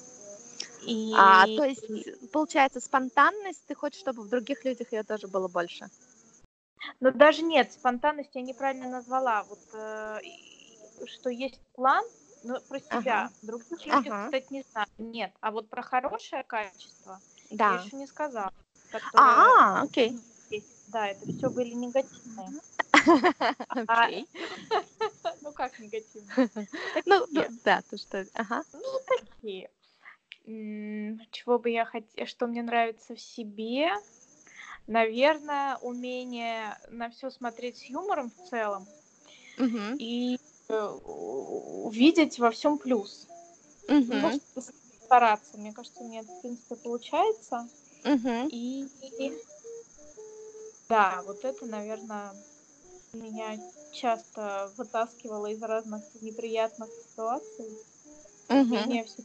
И... 0.86 1.12
А, 1.16 1.46
то 1.46 1.64
есть, 1.64 1.84
получается, 2.32 2.80
спонтанность, 2.80 3.64
ты 3.66 3.74
хочешь, 3.74 4.00
чтобы 4.00 4.22
в 4.22 4.28
других 4.28 4.64
людях 4.64 4.92
ее 4.92 5.02
тоже 5.02 5.28
было 5.28 5.48
больше? 5.48 5.88
Но 7.00 7.10
даже 7.10 7.42
нет, 7.42 7.72
спонтанность 7.72 8.34
я 8.34 8.42
неправильно 8.42 8.88
назвала. 8.88 9.44
Вот 9.44 9.60
э, 9.72 10.20
что 11.06 11.30
есть 11.30 11.60
план, 11.74 12.04
но 12.42 12.60
про 12.60 12.78
себя. 12.78 13.24
Ага. 13.24 13.32
Других 13.42 13.86
людях, 13.86 14.06
Ага. 14.06 14.24
кстати, 14.26 14.46
не 14.50 14.64
знаю. 14.70 14.86
Нет. 14.98 15.32
А 15.40 15.50
вот 15.50 15.68
про 15.68 15.82
хорошее 15.82 16.42
качество 16.44 17.20
я 17.50 17.56
Да. 17.56 17.82
еще 17.84 17.96
не 17.96 18.06
сказала. 18.06 18.52
которое 18.90 19.24
А, 19.58 19.82
окей. 19.82 20.18
Да, 20.88 21.08
это 21.08 21.26
все 21.36 21.50
были 21.50 21.72
негативные. 21.72 22.60
А, 23.88 24.04
Окей. 24.06 24.28
ну, 25.40 25.52
как 25.52 25.78
негативно? 25.78 26.32
Ну, 27.06 27.26
ну, 27.30 27.44
да, 27.64 27.82
то 27.82 27.96
что, 27.96 28.26
ага. 28.34 28.62
Такие. 29.08 29.70
Чего 30.44 31.58
бы 31.58 31.70
я 31.70 31.84
хотела, 31.84 32.26
что 32.26 32.46
мне 32.46 32.62
нравится 32.62 33.14
в 33.14 33.20
себе? 33.20 33.88
Наверное, 34.86 35.78
умение 35.78 36.78
на 36.88 37.10
все 37.10 37.30
смотреть 37.30 37.78
с 37.78 37.84
юмором 37.84 38.30
в 38.30 38.48
целом 38.48 38.86
Мгм, 39.58 39.98
и 39.98 40.36
э, 40.68 40.86
увидеть 40.86 42.38
во 42.38 42.50
всем 42.50 42.78
плюс. 42.78 43.26
Ну, 44.10 44.30
мгм, 44.30 44.40
стараться. 45.04 45.58
Мне 45.58 45.72
кажется, 45.72 46.02
у 46.02 46.08
меня 46.08 46.20
это, 46.20 46.32
в 46.32 46.40
принципе, 46.42 46.76
получается. 46.76 47.68
мгм. 48.04 48.48
И 48.48 48.86
да, 50.88 51.22
вот 51.22 51.44
это, 51.44 51.66
наверное, 51.66 52.32
меня 53.12 53.58
часто 53.92 54.72
вытаскивало 54.76 55.46
из 55.46 55.62
разных 55.62 56.02
неприятных 56.20 56.90
ситуаций. 56.92 57.66
Мгм. 58.48 58.72
Умение 58.72 59.04
все 59.04 59.22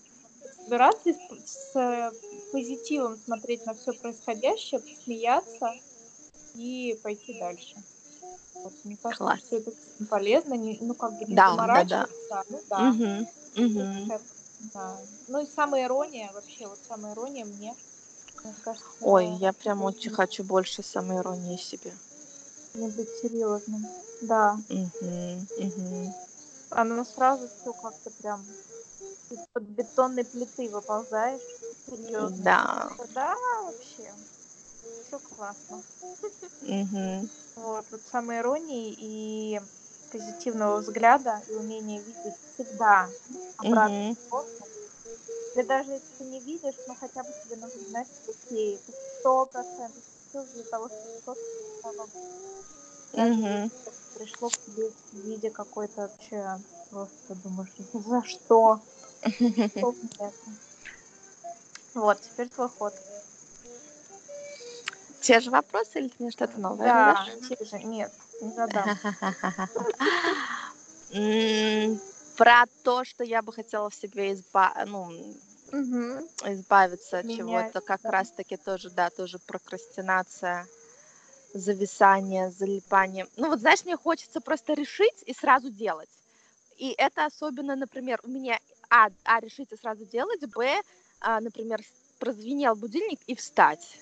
собираться 0.70 1.10
и 1.10 1.14
с, 1.14 1.72
с 1.72 1.76
э, 1.76 2.12
позитивом 2.52 3.18
смотреть 3.18 3.66
на 3.66 3.74
все 3.74 3.92
происходящее, 3.94 4.82
смеяться 5.04 5.74
и 6.56 7.00
пойти 7.02 7.40
дальше. 7.40 7.76
Вот, 8.54 8.74
мне 8.84 8.98
кажется, 9.02 9.24
Класс. 9.24 9.42
все 9.42 9.58
это 9.58 9.72
полезно, 10.10 10.54
не, 10.54 10.78
ну 10.82 10.94
как 10.94 11.18
бы 11.18 11.26
не 11.26 11.36
Да, 11.36 11.56
да, 11.56 11.84
да. 11.84 12.08
заморачиваться, 12.08 12.44
ну 12.50 12.62
да. 12.70 12.92
Мгм. 12.92 13.28
Это, 13.56 14.22
да. 14.74 14.98
Ну 15.28 15.42
и 15.42 15.46
самая 15.46 15.86
ирония, 15.86 16.32
вообще, 16.34 16.68
вот 16.68 16.80
самая 16.88 17.14
ирония 17.14 17.46
мне, 17.46 17.76
мне 18.44 18.54
кажется, 18.64 18.86
Ой, 19.02 19.28
я 19.40 19.54
прям 19.54 19.82
очень 19.84 20.12
хочу 20.12 20.44
больше 20.44 20.84
самоиронии 20.84 21.58
в 21.58 21.64
себе. 21.64 21.94
не 22.76 22.88
быть 22.90 23.10
серьезным. 23.22 23.88
Да. 24.22 24.60
Мгм, 24.70 25.48
мгм. 25.58 26.14
Оно 26.70 27.04
сразу 27.04 27.48
все 27.48 27.74
как-то 27.74 28.12
прям 28.12 28.46
из-под 29.30 29.64
бетонной 29.64 30.26
плиты 30.26 30.70
выползаешь. 30.70 31.42
Серьезно. 31.86 32.44
Да. 32.44 32.90
Да, 33.14 33.36
вообще. 33.66 34.14
Все 35.06 35.20
классно. 35.20 35.84
Мгм. 36.62 37.30
Вот, 37.56 37.86
вот 37.92 38.02
самой 38.08 38.40
иронии 38.40 38.94
и 38.98 39.62
позитивного 40.12 40.78
взгляда 40.78 41.44
и 41.50 41.54
умения 41.54 42.02
видеть 42.02 42.36
всегда 42.54 43.10
Мгм. 43.62 44.16
сторону. 44.16 44.66
Ты 45.56 45.64
даже 45.64 45.94
если 45.94 46.08
ты 46.18 46.24
не 46.24 46.40
видишь, 46.42 46.76
но 46.88 46.96
хотя 46.96 47.24
бы 47.24 47.30
тебе 47.44 47.56
нужно 47.58 47.84
знать, 47.86 48.08
окей, 48.28 48.78
это 48.78 48.92
сто 49.20 49.46
процентов 49.46 50.04
для 50.54 50.64
того, 50.66 50.88
чтобы 50.90 51.20
что-то 51.22 52.08
это 53.14 53.94
пришло 54.14 54.50
к 54.52 54.62
тебе 54.66 54.92
в 55.12 55.16
виде 55.16 55.50
какой-то 55.50 56.02
вообще 56.02 56.62
просто 56.90 57.36
думаешь, 57.36 57.74
за 57.94 58.24
что? 58.24 58.82
Вот, 61.94 62.22
теперь 62.22 62.50
твой 62.50 62.70
ход. 62.70 62.94
Те 65.22 65.40
же 65.40 65.52
вопросы 65.52 66.00
или 66.00 66.08
ты 66.08 66.16
мне 66.20 66.32
что-то 66.32 66.60
новое? 66.60 66.88
Да, 66.88 67.28
те 67.48 67.58
же, 67.66 67.80
нет, 67.84 68.12
не 68.42 68.52
задам. 68.54 68.98
Про 72.38 72.66
то, 72.84 73.04
что 73.04 73.24
я 73.24 73.42
бы 73.42 73.52
хотела 73.52 73.90
в 73.90 73.96
себе 73.96 74.34
изба... 74.34 74.74
ну, 74.86 75.12
избавиться 75.72 77.20
от 77.20 77.28
чего-то, 77.28 77.82
как 77.82 78.02
да. 78.02 78.12
раз-таки 78.12 78.58
тоже, 78.58 78.90
да, 78.90 79.10
тоже 79.10 79.40
прокрастинация, 79.40 80.66
зависание, 81.54 82.50
залипание. 82.52 83.28
Ну 83.36 83.50
вот, 83.50 83.60
знаешь, 83.60 83.84
мне 83.86 83.98
хочется 83.98 84.42
просто 84.42 84.74
решить 84.74 85.24
и 85.26 85.34
сразу 85.34 85.70
делать. 85.70 86.10
И 86.78 86.96
это 86.98 87.26
особенно, 87.26 87.76
например, 87.76 88.20
у 88.24 88.30
меня 88.30 88.58
А, 88.90 89.10
а 89.24 89.40
решить 89.40 89.72
и 89.72 89.76
сразу 89.76 90.06
делать, 90.06 90.42
Б, 90.48 90.82
а, 91.20 91.40
например, 91.40 91.80
прозвенел 92.20 92.76
будильник 92.76 93.20
и 93.28 93.36
встать. 93.36 94.00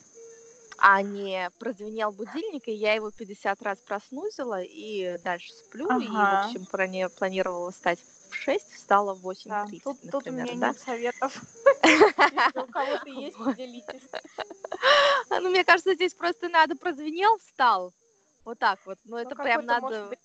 А 0.80 1.02
не 1.02 1.50
прозвенел 1.60 2.12
будильник, 2.12 2.68
и 2.68 2.72
я 2.72 2.94
его 2.94 3.12
50 3.12 3.62
раз 3.64 3.80
проснузила, 3.80 4.62
и 4.62 5.18
дальше 5.24 5.52
сплю, 5.52 5.88
и, 6.00 6.08
в 6.08 6.16
Ага. 6.16 6.46
общем, 6.46 6.68
плани- 6.72 7.10
планировала 7.10 7.72
встать 7.72 8.00
в 8.30 8.36
6, 8.36 8.72
встала 8.74 9.14
в 9.16 9.22
Да, 9.46 9.66
8.30, 9.66 9.80
тут, 9.84 10.02
тут 10.02 10.14
у 10.14 10.18
например, 10.18 10.48
меня 10.48 10.56
да? 10.56 10.68
нет 10.70 10.80
советов. 10.80 11.42
Если 11.84 12.60
у 12.60 12.68
кого-то 12.68 13.10
есть. 13.10 13.38
А, 15.30 15.40
Ну, 15.42 15.50
мне 15.50 15.64
кажется, 15.64 15.96
здесь 15.96 16.14
просто 16.14 16.48
надо 16.50 16.76
прозвенел, 16.76 17.38
встал. 17.40 17.94
Вот 18.46 18.60
так 18.60 18.80
вот. 18.86 19.00
Ну, 19.04 19.18
Ну, 19.18 19.22
это 19.24 19.36
прям 19.36 19.66
может 19.66 19.82
надо... 19.82 20.10
быть, 20.10 20.20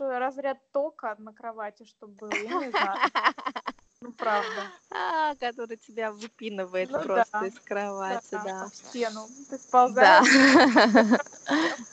э, 0.00 0.02
ш- 0.04 0.04
ш- 0.04 0.18
разряд 0.18 0.58
тока 0.72 1.16
на 1.18 1.32
кровати, 1.32 1.84
чтобы 1.84 2.14
был, 2.14 2.28
я 2.28 2.66
не 2.66 2.70
знаю. 2.70 2.98
Ну, 4.02 4.12
правда. 4.12 4.70
А, 4.90 5.34
который 5.36 5.78
тебя 5.78 6.12
выпинывает 6.12 6.90
Ну 6.90 7.02
просто 7.02 7.38
да, 7.40 7.46
из 7.46 7.58
кровати, 7.60 8.26
Да, 8.30 8.44
да. 8.44 8.68
в 8.70 8.76
стену. 8.76 9.28
Ты 9.48 9.58
Да. 9.58 9.58
сползаешь. 9.58 11.20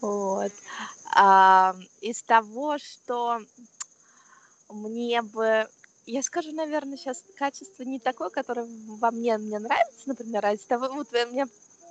Вот. 0.00 0.52
А, 1.14 1.74
Из 2.00 2.22
того, 2.22 2.78
что 2.78 3.40
мне 4.68 5.22
бы... 5.22 5.68
Я 6.04 6.22
скажу, 6.22 6.52
наверное, 6.52 6.96
сейчас 6.96 7.24
качество 7.36 7.82
не 7.82 7.98
такое, 7.98 8.30
которое 8.30 8.68
во 8.86 9.10
мне 9.10 9.36
мне 9.38 9.58
нравится, 9.58 10.02
например, 10.08 10.46
а 10.46 10.52
из 10.52 10.64
того, 10.64 10.88
вот 10.94 11.08
у 11.12 11.32
меня 11.32 11.46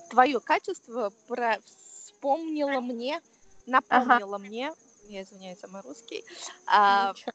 твое 0.09 0.39
качество 0.39 1.11
про... 1.27 1.59
вспомнило 1.65 2.79
мне, 2.79 3.21
напомнило 3.65 4.37
мне, 4.37 4.73
я 5.07 5.23
извиняюсь 5.23 5.59
за 5.59 5.67
мой 5.67 5.81
русский, 5.81 6.23
а, 6.65 7.13
Ничего. 7.13 7.31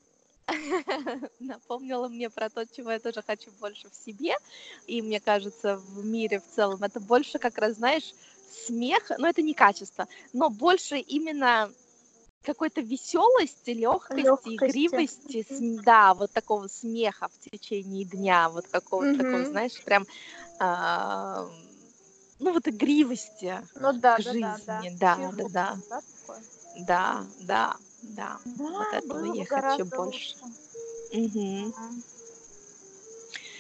напомнила 1.39 2.09
мне 2.09 2.31
про 2.31 2.51
то, 2.51 2.66
чего 2.66 2.91
я 2.93 2.99
тоже 2.99 3.23
хочу 3.23 3.53
больше 3.53 3.89
в 3.91 3.95
себе. 3.95 4.35
И 4.87 5.03
мне 5.03 5.21
кажется, 5.21 5.77
в 5.77 6.05
мире 6.05 6.41
в 6.41 6.47
целом 6.55 6.83
это 6.83 7.01
больше 7.01 7.39
как 7.39 7.59
раз, 7.59 7.77
знаешь, 7.77 8.14
смех, 8.51 9.11
но 9.18 9.29
это 9.29 9.43
не 9.43 9.55
качество, 9.55 10.09
но 10.33 10.51
больше 10.51 10.99
именно 10.99 11.73
какой-то 12.43 12.81
веселости, 12.81 13.71
легкости, 13.71 14.57
игривости, 14.57 15.45
с- 15.49 15.83
да, 15.85 16.14
вот 16.14 16.33
такого 16.33 16.66
смеха 16.68 17.29
в 17.29 17.39
течение 17.39 18.05
дня, 18.05 18.49
вот 18.49 18.66
какого-то 18.68 19.18
такого, 19.18 19.43
Мгм. 19.43 19.51
знаешь, 19.53 19.85
прям, 19.85 20.07
а, 20.59 21.49
ну 22.39 22.53
вот 22.53 22.66
игривости 22.66 23.62
Ну 23.75 23.93
да, 23.93 24.16
к 24.16 24.23
да, 24.23 24.35
да, 24.35 24.59
да. 24.66 24.83
жизни, 24.83 24.99
да, 24.99 25.16
да, 25.16 25.27
Фигура, 25.33 25.49
да, 25.49 25.79
да, 26.75 27.27
да, 27.39 27.77
да, 28.03 28.39
да, 28.45 28.62
вот 28.75 28.93
этого 28.93 29.25
я 29.25 29.45
хочу 29.47 29.85
больше. 29.87 30.37
лучше. 30.41 30.57
Мгм. 31.12 32.03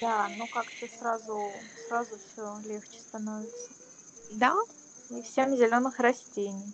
Да, 0.00 0.28
ну 0.28 0.48
как-то 0.48 0.88
сразу, 0.88 1.64
сразу 1.86 2.18
все 2.18 2.58
легче 2.64 2.98
становится. 3.00 3.74
Да, 4.30 4.54
И 5.10 5.22
всем 5.22 5.56
зеленых 5.56 5.98
растений 5.98 6.72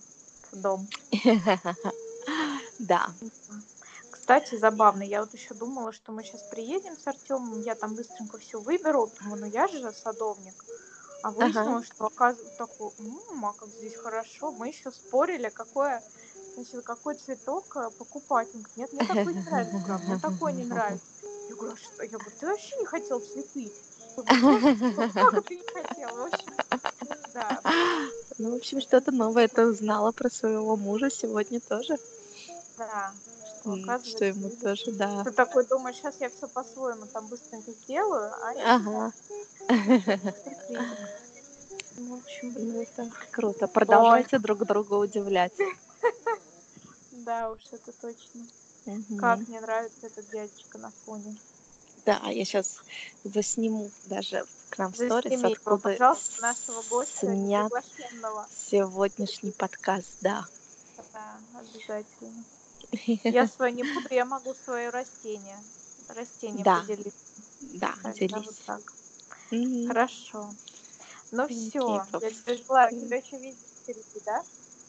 в 0.52 0.56
дом. 0.56 0.88
да. 2.78 3.14
Кстати, 4.10 4.56
забавно, 4.56 5.02
я 5.02 5.20
вот 5.20 5.32
еще 5.34 5.54
думала, 5.54 5.92
что 5.92 6.12
мы 6.12 6.22
сейчас 6.24 6.42
приедем 6.42 6.96
с 6.98 7.06
Артемом, 7.06 7.60
я 7.60 7.74
там 7.74 7.94
быстренько 7.94 8.38
все 8.38 8.60
выберу, 8.60 9.12
думаю, 9.20 9.40
ну 9.40 9.46
я 9.46 9.68
же 9.68 9.92
садовник. 9.92 10.64
А 11.22 11.30
выяснилось, 11.32 11.86
что 11.86 12.06
оказывается 12.06 12.56
такой, 12.56 12.92
«М, 12.98 13.44
а 13.44 13.52
как 13.54 13.70
здесь 13.74 13.96
хорошо. 13.96 14.52
Мы 14.52 14.68
еще 14.68 14.92
спорили, 14.92 15.48
какое, 15.48 16.04
значит, 16.56 16.84
какой 16.84 17.14
цветок 17.14 17.76
э, 17.76 17.90
покупать. 17.98 18.48
Он 18.54 18.62
говорит, 18.62 18.76
нет, 18.76 18.92
мне 18.92 19.06
такой 19.06 19.34
не 19.34 19.42
нравится. 19.42 19.76
Я 19.76 19.82
говорю, 19.82 19.94
«А 19.94 19.98
мне 19.98 20.18
такой 20.18 20.52
не 20.52 20.64
нравится. 20.64 21.06
Я 21.48 21.54
говорю, 21.54 21.74
а 21.74 21.76
что? 21.76 22.02
Я 22.02 22.08
говорю, 22.08 22.30
ты 22.40 22.46
вообще 22.46 22.76
не 22.76 22.86
хотел 22.86 23.20
цветы? 23.20 23.72
«Ну, 24.16 24.22
как 25.12 25.44
ты 25.44 25.56
не 25.56 25.72
хотел? 25.72 26.08
В 26.08 26.22
общем, 26.32 26.52
да. 27.34 27.60
Ну, 28.38 28.52
в 28.52 28.54
общем, 28.56 28.80
что-то 28.80 29.12
новое 29.12 29.48
ты 29.48 29.66
узнала 29.66 30.12
про 30.12 30.30
своего 30.30 30.76
мужа 30.76 31.10
сегодня 31.10 31.60
тоже. 31.60 31.98
Да, 32.78 33.12
что 33.60 33.72
оказывается... 33.72 34.16
Что 34.16 34.24
ему 34.24 34.50
тоже, 34.50 34.92
да. 34.92 35.24
Ты 35.24 35.32
такой 35.32 35.66
думаешь, 35.66 35.96
сейчас 35.96 36.16
я 36.20 36.30
все 36.30 36.48
по-своему 36.48 37.06
там 37.12 37.26
быстренько 37.26 37.72
сделаю, 37.72 38.32
а 38.32 38.76
Ага. 38.76 39.12
Ну, 41.98 42.16
в 42.16 42.18
общем, 42.18 42.54
Ну, 42.56 42.82
это 42.82 43.10
круто. 43.30 43.66
Продолжайте 43.66 44.38
друг 44.38 44.64
друга 44.66 44.94
удивлять. 44.94 45.52
Да 47.26 47.50
уж, 47.50 47.60
это 47.72 47.92
точно. 47.92 48.46
Мгм. 48.86 49.18
Как 49.18 49.48
мне 49.48 49.60
нравится 49.60 50.06
этот 50.06 50.30
дядечка 50.30 50.78
на 50.78 50.92
фоне. 51.04 51.36
Да, 52.06 52.22
я 52.30 52.44
сейчас 52.44 52.78
засниму 53.24 53.90
даже 54.04 54.46
к 54.70 54.78
нам 54.78 54.92
в 54.92 54.96
сторис, 54.96 55.42
откуда 55.44 55.78
пожалуйста, 55.78 56.42
нашего 56.42 56.82
гостя 56.88 57.18
снят 57.18 57.72
сегодняшний 58.48 59.50
подкаст, 59.50 60.18
да. 60.20 60.46
Да, 61.12 61.40
обязательно. 61.54 62.44
Я 63.24 63.46
свое 63.48 63.72
не 63.72 63.82
буду, 63.82 64.08
я 64.10 64.24
могу 64.24 64.54
свое 64.54 64.90
растение. 64.90 65.58
Растение 66.08 66.64
Да. 66.64 66.80
поделиться. 66.80 67.12
Да, 67.60 67.94
Тогда 68.02 68.14
делись. 68.14 68.46
вот 68.46 68.54
так. 68.66 68.82
Мгм. 69.50 69.88
Хорошо. 69.88 70.54
Ну 71.32 71.48
все, 71.48 72.06
я 72.20 72.30
жила. 72.30 72.88
Тебя 72.90 73.16
еще 73.16 73.38
видеть 73.38 73.60
впереди, 73.82 74.20
да? 74.24 74.42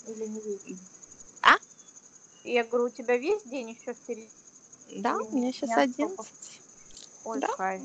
Или 0.07 0.27
не 0.27 0.41
видеть? 0.41 0.79
Я 2.47 2.63
говорю, 2.63 2.85
у 2.85 2.89
тебя 2.89 3.17
весь 3.17 3.43
день 3.43 3.71
еще 3.71 3.93
впереди? 3.93 4.31
Да, 5.01 5.15
у 5.17 5.35
меня 5.35 5.51
сейчас 5.51 5.69
Дня 5.69 5.81
11. 5.81 6.61
Ой, 7.25 7.41
Да. 7.41 7.47
кайф. 7.57 7.81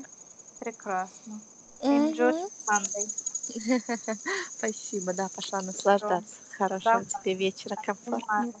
Прекрасно. 0.59 1.41
Enjoy. 1.81 2.49
Sunday. 2.65 3.09
Спасибо, 4.57 5.13
да, 5.13 5.27
пошла 5.27 5.61
наслаждаться. 5.61 6.35
Хорошего 6.57 7.03
Да. 7.03 7.19
тебе 7.19 7.33
вечера, 7.35 7.75
комфортного. 7.75 8.53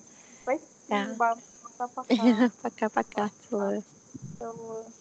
Спасибо. 0.43 1.37
Пока-пока. 1.61 2.51
Пока-пока, 2.61 3.31
целую. 3.49 3.83
Целую. 4.39 4.93